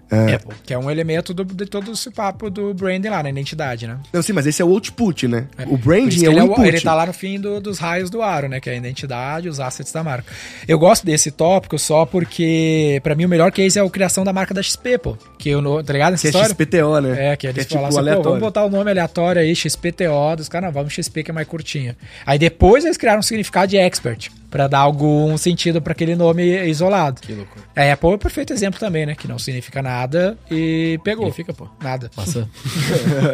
É. 0.09 0.39
Que 0.63 0.73
é 0.73 0.77
um 0.77 0.89
elemento 0.89 1.33
do- 1.33 1.43
de 1.45 1.65
todo 1.65 1.91
esse 1.91 2.09
papo 2.11 2.49
do 2.49 2.73
branding 2.73 3.09
lá, 3.09 3.21
na 3.23 3.29
identidade, 3.41 3.87
né? 3.87 3.97
Não, 4.13 4.21
sim, 4.21 4.31
mas 4.33 4.47
esse 4.47 4.61
é 4.61 4.65
o 4.65 4.69
output, 4.69 5.27
né? 5.27 5.47
O 5.59 5.63
Por 5.63 5.73
isso 5.73 5.77
branding 5.83 6.19
que 6.19 6.25
é 6.25 6.29
o 6.29 6.31
ele, 6.31 6.39
é 6.39 6.43
o- 6.43 6.45
input. 6.51 6.67
ele 6.67 6.81
tá 6.81 6.93
lá 6.93 7.05
no 7.05 7.13
fim 7.13 7.39
do- 7.39 7.59
dos 7.59 7.77
raios 7.77 8.09
do 8.09 8.21
aro, 8.21 8.47
né? 8.47 8.59
Que 8.59 8.69
é 8.69 8.73
a 8.73 8.75
identidade, 8.75 9.49
os 9.49 9.59
assets 9.59 9.91
da 9.91 10.03
marca. 10.03 10.31
Eu 10.67 10.79
gosto 10.79 11.05
desse 11.05 11.31
tópico 11.31 11.77
só 11.77 12.05
porque, 12.05 12.99
pra 13.03 13.15
mim, 13.15 13.25
o 13.25 13.29
melhor 13.29 13.51
case 13.51 13.77
é 13.77 13.81
a 13.81 13.89
criação 13.89 14.23
da 14.23 14.31
marca 14.31 14.53
da 14.53 14.61
XP, 14.63 14.97
pô. 14.97 15.17
Que 15.37 15.49
eu, 15.49 15.61
não- 15.61 15.83
tá 15.83 15.91
ligado 15.93 16.11
nessa 16.11 16.21
Que 16.21 16.27
é 16.27 16.29
história? 16.29 16.49
XPTO, 16.49 16.99
né? 17.01 17.31
É, 17.31 17.35
que 17.35 17.47
eles 17.47 17.65
tipo 17.65 17.81
falam 17.81 17.89
assim, 17.89 18.15
pô, 18.17 18.23
vamos 18.23 18.39
botar 18.39 18.63
o 18.65 18.69
nome 18.69 18.89
aleatório 18.91 19.41
aí, 19.41 19.55
XPTO, 19.55 20.35
dos 20.37 20.47
caras, 20.47 20.67
não, 20.67 20.73
vamos 20.73 20.93
XP 20.93 21.23
que 21.23 21.31
é 21.31 21.33
mais 21.33 21.47
curtinho. 21.47 21.95
Aí 22.25 22.37
depois 22.39 22.85
eles 22.85 22.97
criaram 22.97 23.19
um 23.19 23.23
significado 23.23 23.67
de 23.67 23.77
expert, 23.77 24.29
pra 24.51 24.67
dar 24.67 24.79
algum 24.79 25.35
sentido 25.37 25.81
pra 25.81 25.93
aquele 25.93 26.15
nome 26.15 26.43
isolado. 26.67 27.21
Que 27.21 27.33
loucura. 27.33 27.65
A 27.75 27.93
Apple 27.93 28.11
é 28.11 28.13
o 28.13 28.17
perfeito 28.19 28.53
exemplo 28.53 28.79
também, 28.79 29.05
né? 29.07 29.15
Que 29.15 29.27
não 29.27 29.39
significa 29.39 29.81
nada 29.81 30.37
e 30.51 30.99
pegou. 31.03 31.25
Significa, 31.31 31.53
pô. 31.53 31.67
Nada. 31.81 32.11
Maçã. 32.15 32.47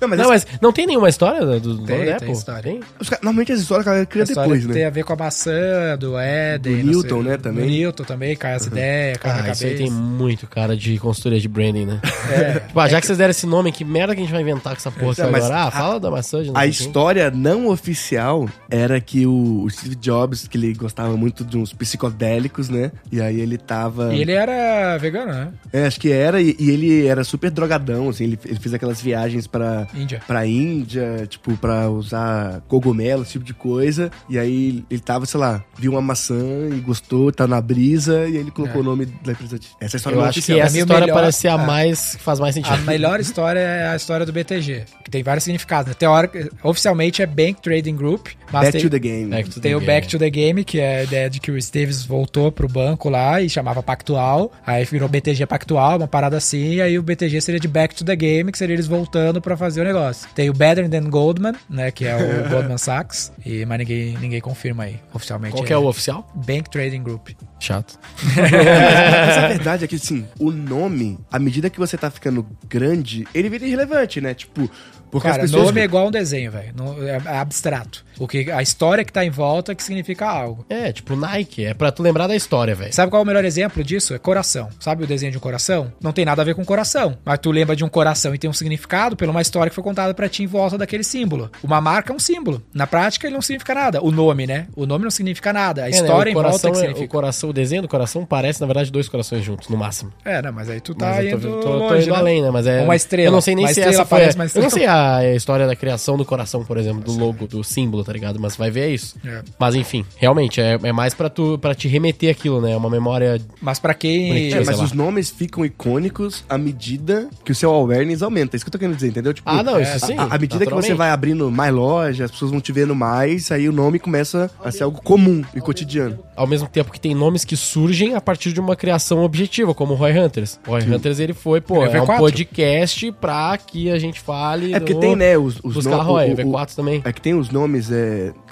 Não, 0.00 0.08
mas, 0.08 0.18
Não, 0.18 0.28
mas 0.30 0.46
não 0.62 0.72
tem 0.72 0.86
nenhuma 0.86 1.10
história 1.10 1.44
do, 1.44 1.60
do 1.60 1.84
Tem, 1.84 1.98
nome 1.98 2.10
da 2.10 2.16
tem 2.18 2.28
Apple? 2.28 2.32
história. 2.32 2.62
Tem? 2.62 2.80
os 2.98 3.08
caras- 3.10 3.22
normalmente 3.22 3.52
as 3.52 3.60
histórias 3.60 3.84
que 3.84 3.88
a 3.90 3.92
galera 3.92 4.06
cria 4.06 4.22
história 4.24 4.54
depois, 4.54 4.72
tem 4.72 4.82
né? 4.82 4.88
a 4.88 4.90
ver 4.90 5.04
com 5.04 5.12
a 5.12 5.16
maçã, 5.16 5.98
do 5.98 6.18
Éden. 6.18 6.78
Do 6.78 6.86
Newton, 6.86 7.20
sei, 7.22 7.30
né, 7.30 7.36
do 7.36 7.42
também. 7.42 7.66
Newton 7.68 8.04
também, 8.04 8.34
cai 8.36 8.54
as 8.54 8.66
ideias, 8.66 9.18
cai 9.18 9.32
na 9.32 9.48
Ah, 9.48 9.52
isso 9.52 9.64
aí 9.64 9.72
cabeça. 9.72 9.90
tem 9.90 9.90
muito 9.92 10.46
cara 10.46 10.74
de 10.74 10.98
consultoria 10.98 11.38
de 11.38 11.48
branding, 11.48 11.84
né? 11.84 12.00
É. 12.32 12.60
Tipo, 12.70 12.80
ah, 12.80 12.88
já 12.88 12.98
que 13.00 13.06
vocês 13.06 13.18
deram 13.18 13.30
esse 13.30 13.46
nome, 13.46 13.72
que 13.72 13.84
merda 13.84 14.14
que 14.14 14.20
a 14.20 14.24
gente 14.24 14.32
vai 14.32 14.40
inventar 14.40 14.72
com 14.72 14.78
essa 14.78 14.90
porra 14.90 15.12
aqui 15.12 15.22
mas 15.30 15.44
agora? 15.44 15.60
Ah, 15.60 15.66
a- 15.66 15.70
fala 15.70 16.00
da 16.00 16.10
maçã 16.10 16.38
A 16.54 16.66
história 16.66 17.30
não 17.30 17.68
oficial 17.68 18.48
era 18.70 19.00
que 19.00 19.26
o 19.26 19.66
Steve 19.68 19.96
Jobs 19.96 20.19
Jobs, 20.20 20.46
que 20.46 20.56
ele 20.58 20.74
gostava 20.74 21.16
muito 21.16 21.44
de 21.44 21.56
uns 21.56 21.72
psicodélicos, 21.72 22.68
né? 22.68 22.92
E 23.10 23.20
aí 23.20 23.40
ele 23.40 23.56
tava. 23.56 24.14
E 24.14 24.20
ele 24.20 24.32
era 24.32 24.96
vegano, 24.98 25.32
né? 25.32 25.48
É, 25.72 25.86
acho 25.86 26.00
que 26.00 26.10
era, 26.12 26.40
e, 26.40 26.54
e 26.58 26.70
ele 26.70 27.06
era 27.06 27.24
super 27.24 27.50
drogadão, 27.50 28.08
assim, 28.08 28.24
ele, 28.24 28.38
ele 28.44 28.58
fez 28.58 28.74
aquelas 28.74 29.00
viagens 29.00 29.46
pra 29.46 29.86
Índia. 29.94 30.20
pra 30.26 30.46
Índia, 30.46 31.26
tipo, 31.28 31.56
pra 31.56 31.88
usar 31.88 32.62
cogumelo, 32.68 33.22
esse 33.22 33.32
tipo 33.32 33.44
de 33.44 33.54
coisa. 33.54 34.10
E 34.28 34.38
aí 34.38 34.84
ele 34.90 35.00
tava, 35.00 35.26
sei 35.26 35.40
lá, 35.40 35.62
viu 35.78 35.92
uma 35.92 36.02
maçã 36.02 36.68
e 36.72 36.80
gostou, 36.80 37.32
tá 37.32 37.46
na 37.46 37.60
brisa, 37.60 38.20
e 38.28 38.36
aí 38.36 38.36
ele 38.36 38.50
colocou 38.50 38.78
É. 38.78 38.80
o 38.80 38.84
nome 38.84 39.06
da 39.06 39.32
empresa. 39.32 39.58
Essa 39.80 39.96
é 39.96 39.96
a 39.96 39.98
história 39.98 40.16
Eu 40.16 40.24
acho 40.24 40.40
que. 40.42 40.52
Pra 40.52 40.64
essa 40.64 40.76
o 40.76 40.78
história 40.80 41.00
melhor- 41.06 41.14
parece 41.14 41.38
ser 41.38 41.48
a 41.48 41.54
ah. 41.54 41.58
mais 41.58 42.16
que 42.16 42.22
faz 42.22 42.40
mais 42.40 42.54
sentido. 42.54 42.74
A 42.74 42.78
melhor 42.78 43.20
história 43.20 43.60
é 43.60 43.88
a 43.88 43.96
história 43.96 44.26
do 44.26 44.32
BTG, 44.32 44.84
que 45.04 45.10
tem 45.10 45.22
vários 45.22 45.44
significados. 45.44 45.88
Né? 45.88 45.94
Teórica, 45.94 46.50
oficialmente 46.62 47.22
é 47.22 47.26
Bank 47.26 47.60
Trading 47.62 47.96
Group, 47.96 48.28
mas 48.52 48.62
Back 48.62 48.72
tem, 48.72 48.80
to 48.82 48.90
the 48.90 48.98
game. 48.98 49.30
Back 49.30 49.50
to 49.50 49.60
tem 49.60 49.70
the 49.72 49.76
o 49.76 49.80
game. 49.80 49.86
Back 49.86 50.08
to 50.10 50.18
the 50.18 50.30
Game, 50.30 50.64
que 50.64 50.78
é 50.80 50.98
a 50.98 51.02
ideia 51.04 51.30
de 51.30 51.40
que 51.40 51.50
o 51.50 51.54
Davis 51.72 52.04
voltou 52.04 52.50
pro 52.52 52.68
banco 52.68 53.08
lá 53.08 53.40
e 53.40 53.48
chamava 53.48 53.82
Pactual, 53.82 54.52
aí 54.66 54.84
virou 54.84 55.08
BTG 55.08 55.46
Pactual, 55.46 55.96
uma 55.98 56.08
parada 56.08 56.36
assim, 56.36 56.74
e 56.74 56.82
aí 56.82 56.98
o 56.98 57.02
BTG 57.02 57.40
seria 57.40 57.60
de 57.60 57.68
Back 57.68 57.94
to 57.94 58.04
the 58.04 58.16
Game, 58.16 58.50
que 58.52 58.58
seria 58.58 58.74
eles 58.74 58.86
voltando 58.86 59.40
pra 59.40 59.56
fazer 59.56 59.80
o 59.80 59.84
negócio. 59.84 60.28
Tem 60.34 60.50
o 60.50 60.52
Better 60.52 60.88
Than 60.88 61.08
Goldman, 61.10 61.54
né, 61.68 61.90
que 61.90 62.04
é 62.06 62.16
o 62.16 62.48
Goldman 62.50 62.78
Sachs, 62.78 63.32
e, 63.44 63.64
mas 63.64 63.78
ninguém, 63.78 64.16
ninguém 64.18 64.40
confirma 64.40 64.84
aí, 64.84 64.96
oficialmente. 65.12 65.54
Qual 65.54 65.64
que 65.64 65.72
é 65.72 65.78
o 65.78 65.86
oficial? 65.86 66.30
Bank 66.34 66.68
Trading 66.70 67.02
Group. 67.02 67.28
Chato. 67.58 67.98
Mas 68.36 69.36
a 69.38 69.48
verdade 69.48 69.84
é 69.84 69.88
que, 69.88 69.96
assim, 69.96 70.26
o 70.38 70.50
nome, 70.50 71.18
à 71.30 71.38
medida 71.38 71.68
que 71.70 71.78
você 71.78 71.96
tá 71.96 72.10
ficando 72.10 72.46
grande, 72.68 73.26
ele 73.34 73.48
vira 73.48 73.66
irrelevante, 73.66 74.20
né? 74.20 74.34
Tipo, 74.34 74.70
porque 75.10 75.28
Cara, 75.28 75.42
as 75.44 75.50
pessoas. 75.50 75.66
nome 75.66 75.80
é 75.80 75.84
igual 75.84 76.08
um 76.08 76.10
desenho, 76.10 76.50
velho. 76.50 76.72
Não- 76.76 77.02
É 77.02 77.20
é 77.24 77.38
abstrato. 77.38 78.04
O 78.20 78.28
que, 78.28 78.50
a 78.50 78.62
história 78.62 79.04
que 79.04 79.12
tá 79.12 79.24
em 79.24 79.30
volta 79.30 79.74
que 79.74 79.82
significa 79.82 80.26
algo. 80.28 80.64
É, 80.68 80.92
tipo 80.92 81.16
Nike. 81.16 81.64
É 81.64 81.74
pra 81.74 81.90
tu 81.90 82.02
lembrar 82.02 82.26
da 82.26 82.36
história, 82.36 82.74
velho. 82.74 82.92
Sabe 82.92 83.10
qual 83.10 83.20
é 83.20 83.24
o 83.24 83.26
melhor 83.26 83.44
exemplo 83.44 83.82
disso? 83.82 84.14
É 84.14 84.18
coração. 84.18 84.68
Sabe 84.78 85.04
o 85.04 85.06
desenho 85.06 85.32
de 85.32 85.38
um 85.38 85.40
coração? 85.40 85.92
Não 86.02 86.12
tem 86.12 86.24
nada 86.24 86.42
a 86.42 86.44
ver 86.44 86.54
com 86.54 86.64
coração. 86.64 87.16
Mas 87.24 87.38
tu 87.38 87.50
lembra 87.50 87.74
de 87.74 87.82
um 87.84 87.88
coração 87.88 88.34
e 88.34 88.38
tem 88.38 88.48
um 88.48 88.52
significado 88.52 89.16
pela 89.16 89.30
uma 89.32 89.40
história 89.40 89.70
que 89.70 89.74
foi 89.74 89.82
contada 89.82 90.12
pra 90.14 90.28
ti 90.28 90.42
em 90.42 90.46
volta 90.46 90.76
daquele 90.76 91.02
símbolo. 91.02 91.50
Uma 91.62 91.80
marca 91.80 92.12
é 92.12 92.16
um 92.16 92.18
símbolo. 92.18 92.62
Na 92.74 92.86
prática, 92.86 93.26
ele 93.26 93.34
não 93.34 93.42
significa 93.42 93.74
nada. 93.74 94.02
O 94.04 94.10
nome, 94.10 94.46
né? 94.46 94.66
O 94.76 94.84
nome 94.86 95.04
não 95.04 95.10
significa 95.10 95.52
nada. 95.52 95.84
A 95.84 95.88
É, 95.88 95.90
né, 95.90 95.96
história 95.96 96.28
o 96.28 96.32
em 96.32 96.34
volta 96.34 96.48
coração 96.50 96.70
que 96.72 96.76
é- 96.76 96.80
significa. 96.80 97.06
o 97.06 97.08
coração, 97.08 97.50
o 97.50 97.52
desenho 97.52 97.82
do 97.82 97.88
coração 97.88 98.26
parece, 98.26 98.60
na 98.60 98.66
verdade, 98.66 98.90
dois 98.92 99.08
corações 99.08 99.42
juntos, 99.44 99.68
no 99.68 99.76
máximo. 99.78 100.12
É, 100.24 100.42
não, 100.42 100.52
mas 100.52 100.68
aí 100.68 100.80
tu 100.80 100.94
tá 100.94 101.24
indo 101.24 101.40
tô, 101.40 101.48
tô- 101.54 101.60
tô 101.60 101.78
longe, 101.78 102.02
indo 102.04 102.12
né? 102.12 102.18
além, 102.18 102.42
né? 102.42 102.50
Mas 102.50 102.66
é. 102.66 102.82
Uma 102.82 102.96
estrela. 102.96 103.28
Eu 103.28 103.32
não 103.32 103.40
sei 103.40 103.54
nem 103.54 103.66
se 103.68 103.80
essa 103.80 104.04
foi. 104.04 104.20
Eu 104.54 104.62
não 104.62 104.70
sei 104.70 104.86
a 104.86 105.34
história 105.34 105.66
da 105.66 105.74
criação 105.74 106.16
do 106.16 106.24
coração, 106.24 106.64
por 106.64 106.76
exemplo, 106.76 107.00
do 107.02 107.12
logo, 107.18 107.46
do 107.46 107.64
símbolo, 107.64 108.04
tá 108.10 108.14
ligado? 108.14 108.40
Mas 108.40 108.56
vai 108.56 108.72
ver 108.72 108.92
isso. 108.92 109.14
É. 109.24 109.42
Mas 109.56 109.76
enfim, 109.76 110.04
realmente, 110.16 110.60
é, 110.60 110.76
é 110.82 110.92
mais 110.92 111.14
pra, 111.14 111.28
tu, 111.30 111.56
pra 111.60 111.76
te 111.76 111.86
remeter 111.86 112.28
aquilo, 112.28 112.60
né? 112.60 112.72
É 112.72 112.76
uma 112.76 112.90
memória. 112.90 113.40
Mas 113.62 113.78
pra 113.78 113.94
quem... 113.94 114.52
É, 114.52 114.64
mas 114.64 114.78
lá. 114.78 114.84
os 114.84 114.92
nomes 114.92 115.30
ficam 115.30 115.64
icônicos 115.64 116.42
à 116.48 116.58
medida 116.58 117.28
que 117.44 117.52
o 117.52 117.54
seu 117.54 117.70
awareness 117.72 118.20
aumenta. 118.22 118.54
É 118.54 118.56
isso 118.56 118.64
que 118.64 118.68
eu 118.68 118.72
tô 118.72 118.78
querendo 118.78 118.96
dizer, 118.96 119.08
entendeu? 119.08 119.32
Tipo, 119.32 119.48
Ah, 119.48 119.62
não, 119.62 119.76
É, 119.78 119.82
isso 119.82 120.06
sim. 120.06 120.16
À 120.18 120.36
medida 120.38 120.66
que 120.66 120.74
você 120.74 120.92
vai 120.92 121.10
abrindo 121.10 121.48
mais 121.52 121.72
lojas, 121.72 122.24
as 122.24 122.30
pessoas 122.32 122.50
vão 122.50 122.60
te 122.60 122.72
vendo 122.72 122.94
mais, 122.96 123.52
aí 123.52 123.68
o 123.68 123.72
nome 123.72 124.00
começa 124.00 124.50
a 124.64 124.72
ser 124.72 124.82
algo 124.82 125.00
comum 125.02 125.42
e 125.54 125.60
cotidiano. 125.60 126.18
Ao 126.34 126.46
mesmo 126.48 126.66
tempo 126.68 126.90
que 126.90 126.98
tem 126.98 127.14
nomes 127.14 127.44
que 127.44 127.56
surgem 127.56 128.14
a 128.14 128.20
partir 128.20 128.52
de 128.52 128.58
uma 128.60 128.74
criação 128.74 129.22
objetiva, 129.22 129.72
como 129.72 129.92
o 129.92 129.96
Roy 129.96 130.18
Hunters. 130.18 130.58
O 130.66 130.70
Roy 130.70 130.82
Hunters, 130.82 131.20
ele 131.20 131.32
foi, 131.34 131.60
pô, 131.60 131.84
é 131.84 131.96
é 131.96 132.02
um 132.02 132.06
V4. 132.06 132.16
podcast 132.18 133.12
pra 133.20 133.56
que 133.58 133.90
a 133.90 133.98
gente 133.98 134.18
fale. 134.20 134.72
É 134.74 134.80
porque 134.80 134.94
do- 134.94 135.00
tem, 135.00 135.14
né, 135.14 135.36
os, 135.38 135.60
os 135.62 135.84
no- 135.84 135.90
Carroy, 135.90 136.30
o- 136.30 136.32
o- 136.32 136.36
V4 136.36 136.74
também. 136.74 137.02
É 137.04 137.12
que 137.12 137.20
tem 137.20 137.34
os 137.34 137.50
nomes, 137.50 137.90
é. 137.92 137.99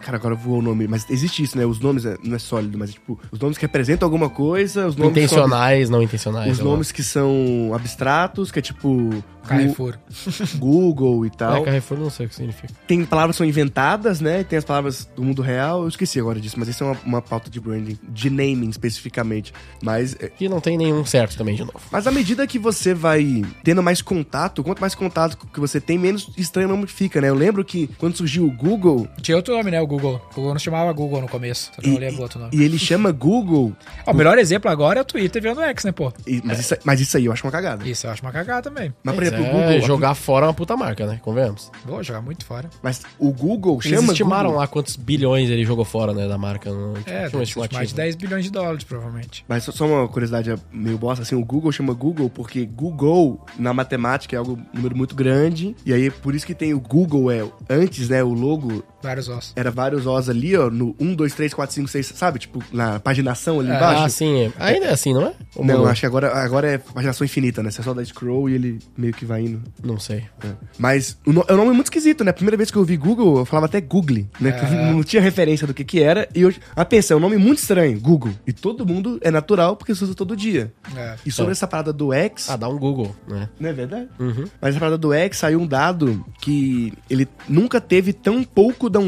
Cara, 0.02 0.16
agora 0.16 0.34
voou 0.34 0.58
o 0.58 0.62
nome, 0.62 0.86
mas 0.88 1.06
existe 1.10 1.42
isso, 1.42 1.56
né? 1.58 1.66
Os 1.66 1.80
nomes 1.80 2.04
é- 2.06 2.16
não 2.22 2.36
é 2.36 2.38
sólido, 2.38 2.78
mas 2.78 2.90
é 2.90 2.92
tipo, 2.94 3.18
os 3.30 3.38
nomes 3.40 3.58
que 3.58 3.62
representam 3.64 4.06
alguma 4.06 4.30
coisa, 4.30 4.86
os 4.86 4.96
nomes. 4.96 5.14
que 5.14 5.28
são 5.28 5.38
ab- 5.38 5.46
Intencionais, 5.48 5.90
não 5.90 6.02
intencionais. 6.02 6.50
Os 6.52 6.56
sei 6.58 6.64
lá. 6.66 6.70
nomes 6.72 6.92
que 6.92 7.02
são 7.02 7.72
abstratos, 7.74 8.50
que 8.50 8.58
é 8.58 8.62
tipo. 8.62 9.10
Carrefour. 9.48 9.96
Google 10.58 11.24
e 11.24 11.30
tal. 11.30 11.62
É, 11.62 11.64
Carrefour 11.64 11.98
não 11.98 12.10
sei 12.10 12.26
o 12.26 12.28
que 12.28 12.34
significa. 12.34 12.68
Tem 12.86 13.02
palavras 13.04 13.34
que 13.34 13.38
são 13.38 13.46
inventadas, 13.46 14.20
né? 14.20 14.44
Tem 14.44 14.58
as 14.58 14.64
palavras 14.64 15.08
do 15.16 15.22
mundo 15.24 15.40
real. 15.40 15.82
Eu 15.82 15.88
esqueci 15.88 16.20
agora 16.20 16.38
disso, 16.38 16.56
mas 16.58 16.68
isso 16.68 16.84
é 16.84 16.86
uma, 16.88 16.96
uma 17.04 17.22
pauta 17.22 17.48
de 17.48 17.58
branding, 17.58 17.98
de 18.08 18.28
naming 18.28 18.68
especificamente. 18.68 19.52
Mas, 19.82 20.14
é, 20.20 20.28
Que 20.28 20.50
não 20.50 20.60
tem 20.60 20.76
nenhum 20.76 21.02
certo 21.06 21.34
também, 21.36 21.54
de 21.54 21.62
novo. 21.62 21.80
mas 21.90 22.06
à 22.06 22.10
medida 22.10 22.46
que 22.46 22.58
você 22.58 22.92
vai 22.92 23.42
tendo 23.64 23.82
mais 23.82 24.02
contato, 24.02 24.62
quanto 24.62 24.80
mais 24.80 24.94
contato 24.94 25.38
que 25.50 25.60
você 25.60 25.80
tem, 25.80 25.96
menos 25.98 26.28
estranho 26.36 26.68
o 26.68 26.70
nome 26.72 26.86
fica, 26.86 27.18
né? 27.20 27.30
Eu 27.30 27.34
lembro 27.34 27.64
que 27.64 27.86
quando 27.98 28.16
surgiu 28.18 28.46
o 28.46 28.50
Google, 28.50 29.08
Tinha 29.28 29.36
outro 29.36 29.54
nome, 29.54 29.70
né? 29.70 29.78
O 29.78 29.86
Google. 29.86 30.18
O 30.32 30.34
Google 30.36 30.52
não 30.54 30.58
chamava 30.58 30.90
Google 30.90 31.20
no 31.20 31.28
começo. 31.28 31.70
Só 31.76 31.82
que 31.82 31.86
eu 31.86 31.92
não 31.92 31.98
e, 31.98 32.00
lembro 32.00 32.22
outro 32.22 32.38
nome. 32.40 32.50
e 32.56 32.62
ele 32.62 32.78
chama 32.78 33.12
Google, 33.12 33.74
Ó, 34.06 34.10
o 34.12 34.14
melhor 34.14 34.38
exemplo 34.38 34.70
agora 34.70 35.00
é 35.00 35.02
o 35.02 35.04
Twitter 35.04 35.42
virando 35.42 35.60
X, 35.60 35.84
né, 35.84 35.92
pô? 35.92 36.10
e- 36.26 36.40
mas, 36.42 36.60
isso, 36.60 36.74
mas 36.82 36.98
isso 36.98 37.14
aí 37.18 37.26
eu 37.26 37.32
acho 37.32 37.44
uma 37.46 37.52
cagada. 37.52 37.86
Isso 37.86 38.06
eu 38.06 38.10
acho 38.10 38.22
uma 38.22 38.32
cagada 38.32 38.62
também. 38.62 38.90
Mas, 39.04 39.14
por 39.14 39.22
exemplo, 39.22 39.44
é, 39.44 39.50
o 39.50 39.52
Google. 39.52 39.80
jogar 39.82 40.14
fora 40.14 40.46
é 40.46 40.48
uma 40.48 40.54
puta 40.54 40.74
marca, 40.78 41.06
né? 41.06 41.20
Convenhamos. 41.22 41.70
Vou 41.84 42.02
jogar 42.02 42.22
muito 42.22 42.42
fora. 42.46 42.70
Mas 42.82 43.02
o 43.18 43.30
Google 43.30 43.78
Eles 43.84 43.98
chama 43.98 44.12
estimaram 44.14 44.44
Google. 44.44 44.60
lá 44.60 44.66
quantos 44.66 44.96
bilhões 44.96 45.50
ele 45.50 45.62
jogou 45.62 45.84
fora, 45.84 46.14
né, 46.14 46.26
da 46.26 46.38
marca. 46.38 46.70
É, 46.70 46.72
uma 46.72 46.92
deve 46.94 47.30
ser 47.30 47.42
estimativa. 47.42 47.78
mais 47.80 47.88
de 47.90 47.94
10 47.96 48.16
bilhões 48.16 48.44
de 48.44 48.50
dólares, 48.50 48.82
provavelmente. 48.84 49.44
Mas 49.46 49.64
só- 49.64 49.72
só 49.72 49.86
uma 49.86 50.08
curiosidade 50.08 50.54
meio 50.72 50.96
bosta, 50.96 51.22
assim, 51.22 51.34
o 51.34 51.44
Google 51.44 51.70
chama 51.70 51.92
Google 51.92 52.30
porque 52.30 52.64
Google, 52.64 53.44
na 53.58 53.74
matemática, 53.74 54.34
é 54.34 54.38
algo 54.38 54.52
um 54.52 54.76
número 54.76 54.96
muito 54.96 55.14
grande. 55.14 55.76
E 55.84 55.92
aí, 55.92 56.10
por 56.10 56.34
isso 56.34 56.46
que 56.46 56.54
tem 56.54 56.72
o 56.72 56.80
Google, 56.80 57.30
é 57.30 57.44
antes, 57.68 58.08
né, 58.08 58.24
o 58.24 58.32
logo 58.32 58.82
Vários 59.18 59.28
ossos. 59.28 59.52
era 59.56 59.70
vários 59.70 60.06
Os 60.06 60.28
ali, 60.28 60.56
ó, 60.56 60.70
no 60.70 60.94
1, 60.98 61.14
2, 61.14 61.34
3, 61.34 61.54
4, 61.54 61.74
5, 61.74 61.88
6, 61.88 62.06
sabe? 62.14 62.38
Tipo, 62.38 62.62
na 62.72 62.98
paginação 63.00 63.60
ali 63.60 63.70
É, 63.70 63.76
embaixo. 63.76 64.02
Ah, 64.04 64.08
sim. 64.08 64.52
Ainda 64.58 64.86
é 64.86 64.92
assim, 64.92 65.12
não 65.12 65.26
é? 65.26 65.32
Ou 65.56 65.64
Não, 65.64 65.86
acho 65.86 66.00
que 66.00 66.06
agora, 66.06 66.32
agora 66.36 66.68
é 66.70 66.78
paginação 66.78 67.24
infinita, 67.24 67.62
né? 67.62 67.70
Você 67.70 67.82
só 67.82 67.92
dá 67.92 68.04
scroll 68.04 68.48
e 68.48 68.54
ele 68.54 68.78
meio 68.96 69.12
que 69.12 69.24
vai 69.24 69.42
indo. 69.42 69.62
Não 69.82 69.98
sei. 69.98 70.24
É. 70.44 70.48
Mas 70.78 71.18
o, 71.26 71.32
no- 71.32 71.44
é 71.48 71.52
um 71.52 71.56
nome 71.56 71.72
muito 71.72 71.86
esquisito, 71.86 72.22
né? 72.24 72.30
A 72.30 72.34
primeira 72.34 72.56
vez 72.56 72.70
que 72.70 72.76
eu 72.76 72.84
vi 72.84 72.96
Google, 72.96 73.38
eu 73.38 73.44
falava 73.44 73.66
até 73.66 73.80
Google, 73.80 74.24
né? 74.40 74.52
Que 74.52 74.64
É. 74.66 74.92
não 74.92 75.02
tinha 75.02 75.20
referência 75.22 75.66
do 75.66 75.74
que 75.74 75.84
que 75.84 76.00
era. 76.02 76.28
E 76.34 76.42
eu, 76.42 76.52
ah, 76.76 76.84
pensa, 76.84 77.12
é 77.12 77.16
um 77.16 77.20
nome 77.20 77.36
muito 77.36 77.58
estranho, 77.58 77.98
Google. 78.00 78.32
E 78.46 78.52
todo 78.52 78.86
mundo 78.86 79.18
é 79.22 79.30
natural 79.30 79.76
porque 79.76 79.94
se 79.94 80.04
usa 80.04 80.14
todo 80.14 80.36
dia. 80.36 80.72
É. 80.96 81.16
E 81.26 81.30
sobre 81.32 81.50
É. 81.50 81.52
essa 81.52 81.66
parada 81.66 81.92
do 81.92 82.12
X, 82.12 82.48
Ah, 82.50 82.56
dá 82.56 82.68
um 82.68 82.78
Google, 82.78 83.14
né? 83.26 83.48
não 83.58 83.68
é 83.68 83.72
verdade? 83.72 84.08
Uhum. 84.18 84.44
Mas 84.60 84.70
essa 84.70 84.78
parada 84.78 84.98
do 84.98 85.12
X 85.12 85.38
saiu 85.38 85.60
um 85.60 85.66
dado 85.66 86.24
que 86.40 86.92
ele 87.10 87.26
nunca 87.48 87.80
teve 87.80 88.12
tão 88.12 88.42
pouco 88.44 88.88
download 88.88 89.07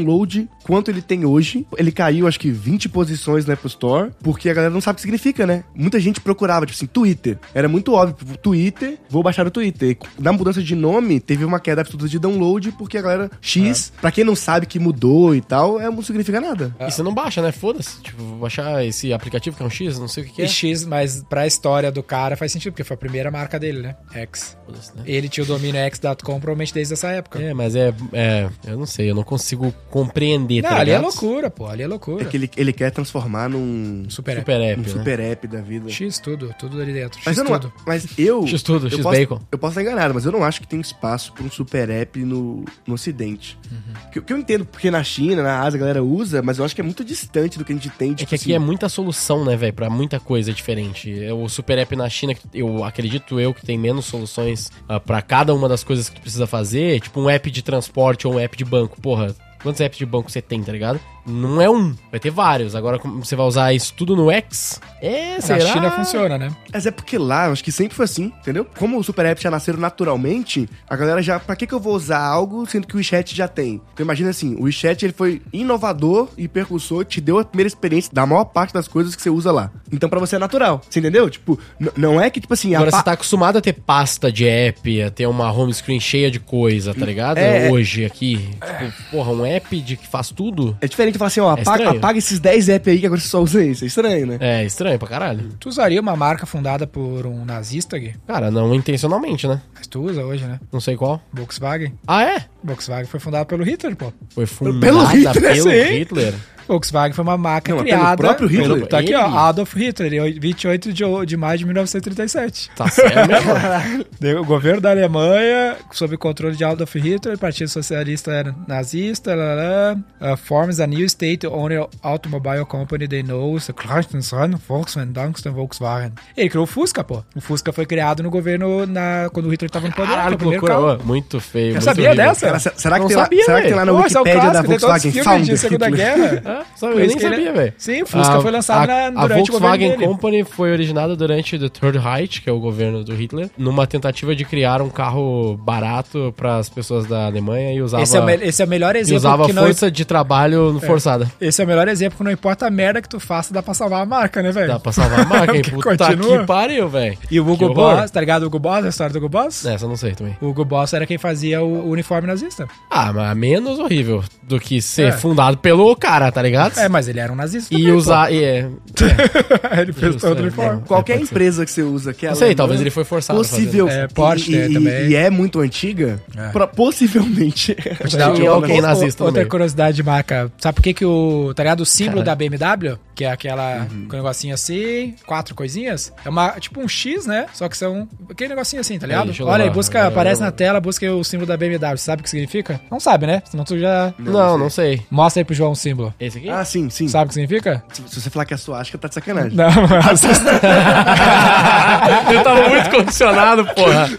quanto 0.63 0.89
ele 0.89 1.01
tem 1.01 1.25
hoje. 1.25 1.65
Ele 1.77 1.91
caiu, 1.91 2.27
acho 2.27 2.39
que 2.39 2.51
20 2.51 2.89
posições 2.89 3.45
na 3.45 3.53
Apple 3.53 3.67
Store, 3.67 4.11
porque 4.21 4.49
a 4.49 4.53
galera 4.53 4.73
não 4.73 4.81
sabe 4.81 4.95
o 4.95 4.97
que 4.97 5.01
significa, 5.01 5.45
né? 5.45 5.63
Muita 5.75 5.99
gente 5.99 6.19
procurava, 6.19 6.65
tipo 6.65 6.77
assim, 6.77 6.87
Twitter. 6.87 7.37
Era 7.53 7.67
muito 7.67 7.93
óbvio, 7.93 8.15
tipo, 8.17 8.37
Twitter, 8.37 8.97
vou 9.09 9.23
baixar 9.23 9.45
o 9.45 9.51
Twitter. 9.51 9.97
E 10.17 10.21
na 10.21 10.31
mudança 10.31 10.61
de 10.61 10.75
nome, 10.75 11.19
teve 11.19 11.45
uma 11.45 11.59
queda 11.59 11.81
absurda 11.81 12.07
de 12.07 12.19
download, 12.19 12.71
porque 12.73 12.97
a 12.97 13.01
galera 13.01 13.31
X, 13.41 13.91
pra 14.01 14.11
quem 14.11 14.23
não 14.23 14.35
sabe 14.35 14.65
que 14.65 14.79
mudou 14.79 15.35
e 15.35 15.41
tal, 15.41 15.79
é, 15.79 15.89
não 15.89 16.01
significa 16.01 16.39
nada. 16.39 16.75
E 16.79 16.91
você 16.91 17.03
não 17.03 17.13
baixa, 17.13 17.41
né? 17.41 17.51
Foda-se. 17.51 18.01
Tipo, 18.01 18.23
vou 18.23 18.39
baixar 18.39 18.85
esse 18.85 19.13
aplicativo 19.13 19.55
que 19.55 19.63
é 19.63 19.65
um 19.65 19.69
X, 19.69 19.99
não 19.99 20.07
sei 20.07 20.23
o 20.23 20.25
que, 20.27 20.33
que 20.33 20.41
é. 20.41 20.45
E 20.45 20.47
X, 20.47 20.85
mas 20.85 21.23
pra 21.29 21.45
história 21.47 21.91
do 21.91 22.03
cara 22.03 22.35
faz 22.35 22.51
sentido, 22.51 22.73
porque 22.73 22.83
foi 22.83 22.95
a 22.95 22.97
primeira 22.97 23.31
marca 23.31 23.59
dele, 23.59 23.81
né? 23.81 23.95
X. 24.13 24.57
Foda-se, 24.65 24.95
né? 24.95 25.03
Ele 25.05 25.29
tinha 25.29 25.43
o 25.43 25.47
domínio 25.47 25.79
x.com 25.79 26.39
provavelmente 26.39 26.73
desde 26.73 26.93
essa 26.93 27.09
época. 27.09 27.41
É, 27.41 27.53
mas 27.53 27.75
é, 27.75 27.93
é. 28.13 28.49
Eu 28.65 28.77
não 28.77 28.85
sei, 28.85 29.09
eu 29.09 29.15
não 29.15 29.23
consigo 29.23 29.73
compreender, 29.91 30.61
Não, 30.61 30.69
tá 30.69 30.79
ali 30.79 30.91
é 30.91 30.97
loucura, 30.97 31.51
pô. 31.51 31.67
Ali 31.67 31.83
é 31.83 31.87
loucura. 31.87 32.23
É 32.23 32.25
que 32.25 32.37
ele, 32.37 32.49
ele 32.55 32.73
quer 32.73 32.89
transformar 32.91 33.49
num, 33.49 34.05
Super, 34.09 34.37
Super 34.37 34.61
app. 34.61 34.71
app, 34.71 34.79
um 34.79 34.83
né? 34.83 34.89
super 34.89 35.19
app 35.19 35.47
da 35.47 35.61
vida. 35.61 35.89
X 35.89 36.17
tudo, 36.19 36.55
tudo 36.57 36.81
ali 36.81 36.93
dentro. 36.93 37.19
X 37.19 37.25
Mas 37.25 37.37
eu, 37.37 37.43
não, 37.43 37.59
tudo. 37.59 37.73
mas 37.85 38.07
eu. 38.17 38.47
X 38.47 38.63
tudo, 38.63 38.87
eu 38.87 38.91
X 38.91 38.99
posso, 39.01 39.19
bacon. 39.19 39.39
Eu 39.51 39.57
posso 39.57 39.71
estar 39.79 39.81
enganado, 39.81 40.13
mas 40.13 40.25
eu 40.25 40.31
não 40.31 40.43
acho 40.43 40.61
que 40.61 40.67
tem 40.67 40.79
espaço 40.79 41.33
para 41.33 41.43
um 41.43 41.51
super 41.51 41.89
app 41.89 42.17
no, 42.23 42.63
no 42.87 42.93
Ocidente. 42.93 43.57
Uhum. 43.69 44.09
Que, 44.11 44.21
que 44.21 44.33
eu 44.33 44.37
entendo 44.37 44.65
porque 44.65 44.89
na 44.89 45.03
China, 45.03 45.43
na 45.43 45.61
Ásia, 45.61 45.77
a 45.77 45.81
galera 45.81 46.03
usa, 46.03 46.41
mas 46.41 46.57
eu 46.57 46.65
acho 46.65 46.73
que 46.73 46.81
é 46.81 46.83
muito 46.83 47.03
distante 47.03 47.57
do 47.57 47.65
que 47.65 47.73
a 47.73 47.75
gente 47.75 47.89
tem. 47.89 48.11
É 48.11 48.15
Tipo 48.15 48.29
que 48.29 48.35
aqui 48.35 48.43
assim, 48.45 48.53
é 48.53 48.59
muita 48.59 48.87
solução, 48.89 49.43
né, 49.43 49.55
velho, 49.55 49.73
pra 49.73 49.89
muita 49.89 50.19
coisa 50.19 50.53
diferente. 50.53 51.23
É 51.23 51.33
O 51.33 51.49
Super 51.49 51.77
App 51.79 51.95
na 51.95 52.07
China, 52.09 52.33
que 52.33 52.43
eu 52.53 52.83
acredito 52.83 53.39
eu 53.39 53.53
que 53.53 53.65
tem 53.65 53.77
menos 53.77 54.05
soluções 54.05 54.71
ah, 54.87 54.99
pra 54.99 55.21
cada 55.21 55.53
uma 55.53 55.67
das 55.67 55.83
coisas 55.83 56.07
que 56.09 56.15
tu 56.15 56.21
precisa 56.21 56.47
fazer, 56.47 56.99
tipo 57.01 57.19
um 57.19 57.29
app 57.29 57.51
de 57.51 57.61
transporte 57.61 58.27
ou 58.27 58.35
um 58.35 58.39
app 58.39 58.55
de 58.55 58.63
banco. 58.65 58.99
Porra, 59.01 59.35
quantos 59.61 59.81
apps 59.81 59.97
de 59.97 60.05
banco 60.05 60.31
você 60.31 60.41
tem, 60.41 60.61
tá 60.63 60.71
ligado? 60.71 60.99
Não 61.25 61.61
é 61.61 61.69
um, 61.69 61.95
vai 62.09 62.19
ter 62.19 62.31
vários. 62.31 62.75
Agora 62.75 62.97
como 62.97 63.23
você 63.23 63.35
vai 63.35 63.45
usar 63.45 63.73
isso 63.73 63.93
tudo 63.93 64.15
no 64.15 64.31
X? 64.31 64.81
É, 65.01 65.35
Na 65.35 65.41
será? 65.41 65.71
China 65.73 65.91
funciona, 65.91 66.37
né? 66.37 66.51
Mas 66.73 66.85
é 66.87 66.91
porque 66.91 67.15
lá, 67.17 67.45
acho 67.51 67.63
que 67.63 67.71
sempre 67.71 67.95
foi 67.95 68.05
assim, 68.05 68.33
entendeu? 68.41 68.65
Como 68.77 68.97
os 68.97 69.05
super 69.05 69.25
apps 69.27 69.43
já 69.43 69.51
nasceram 69.51 69.79
naturalmente, 69.79 70.67
a 70.89 70.95
galera 70.95 71.21
já. 71.21 71.39
Pra 71.39 71.55
que, 71.55 71.67
que 71.67 71.73
eu 71.73 71.79
vou 71.79 71.95
usar 71.95 72.19
algo 72.25 72.65
sendo 72.65 72.87
que 72.87 72.95
o 72.95 72.97
WeChat 72.97 73.35
já 73.35 73.47
tem? 73.47 73.79
Então 73.93 74.03
imagina 74.03 74.31
assim: 74.31 74.55
o 74.55 74.63
WeChat 74.63 75.05
ele 75.05 75.13
foi 75.13 75.41
inovador 75.53 76.29
e 76.37 76.47
percussor, 76.47 77.05
te 77.05 77.21
deu 77.21 77.37
a 77.37 77.45
primeira 77.45 77.67
experiência 77.67 78.11
da 78.11 78.25
maior 78.25 78.45
parte 78.45 78.73
das 78.73 78.87
coisas 78.87 79.15
que 79.15 79.21
você 79.21 79.29
usa 79.29 79.51
lá. 79.51 79.71
Então 79.91 80.09
pra 80.09 80.19
você 80.19 80.37
é 80.37 80.39
natural, 80.39 80.81
você 80.89 80.99
entendeu? 80.99 81.29
Tipo, 81.29 81.59
não 81.95 82.19
é 82.19 82.29
que, 82.31 82.39
tipo 82.41 82.53
assim, 82.53 82.73
Agora 82.73 82.89
você 82.89 83.03
tá 83.03 83.11
acostumado 83.11 83.57
a 83.57 83.61
ter 83.61 83.73
pasta 83.73 84.31
de 84.31 84.47
app, 84.47 85.01
a 85.03 85.11
ter 85.11 85.27
uma 85.27 85.51
home 85.51 85.73
screen 85.73 85.99
cheia 85.99 86.31
de 86.31 86.39
coisa, 86.39 86.95
tá 86.95 87.05
ligado? 87.05 87.37
É, 87.37 87.67
é. 87.67 87.71
Hoje 87.71 88.03
aqui. 88.05 88.37
Tipo, 88.37 89.11
porra, 89.11 89.31
um 89.31 89.45
app 89.45 89.50
de 89.59 89.97
que 89.97 90.07
faz 90.07 90.29
tudo. 90.29 90.77
É 90.81 90.87
diferente 90.87 91.13
de 91.13 91.19
falar 91.19 91.27
assim, 91.27 91.39
ó, 91.39 91.55
É 91.55 91.61
apaga, 91.61 91.89
apaga 91.91 92.17
esses 92.17 92.39
10 92.39 92.69
apps 92.69 92.87
aí 92.91 92.99
que 92.99 93.05
agora 93.05 93.19
você 93.19 93.27
só 93.27 93.41
usa 93.41 93.63
isso. 93.63 93.83
É 93.83 93.87
estranho, 93.87 94.27
né? 94.27 94.37
É 94.39 94.65
estranho 94.65 94.97
pra 94.99 95.07
caralho. 95.07 95.49
Tu 95.59 95.69
usaria 95.69 95.99
uma 96.01 96.15
marca 96.15 96.45
fundada 96.45 96.85
por 96.87 97.25
um 97.25 97.43
nazista, 97.45 97.97
Gui? 97.97 98.15
Cara, 98.27 98.49
não 98.51 98.73
intencionalmente, 98.73 99.47
né? 99.47 99.61
Mas 99.75 99.87
tu 99.87 100.01
usa 100.01 100.23
hoje, 100.23 100.45
né? 100.45 100.59
Não 100.71 100.79
sei 100.79 100.95
qual. 100.95 101.21
Volkswagen. 101.33 101.93
Ah, 102.07 102.23
é? 102.23 102.45
Volkswagen 102.63 103.05
foi 103.07 103.19
fundada 103.19 103.45
pelo 103.45 103.63
Hitler, 103.63 103.95
pô. 103.95 104.13
Foi 104.29 104.45
fundada 104.45 104.79
Pelo 104.79 105.03
Hitler, 105.05 105.41
pelo 105.41 105.63
sim. 105.69 105.93
Hitler. 105.99 106.33
Volkswagen 106.71 107.13
foi 107.13 107.23
uma 107.23 107.37
marca 107.37 107.71
Não, 107.71 107.79
mas 107.79 107.87
pelo 107.89 107.99
criada... 107.99 108.17
próprio 108.17 108.47
Hitler? 108.47 108.73
Pelo- 108.75 108.87
Tá 108.87 108.99
aqui, 108.99 109.13
ó, 109.13 109.25
Adolf 109.25 109.73
Hitler, 109.75 110.13
em 110.13 110.39
28 110.39 110.93
de, 110.93 111.03
de 111.25 111.37
maio 111.37 111.57
de 111.57 111.65
1937. 111.65 112.71
Tá 112.75 112.87
certo 112.87 113.15
mesmo? 114.19 114.39
O 114.41 114.45
governo 114.45 114.79
da 114.81 114.91
Alemanha, 114.91 115.75
sob 115.91 116.15
o 116.15 116.17
controle 116.17 116.55
de 116.55 116.63
Adolf 116.63 116.95
Hitler, 116.95 117.35
o 117.35 117.39
Partido 117.39 117.67
Socialista 117.69 118.31
era 118.31 118.55
nazista, 118.67 119.35
lá, 119.35 119.43
lá, 119.53 119.95
lá, 120.21 120.33
uh, 120.33 120.37
forms 120.37 120.79
a 120.79 120.87
new 120.87 121.05
state-owned 121.05 121.87
automobile 122.01 122.65
company 122.65 123.07
they 123.07 123.23
know, 123.23 123.59
the 123.59 123.73
Clarkson, 123.73 124.19
Volkswagen, 124.67 125.11
Danksten, 125.11 125.51
Volkswagen. 125.51 126.11
Ele 126.37 126.49
criou 126.49 126.63
o 126.63 126.67
Fusca, 126.67 127.03
pô. 127.03 127.23
O 127.35 127.41
Fusca 127.41 127.71
foi 127.73 127.85
criado 127.85 128.21
no 128.23 128.29
governo 128.29 128.85
na, 128.85 129.29
quando 129.33 129.47
o 129.47 129.49
Hitler 129.49 129.69
tava 129.69 129.87
no 129.87 129.93
poder. 129.93 130.09
Caralho, 130.09 130.37
que 130.37 130.43
loucura. 130.45 130.73
carro. 130.73 130.99
Muito 131.03 131.39
feio. 131.39 131.67
Eu 131.67 131.71
muito 131.73 131.83
sabia 131.83 132.09
horrível. 132.09 132.25
dessa? 132.27 132.45
Cara, 132.47 132.59
se- 132.59 132.71
será, 132.75 132.95
que 132.95 133.01
Não 133.01 133.07
tem 133.07 133.17
lá, 133.17 133.23
sabia, 133.23 133.43
será 133.45 133.61
que 133.61 133.67
tem 133.67 133.75
lá 133.75 133.85
na 133.85 133.91
Pô, 133.93 134.05
esse 134.05 134.17
é 134.17 134.19
o 134.19 134.23
Wikipédia 134.23 134.51
da 134.51 134.63
clássico, 134.63 134.75
os 134.75 134.81
Volkswagen 134.81 135.23
Founder 135.23 135.57
Segunda? 135.57 135.89
Guerra. 135.89 136.60
Por 136.79 136.91
eu 136.91 137.05
isso 137.05 137.17
nem 137.17 137.25
ele- 137.25 137.35
sabia, 137.35 137.53
velho. 137.53 137.73
Sim, 137.77 138.01
o 138.03 138.05
Fusca 138.05 138.37
A- 138.37 138.41
foi 138.41 138.51
lançado 138.51 138.83
a, 138.89 139.11
na, 139.11 139.21
a 139.21 139.27
durante 139.27 139.49
o 139.49 139.53
Volkswagen. 139.53 139.97
Company 139.97 140.43
foi 140.43 140.71
originada 140.71 141.15
durante 141.15 141.55
o 141.55 141.69
Third 141.69 141.97
Reich, 141.97 142.41
que 142.41 142.49
é 142.49 142.53
o 142.53 142.59
governo 142.59 143.03
do 143.03 143.13
Hitler, 143.15 143.49
numa 143.57 143.85
tentativa 143.87 144.35
de 144.35 144.45
criar 144.45 144.81
um 144.81 144.89
carro 144.89 145.57
barato 145.57 146.33
para 146.37 146.57
as 146.57 146.69
pessoas 146.69 147.05
da 147.05 147.25
Alemanha 147.25 147.73
e 147.73 147.81
usava, 147.81 148.03
Esse 148.03 148.17
é, 148.17 148.21
o, 148.21 148.29
esse 148.29 148.61
é 148.61 148.65
o 148.65 148.67
melhor 148.67 148.95
e 148.95 148.99
exemplo 148.99 149.17
usava 149.17 149.45
que 149.45 149.53
não 149.53 149.63
força 149.63 149.89
de 149.91 150.05
trabalho 150.05 150.79
forçada. 150.85 151.31
Esse 151.39 151.61
é 151.61 151.65
o 151.65 151.67
melhor 151.67 151.87
exemplo 151.87 152.17
que 152.17 152.23
não 152.23 152.31
importa 152.31 152.67
a 152.67 152.69
merda 152.69 153.01
que 153.01 153.09
tu 153.09 153.19
faça, 153.19 153.53
dá 153.53 153.61
pra 153.63 153.73
salvar 153.73 154.01
a 154.01 154.05
marca, 154.05 154.41
né, 154.41 154.51
velho? 154.51 154.67
Dá 154.67 154.79
pra 154.79 154.91
salvar 154.91 155.21
a 155.21 155.25
marca, 155.25 155.55
hein? 155.55 155.61
Puta 155.71 155.97
continua. 156.07 156.39
que 156.39 156.45
pariu, 156.45 156.89
velho. 156.89 157.17
E 157.29 157.39
o 157.39 157.49
Hugo. 157.49 157.71
Boss, 157.73 158.11
tá 158.11 158.19
ligado? 158.19 158.43
O 158.43 158.47
Hugo 158.47 158.59
Boss, 158.59 158.85
a 158.85 158.89
história 158.89 159.13
do 159.13 159.17
Hugo 159.17 159.29
Boss? 159.29 159.65
Essa 159.65 159.85
eu 159.85 159.89
não 159.89 159.95
sei 159.95 160.11
também. 160.13 160.35
O 160.41 160.47
Hugo 160.47 160.65
Boss 160.65 160.93
era 160.93 161.05
quem 161.05 161.17
fazia 161.17 161.61
o, 161.61 161.87
o 161.87 161.89
uniforme 161.89 162.27
nazista. 162.27 162.67
Ah, 162.89 163.11
mas 163.13 163.37
menos 163.37 163.79
horrível 163.79 164.23
do 164.43 164.59
que 164.59 164.81
ser 164.81 165.07
É. 165.09 165.11
fundado 165.11 165.57
pelo 165.57 165.95
cara, 165.95 166.31
tá 166.31 166.40
ligado? 166.41 166.77
É, 166.79 166.87
mas 166.89 167.07
ele 167.07 167.19
era 167.19 167.31
um 167.31 167.35
nazista. 167.35 167.73
E 167.73 167.77
também, 167.79 167.93
usar. 167.93 168.31
E 168.31 168.43
é, 168.43 168.63
pô. 168.63 168.79
ele 169.81 169.93
fez 169.93 170.13
Justo, 170.13 170.27
todo 170.27 170.37
o 170.37 170.39
é, 170.39 170.43
uniforme. 170.43 170.81
é. 170.81 170.87
Qualquer 170.87 171.13
pode 171.13 171.25
ser. 171.27 171.33
empresa 171.33 171.65
que 171.65 171.71
você 171.71 171.81
usa 171.83 172.13
que 172.13 172.25
é 172.25 172.29
não 172.29 172.35
sei, 172.35 172.45
alemã, 172.47 172.57
talvez 172.57 172.81
ele 172.81 172.89
foi 172.89 173.03
forçado. 173.03 173.39
a 173.39 173.43
fazer. 173.43 173.61
Possível. 173.63 173.89
É, 173.89 174.07
Porsche 174.07 174.51
e, 174.53 174.55
e- 174.69 174.73
também. 174.73 175.07
e 175.09 175.15
é 175.15 175.29
muito 175.29 175.59
antiga. 175.59 176.21
É. 176.37 176.49
pra- 176.49 176.67
possivelmente. 176.67 177.75
te 178.07 178.17
dar 178.17 178.33
o- 178.33 178.49
alguém 178.49 178.79
o- 178.79 178.81
nazista 178.81 179.23
Outra 179.23 179.45
curiosidade 179.45 179.95
de 179.95 180.03
marca. 180.03 180.51
Sabe 180.57 180.75
por 180.75 180.81
que 180.83 180.93
que 180.93 181.05
o, 181.05 181.53
tá 181.55 181.63
ligado? 181.63 181.81
O 181.81 181.85
símbolo 181.85 182.23
Caralho. 182.23 182.49
da 182.49 182.57
BMW, 182.75 182.97
que 183.21 183.25
é 183.25 183.31
aquela, 183.31 183.85
com 184.09 184.15
um 184.15 184.19
negocinho 184.19 184.55
assim, 184.55 185.13
quatro 185.27 185.53
coisinhas, 185.53 186.11
é 186.25 186.29
uma, 186.29 186.49
tipo 186.59 186.81
um 186.81 186.87
X, 186.87 187.27
né? 187.27 187.45
Só 187.53 187.69
que 187.69 187.77
são 187.77 188.07
aquele 188.27 188.49
negocinho 188.49 188.79
assim, 188.79 188.97
tá 188.97 189.05
ligado? 189.05 189.31
eu 189.37 189.45
Olha 189.45 189.65
aí, 189.65 189.69
busca, 189.69 189.99
Eu- 189.99 190.07
aparece 190.07 190.41
eu- 190.41 190.45
na 190.45 190.51
tela, 190.51 190.81
busca 190.81 191.05
o 191.13 191.23
símbolo 191.23 191.45
da 191.47 191.55
BMW. 191.55 191.95
Você 191.97 192.05
sabe 192.05 192.21
o 192.21 192.23
que 192.23 192.29
significa? 192.31 192.81
Não 192.89 192.99
sabe, 192.99 193.27
né? 193.27 193.43
Senão 193.45 193.63
tu 193.63 193.77
já... 193.77 194.11
Não, 194.17 194.57
não 194.57 194.71
sei. 194.71 195.03
Mostra 195.11 195.41
aí 195.41 195.45
pro 195.45 195.53
João 195.53 195.73
o 195.73 195.75
símbolo. 195.75 196.11
Esse 196.19 196.39
aqui? 196.39 196.49
Ah, 196.49 196.65
sim, 196.65 196.89
sim. 196.89 197.07
Sabe 197.07 197.25
o 197.25 197.27
que 197.27 197.33
significa? 197.35 197.83
Se, 197.93 198.01
se 198.07 198.21
você 198.21 198.29
falar 198.31 198.45
que 198.45 198.55
é 198.55 198.57
sua, 198.57 198.79
acho 198.79 198.89
que 198.91 198.97
tá 198.97 199.07
de 199.07 199.13
sacanagem. 199.13 199.55
Não, 199.55 199.69
Ele 202.29 202.43
tava 202.43 202.69
muito 202.69 202.89
condicionado, 202.89 203.65
porra. 203.75 204.09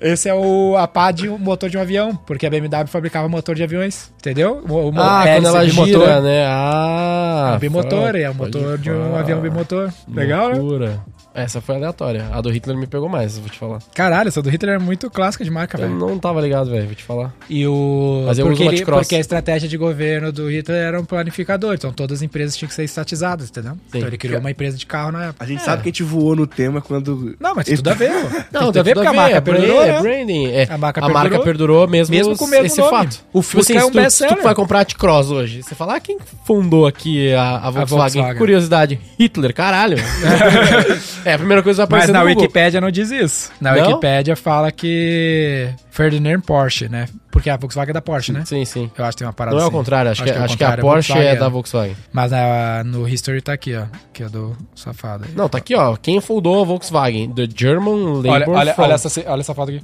esse 0.00 0.28
é 0.28 0.34
o, 0.34 0.76
a 0.76 0.88
pá 0.88 1.10
de 1.10 1.28
um 1.28 1.38
motor 1.38 1.68
de 1.68 1.76
um 1.76 1.80
avião, 1.80 2.16
porque 2.26 2.46
a 2.46 2.50
BMW 2.50 2.86
fabricava 2.86 3.28
motor 3.28 3.54
de 3.54 3.62
aviões, 3.62 4.10
entendeu? 4.18 4.62
O, 4.68 4.88
o 4.90 4.92
Ah, 4.96 5.22
quando 5.26 5.46
ela 5.46 5.64
bimotor. 5.64 5.86
gira, 5.86 6.20
né? 6.20 6.44
Ah. 6.46 7.50
É 7.52 7.56
um 7.56 7.58
bimotor, 7.58 8.16
é 8.16 8.30
o 8.30 8.34
pode 8.34 8.56
motor 8.58 8.78
de 8.78 8.90
um 8.90 9.16
avião 9.16 9.40
bimotor. 9.40 9.90
Legal, 10.08 10.50
né? 10.78 10.98
Essa 11.34 11.60
foi 11.60 11.76
aleatória. 11.76 12.26
A 12.32 12.40
do 12.40 12.50
Hitler 12.50 12.76
me 12.76 12.86
pegou 12.86 13.08
mais, 13.08 13.38
vou 13.38 13.48
te 13.48 13.56
falar. 13.58 13.78
Caralho, 13.94 14.28
essa 14.28 14.42
do 14.42 14.50
Hitler 14.50 14.74
é 14.74 14.78
muito 14.78 15.08
clássica 15.08 15.44
de 15.44 15.50
marca, 15.50 15.78
Eu 15.78 15.82
velho. 15.88 15.98
não 15.98 16.18
tava 16.18 16.40
ligado, 16.40 16.70
velho, 16.70 16.86
vou 16.86 16.94
te 16.94 17.04
falar. 17.04 17.32
E 17.48 17.66
o. 17.66 18.24
Mas 18.26 18.38
eu 18.38 18.46
porque, 18.46 18.62
uso 18.64 18.72
ele- 18.74 18.84
porque 18.84 19.14
a 19.14 19.20
estratégia 19.20 19.68
de 19.68 19.76
governo 19.76 20.32
do 20.32 20.50
Hitler 20.50 20.82
era 20.88 21.00
um 21.00 21.04
planificador, 21.04 21.74
então 21.74 21.92
todas 21.92 22.18
as 22.18 22.22
empresas 22.22 22.56
tinham 22.56 22.68
que 22.68 22.74
ser 22.74 22.84
estatizadas, 22.84 23.48
entendeu? 23.48 23.74
Então 23.88 24.00
ele 24.06 24.18
criou 24.18 24.40
uma 24.40 24.50
empresa 24.50 24.76
de 24.76 24.86
carro 24.86 25.12
na 25.12 25.26
época. 25.26 25.44
A 25.44 25.46
gente 25.46 25.62
sabe 25.62 25.82
que 25.82 25.88
a 25.88 25.92
gente 25.92 26.02
voou 26.02 26.34
no 26.34 26.46
tema 26.46 26.80
quando. 26.80 27.36
Não, 27.38 27.54
mas 27.54 27.64
tem 27.66 27.76
tudo 27.76 27.88
a 27.90 27.94
ver, 27.94 28.10
pô. 28.10 28.28
Tem 28.28 28.44
Não, 28.52 28.60
tudo 28.66 28.80
a 28.80 28.82
ver 28.82 28.94
porque 28.94 29.08
a 29.08 29.12
marca 29.12 29.36
é 29.36 29.40
perdurou, 29.40 29.76
brand- 29.76 29.88
é 29.88 29.92
né? 29.92 30.00
branding. 30.00 30.46
É, 30.46 30.62
A 30.70 30.78
marca 30.78 31.00
a 31.00 31.08
marca 31.08 31.20
perdurou. 31.30 31.44
perdurou 31.44 31.88
mesmo, 31.88 32.14
Mesmo 32.14 32.36
com 32.36 32.46
mesmo 32.46 32.66
esse 32.66 32.78
nome. 32.80 32.90
fato. 32.90 33.12
O 33.32 33.40
Tipo 33.40 33.42
Fusca 33.42 33.72
é 33.74 33.84
um 33.84 34.10
se 34.10 34.26
tu- 34.26 34.34
tu 34.36 34.42
vai 34.42 34.54
comprar 34.54 34.84
de 34.84 34.94
cross 34.96 35.30
hoje, 35.30 35.62
você 35.62 35.74
fala, 35.74 35.96
ah, 35.96 36.00
quem 36.00 36.18
fundou 36.44 36.86
aqui 36.86 37.32
a, 37.34 37.56
a 37.56 37.70
Volkswagen? 37.70 37.86
Volkswagen. 38.22 38.36
Curiosidade. 38.38 39.00
Hitler, 39.18 39.54
caralho. 39.54 39.96
é, 41.24 41.34
a 41.34 41.38
primeira 41.38 41.62
coisa 41.62 41.86
que 41.86 41.92
Mas 41.92 42.08
na. 42.08 42.22
Wikipédia 42.22 42.80
não 42.80 42.90
diz 42.90 43.10
isso. 43.10 43.50
Na 43.60 43.74
Não? 43.74 43.86
Wikipédia 43.86 44.36
fala 44.36 44.70
que 44.70 45.68
Ferdinand 45.90 46.40
Porsche, 46.40 46.88
né? 46.88 47.06
Porque 47.30 47.48
a 47.48 47.56
Volkswagen 47.56 47.90
é 47.90 47.94
da 47.94 48.02
Porsche, 48.02 48.32
né? 48.32 48.42
Sim, 48.44 48.64
sim. 48.64 48.90
Eu 48.98 49.04
acho 49.04 49.12
que 49.12 49.18
tem 49.18 49.26
uma 49.26 49.32
parada 49.32 49.54
Não 49.56 49.62
é 49.62 49.64
o 49.64 49.68
assim. 49.68 49.76
contrário, 49.76 50.10
acho, 50.10 50.22
que, 50.24 50.30
é 50.30 50.32
o 50.38 50.44
acho 50.44 50.56
que 50.56 50.64
a 50.64 50.66
contrário, 50.66 50.82
Porsche 50.82 51.12
é 51.12 51.14
Volkswagen, 51.14 51.40
da 51.40 51.48
Volkswagen. 51.48 51.96
Mas 52.12 52.30
na- 52.32 52.84
no 52.84 53.08
History 53.08 53.40
tá 53.40 53.52
aqui, 53.52 53.74
ó. 53.76 53.84
Que 54.12 54.24
é 54.24 54.28
do 54.28 54.56
safado. 54.74 55.24
aí. 55.24 55.30
Não, 55.34 55.48
tá 55.48 55.58
aqui, 55.58 55.74
ó. 55.74 55.96
Quem 55.96 56.20
fundou 56.20 56.60
a 56.60 56.64
Volkswagen? 56.64 57.32
The 57.32 57.48
German 57.56 58.14
Labor 58.16 58.30
Olha, 58.30 58.48
olha, 58.50 58.74
Front. 58.74 58.86
olha, 58.86 58.94
essa, 58.94 59.30
olha 59.30 59.40
essa 59.40 59.54
foto 59.54 59.70
aqui. 59.70 59.82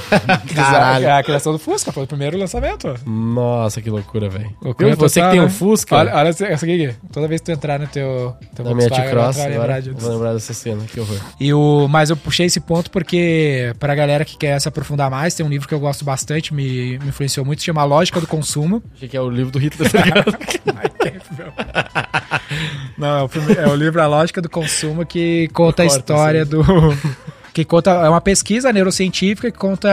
Caralho. 0.54 1.06
É 1.06 1.12
a 1.12 1.22
criação 1.22 1.52
do 1.52 1.58
Fusca, 1.58 1.92
foi 1.92 2.04
o 2.04 2.06
primeiro 2.06 2.36
lançamento. 2.38 2.88
ó. 2.88 3.08
Nossa, 3.10 3.80
que 3.80 3.90
loucura, 3.90 4.28
velho. 4.28 4.50
Loucura? 4.62 4.94
Você 4.96 5.20
total, 5.20 5.30
que 5.30 5.36
tem 5.36 5.40
um 5.40 5.44
né? 5.44 5.50
Fusca 5.50 5.96
Olha, 5.96 6.14
olha 6.14 6.28
essa 6.28 6.46
essa 6.46 6.64
aqui, 6.66 6.76
Gui. 6.76 6.94
Toda 7.12 7.28
vez 7.28 7.40
que 7.40 7.46
tu 7.46 7.52
entrar 7.52 7.78
no 7.78 7.86
teu, 7.86 8.34
teu 8.54 8.64
da 8.64 8.74
minha 8.74 8.90
T-Cross, 8.90 9.36
vai 9.36 9.54
agora, 9.54 9.80
disso. 9.82 9.96
vou 9.98 10.10
lembrar 10.12 10.32
dessa 10.34 10.52
cena, 10.52 10.84
que 10.84 11.00
horror. 11.00 11.18
E 11.38 11.52
o, 11.54 11.86
mas 11.88 12.10
eu 12.10 12.16
puxei 12.16 12.46
esse 12.46 12.60
ponto 12.60 12.90
porque, 12.90 13.72
pra 13.78 13.94
galera 13.94 14.24
que 14.24 14.36
quer 14.36 14.60
se 14.60 14.68
aprofundar 14.68 15.10
mais, 15.10 15.34
tem 15.34 15.44
um 15.44 15.48
livro 15.48 15.66
que 15.68 15.74
eu 15.74 15.80
gosto 15.80 16.04
bastante, 16.04 16.52
me, 16.52 16.62
me 16.98 17.08
influenciou 17.08 17.44
muito, 17.44 17.60
se 17.60 17.66
chama 17.66 17.82
A 17.82 17.84
Lógica 17.84 18.20
do 18.20 18.26
Consumo. 18.26 18.82
Achei 18.94 19.08
que 19.08 19.16
é 19.16 19.20
o 19.20 19.30
livro 19.30 19.52
do 19.52 19.58
Hitler, 19.58 19.90
tá 19.90 20.02
ligado? 20.02 20.36
Não, 22.98 23.18
é 23.18 23.22
o, 23.22 23.30
é 23.58 23.68
o 23.68 23.74
livro 23.74 24.00
A 24.02 24.06
Lógica 24.06 24.42
do 24.42 24.48
Consumo 24.48 25.06
que 25.06 25.48
conta 25.52 25.82
a 25.82 25.86
história 25.86 26.44
do. 26.44 26.62
Que 27.52 27.64
conta, 27.64 27.90
é 27.90 28.08
uma 28.08 28.20
pesquisa 28.20 28.72
neurocientífica 28.72 29.50
que 29.50 29.58
conta 29.58 29.88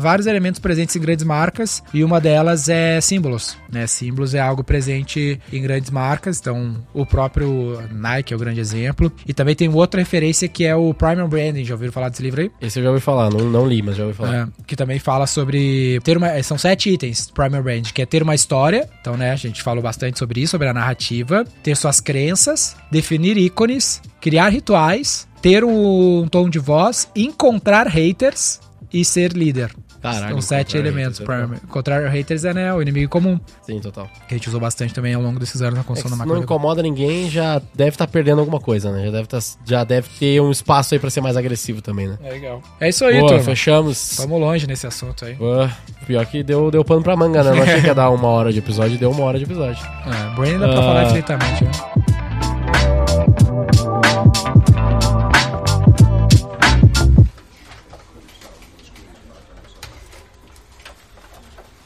vários 0.00 0.26
elementos 0.26 0.60
presentes 0.60 0.96
em 0.96 1.00
grandes 1.00 1.24
marcas 1.24 1.82
e 1.92 2.02
uma 2.02 2.20
delas 2.20 2.68
é 2.68 3.00
símbolos. 3.00 3.56
Né? 3.70 3.86
Símbolos 3.86 4.34
é 4.34 4.40
algo 4.40 4.64
presente 4.64 5.40
em 5.52 5.62
grandes 5.62 5.90
marcas, 5.90 6.40
então 6.40 6.76
o 6.92 7.04
próprio 7.04 7.78
Nike 7.92 8.32
é 8.32 8.36
o 8.36 8.38
grande 8.38 8.60
exemplo. 8.60 9.12
E 9.26 9.34
também 9.34 9.54
tem 9.54 9.68
outra 9.68 10.00
referência 10.00 10.48
que 10.48 10.64
é 10.64 10.74
o 10.74 10.94
Primal 10.94 11.28
Branding. 11.28 11.64
Já 11.64 11.74
ouviram 11.74 11.92
falar 11.92 12.08
desse 12.08 12.22
livro 12.22 12.40
aí? 12.40 12.50
Esse 12.60 12.78
eu 12.78 12.84
já 12.84 12.90
ouvi 12.90 13.00
falar, 13.00 13.30
não, 13.30 13.50
não 13.50 13.66
li, 13.66 13.82
mas 13.82 13.96
já 13.96 14.04
ouvi 14.04 14.16
falar. 14.16 14.34
É, 14.34 14.46
que 14.66 14.76
também 14.76 14.98
fala 14.98 15.26
sobre 15.26 16.00
ter 16.02 16.16
uma, 16.16 16.42
são 16.42 16.56
sete 16.56 16.90
itens 16.90 17.26
do 17.26 17.32
Primal 17.34 17.62
Brand, 17.62 17.90
que 17.92 18.02
é 18.02 18.06
ter 18.06 18.22
uma 18.22 18.34
história, 18.34 18.88
então 19.00 19.16
né, 19.16 19.32
a 19.32 19.36
gente 19.36 19.62
falou 19.62 19.82
bastante 19.82 20.18
sobre 20.18 20.40
isso, 20.40 20.52
sobre 20.52 20.68
a 20.68 20.74
narrativa, 20.74 21.44
ter 21.62 21.76
suas 21.76 22.00
crenças, 22.00 22.76
definir 22.90 23.36
ícones, 23.36 24.00
criar 24.20 24.48
rituais, 24.48 25.26
ter 25.44 25.62
um 25.62 26.26
tom 26.30 26.48
de 26.48 26.58
voz, 26.58 27.06
encontrar 27.14 27.86
haters 27.86 28.60
e 28.90 29.04
ser 29.04 29.32
líder. 29.34 29.70
Caralho, 30.00 30.32
São 30.32 30.40
sete 30.42 30.76
elementos. 30.76 31.18
haters, 31.18 31.38
é 31.38 31.42
Primal. 31.46 31.60
Encontrar 31.64 32.08
haters 32.10 32.44
é 32.44 32.52
né, 32.54 32.72
o 32.74 32.80
inimigo 32.82 33.10
comum, 33.10 33.38
Sim, 33.62 33.78
total. 33.80 34.06
que 34.28 34.34
a 34.34 34.36
gente 34.38 34.48
usou 34.48 34.60
bastante 34.60 34.92
também 34.94 35.12
ao 35.14 35.20
longo 35.22 35.38
desses 35.38 35.60
anos 35.62 35.74
na 35.76 35.80
É 35.80 35.84
construção 35.84 36.12
se 36.16 36.18
da 36.18 36.24
não 36.26 36.34
marca. 36.34 36.44
incomoda 36.44 36.82
ninguém, 36.82 37.30
já 37.30 37.60
deve 37.74 37.90
estar 37.90 38.06
perdendo 38.06 38.38
alguma 38.40 38.60
coisa, 38.60 38.90
né? 38.92 39.04
Já 39.06 39.10
deve, 39.10 39.26
tá, 39.28 39.38
já 39.66 39.82
deve 39.84 40.08
ter 40.18 40.40
um 40.42 40.50
espaço 40.50 40.94
aí 40.94 41.00
pra 41.00 41.08
ser 41.10 41.20
mais 41.22 41.36
agressivo 41.38 41.80
também, 41.82 42.08
né? 42.08 42.18
É 42.22 42.30
legal. 42.32 42.62
É 42.80 42.88
isso 42.90 43.02
aí, 43.04 43.16
Boa, 43.18 43.28
turma. 43.28 43.44
fechamos. 43.44 44.16
Vamos 44.18 44.40
longe 44.40 44.66
nesse 44.66 44.86
assunto 44.86 45.24
aí. 45.24 45.34
Boa. 45.34 45.70
Pior 46.06 46.24
que 46.26 46.42
deu, 46.42 46.70
deu 46.70 46.84
pano 46.84 47.02
pra 47.02 47.16
manga, 47.16 47.42
né? 47.42 47.52
Não 47.54 47.62
achei 47.62 47.80
que 47.80 47.86
ia 47.86 47.94
dar 47.94 48.10
uma 48.10 48.28
hora 48.28 48.52
de 48.52 48.58
episódio, 48.58 48.98
deu 48.98 49.10
uma 49.10 49.24
hora 49.24 49.38
de 49.38 49.44
episódio. 49.44 49.82
É, 50.06 50.36
Brain 50.36 50.58
dá 50.58 50.68
pra 50.68 50.78
Ah. 50.80 50.82
falar 50.82 51.04
infinitamente, 51.04 51.64
né? 51.64 51.70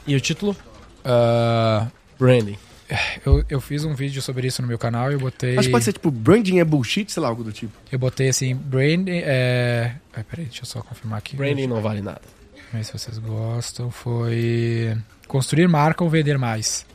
E 0.09 0.15
o 0.15 0.19
título? 0.19 0.57
Ah, 1.05 1.85
Branding. 2.17 2.57
eu, 3.23 3.45
eu 3.47 3.61
fiz 3.61 3.85
um 3.85 3.93
vídeo 3.93 4.23
sobre 4.23 4.47
isso 4.47 4.59
no 4.59 4.67
meu 4.67 4.79
canal 4.79 5.11
e 5.11 5.13
eu 5.13 5.19
botei. 5.19 5.55
Acho 5.55 5.67
que 5.67 5.71
pode 5.71 5.85
ser 5.85 5.93
tipo 5.93 6.09
branding 6.09 6.57
é 6.57 6.65
bullshit, 6.65 7.11
sei 7.11 7.21
lá, 7.21 7.29
algo 7.29 7.43
do 7.43 7.51
tipo. 7.51 7.71
Eu 7.91 7.99
botei 7.99 8.27
assim, 8.27 8.55
branding. 8.55 9.21
É... 9.23 9.93
Ai, 10.11 10.23
peraí, 10.23 10.45
deixa 10.45 10.63
eu 10.63 10.65
só 10.65 10.81
confirmar 10.81 11.19
aqui. 11.19 11.35
Branding 11.35 11.67
não 11.67 11.79
vale 11.79 12.01
nada. 12.01 12.23
Ver 12.73 12.83
se 12.83 12.91
vocês 12.91 13.19
gostam. 13.19 13.91
Foi. 13.91 14.97
Construir 15.27 15.67
marca 15.67 16.03
ou 16.03 16.09
vender 16.09 16.39
mais? 16.39 16.87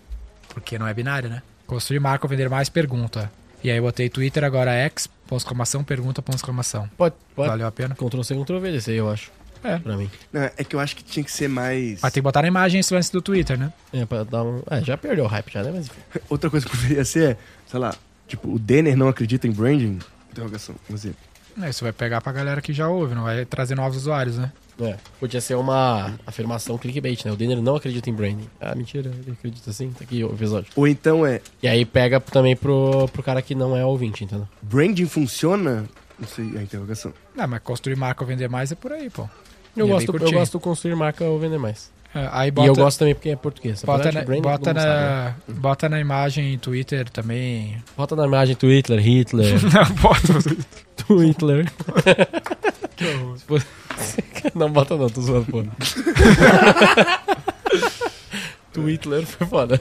Porque 0.49 0.77
não 0.77 0.89
é 0.89 0.93
binário, 0.93 1.31
né? 1.31 1.41
Construir 1.69 2.01
marca 2.01 2.27
ou 2.27 2.29
vender 2.29 2.49
mais? 2.49 2.69
Pergunta. 2.69 3.31
E 3.63 3.71
aí 3.71 3.77
eu 3.77 3.83
botei 3.85 4.09
Twitter 4.09 4.43
agora 4.43 4.73
X, 4.73 5.07
ponto 5.07 5.39
exclamação, 5.39 5.85
pergunta, 5.85 6.21
ponto 6.21 6.37
exclamação. 6.37 6.91
Pode, 6.97 7.15
pode. 7.37 7.49
Valeu 7.49 7.69
a 7.69 7.71
pena? 7.71 7.95
Ctrl 7.95 8.23
C, 8.23 8.35
Ctrl 8.35 8.59
V 8.59 8.93
eu 8.93 9.09
acho. 9.09 9.31
É. 9.65 9.79
pra 9.79 9.97
mim. 9.97 10.11
Não, 10.33 10.43
é 10.43 10.63
que 10.63 10.77
eu 10.77 10.81
acho 10.81 10.95
que 10.95 11.03
tinha 11.03 11.25
que 11.25 11.33
ser 11.33 11.49
mais. 11.49 12.01
Mas 12.03 12.13
tem 12.13 12.21
que 12.21 12.25
botar 12.25 12.43
na 12.43 12.49
imagem 12.49 12.79
esse 12.81 12.93
lance 12.95 13.11
do 13.11 13.23
Twitter, 13.23 13.59
né? 13.59 13.73
É, 13.93 14.05
pra 14.05 14.23
dar 14.23 14.43
um... 14.45 14.63
É, 14.71 14.81
já 14.85 14.97
perdeu 14.97 15.25
o 15.25 15.29
hype 15.29 15.51
já, 15.51 15.63
né? 15.63 15.73
Mas 15.75 15.87
enfim. 15.87 16.01
Outra 16.29 16.51
coisa 16.51 16.67
que 16.67 16.77
poderia 16.77 17.05
ser 17.05 17.31
é, 17.31 17.37
sei 17.67 17.81
lá, 17.81 17.95
tipo, 18.29 18.53
o 18.55 18.59
Denner 18.59 18.97
não 18.97 19.09
acredita 19.09 19.47
em 19.49 19.51
branding? 19.53 19.99
Interrogação. 20.31 20.75
Dizer. 20.89 21.15
É, 21.63 21.71
Isso 21.71 21.83
vai 21.85 21.93
pegar 21.93 22.21
pra 22.21 22.33
galera 22.33 22.61
que 22.61 22.73
já 22.73 22.89
ouve, 22.89 23.15
não 23.15 23.23
vai 23.25 23.45
trazer 23.45 23.75
novos 23.75 23.97
usuários, 23.97 24.37
né? 24.37 24.53
É, 24.81 24.97
podia 25.21 25.41
ser 25.41 25.55
uma 25.55 26.15
afirmação 26.27 26.77
clickbait, 26.77 27.25
né? 27.25 27.31
O 27.31 27.37
Denner 27.37 27.63
não 27.63 27.77
acredita 27.77 28.11
em 28.11 28.13
branding. 28.13 28.49
Ah, 28.61 28.75
mentira, 28.75 29.09
ele 29.09 29.31
acredita 29.31 29.73
sim. 29.73 29.91
Tá 29.93 30.03
aqui 30.03 30.25
o 30.25 30.33
episódio. 30.33 30.73
Ou 30.75 30.89
então 30.89 31.25
é, 31.25 31.41
E 31.63 31.69
aí 31.69 31.85
pega 31.85 32.19
também 32.21 32.57
pro, 32.57 33.09
pro 33.13 33.23
cara 33.23 33.41
que 33.41 33.55
não 33.55 33.77
é 33.77 33.85
ouvinte, 33.85 34.25
entendeu? 34.25 34.49
branding 34.61 35.07
funciona? 35.07 35.85
Não 36.19 36.27
sei, 36.29 36.59
a 36.59 36.63
interrogação. 36.63 37.15
Não, 37.37 37.47
mas 37.47 37.61
construir 37.63 37.95
marca 37.97 38.25
ou 38.25 38.29
vender 38.29 38.49
mais 38.49 38.73
é 38.73 38.75
por 38.75 38.93
aí, 38.93 39.09
pô. 39.09 39.29
Eu 39.77 39.87
E 39.87 39.91
é 39.91 39.93
gosto, 39.93 40.17
eu 40.17 40.33
gosto 40.33 40.59
de 40.59 40.65
construir 40.65 40.95
marca 40.95 41.25
ou 41.25 41.39
vender 41.39 41.59
mais. 41.59 41.93
É, 42.15 42.29
aí 42.31 42.49
E 42.49 42.51
bota, 42.53 42.69
eu 42.69 42.75
gosto 42.77 42.99
também 43.01 43.15
porque 43.15 43.31
é 43.31 43.37
português. 43.37 43.83
bota, 43.83 44.13
na, 44.13 44.23
bota, 44.23 44.65
sabe, 44.67 44.79
né? 44.79 44.85
na, 45.49 45.55
bota 45.55 45.89
na 45.89 46.01
imagem 46.01 46.57
Twitter 46.59 47.11
também. 47.11 47.83
Bota 47.97 48.15
na 48.15 48.25
imagem 48.25 48.55
Twitter, 48.55 49.01
Hitler, 49.01 49.55
Não, 49.75 49.95
bota. 49.97 50.65
Twitter. 51.07 51.67
Não 54.55 54.71
bota 54.71 54.97
não, 54.97 55.09
tô 55.09 55.21
zoando, 55.21 55.47
pô. 55.47 55.65
Twitter 58.73 59.27
foi 59.27 59.47
foda. 59.47 59.81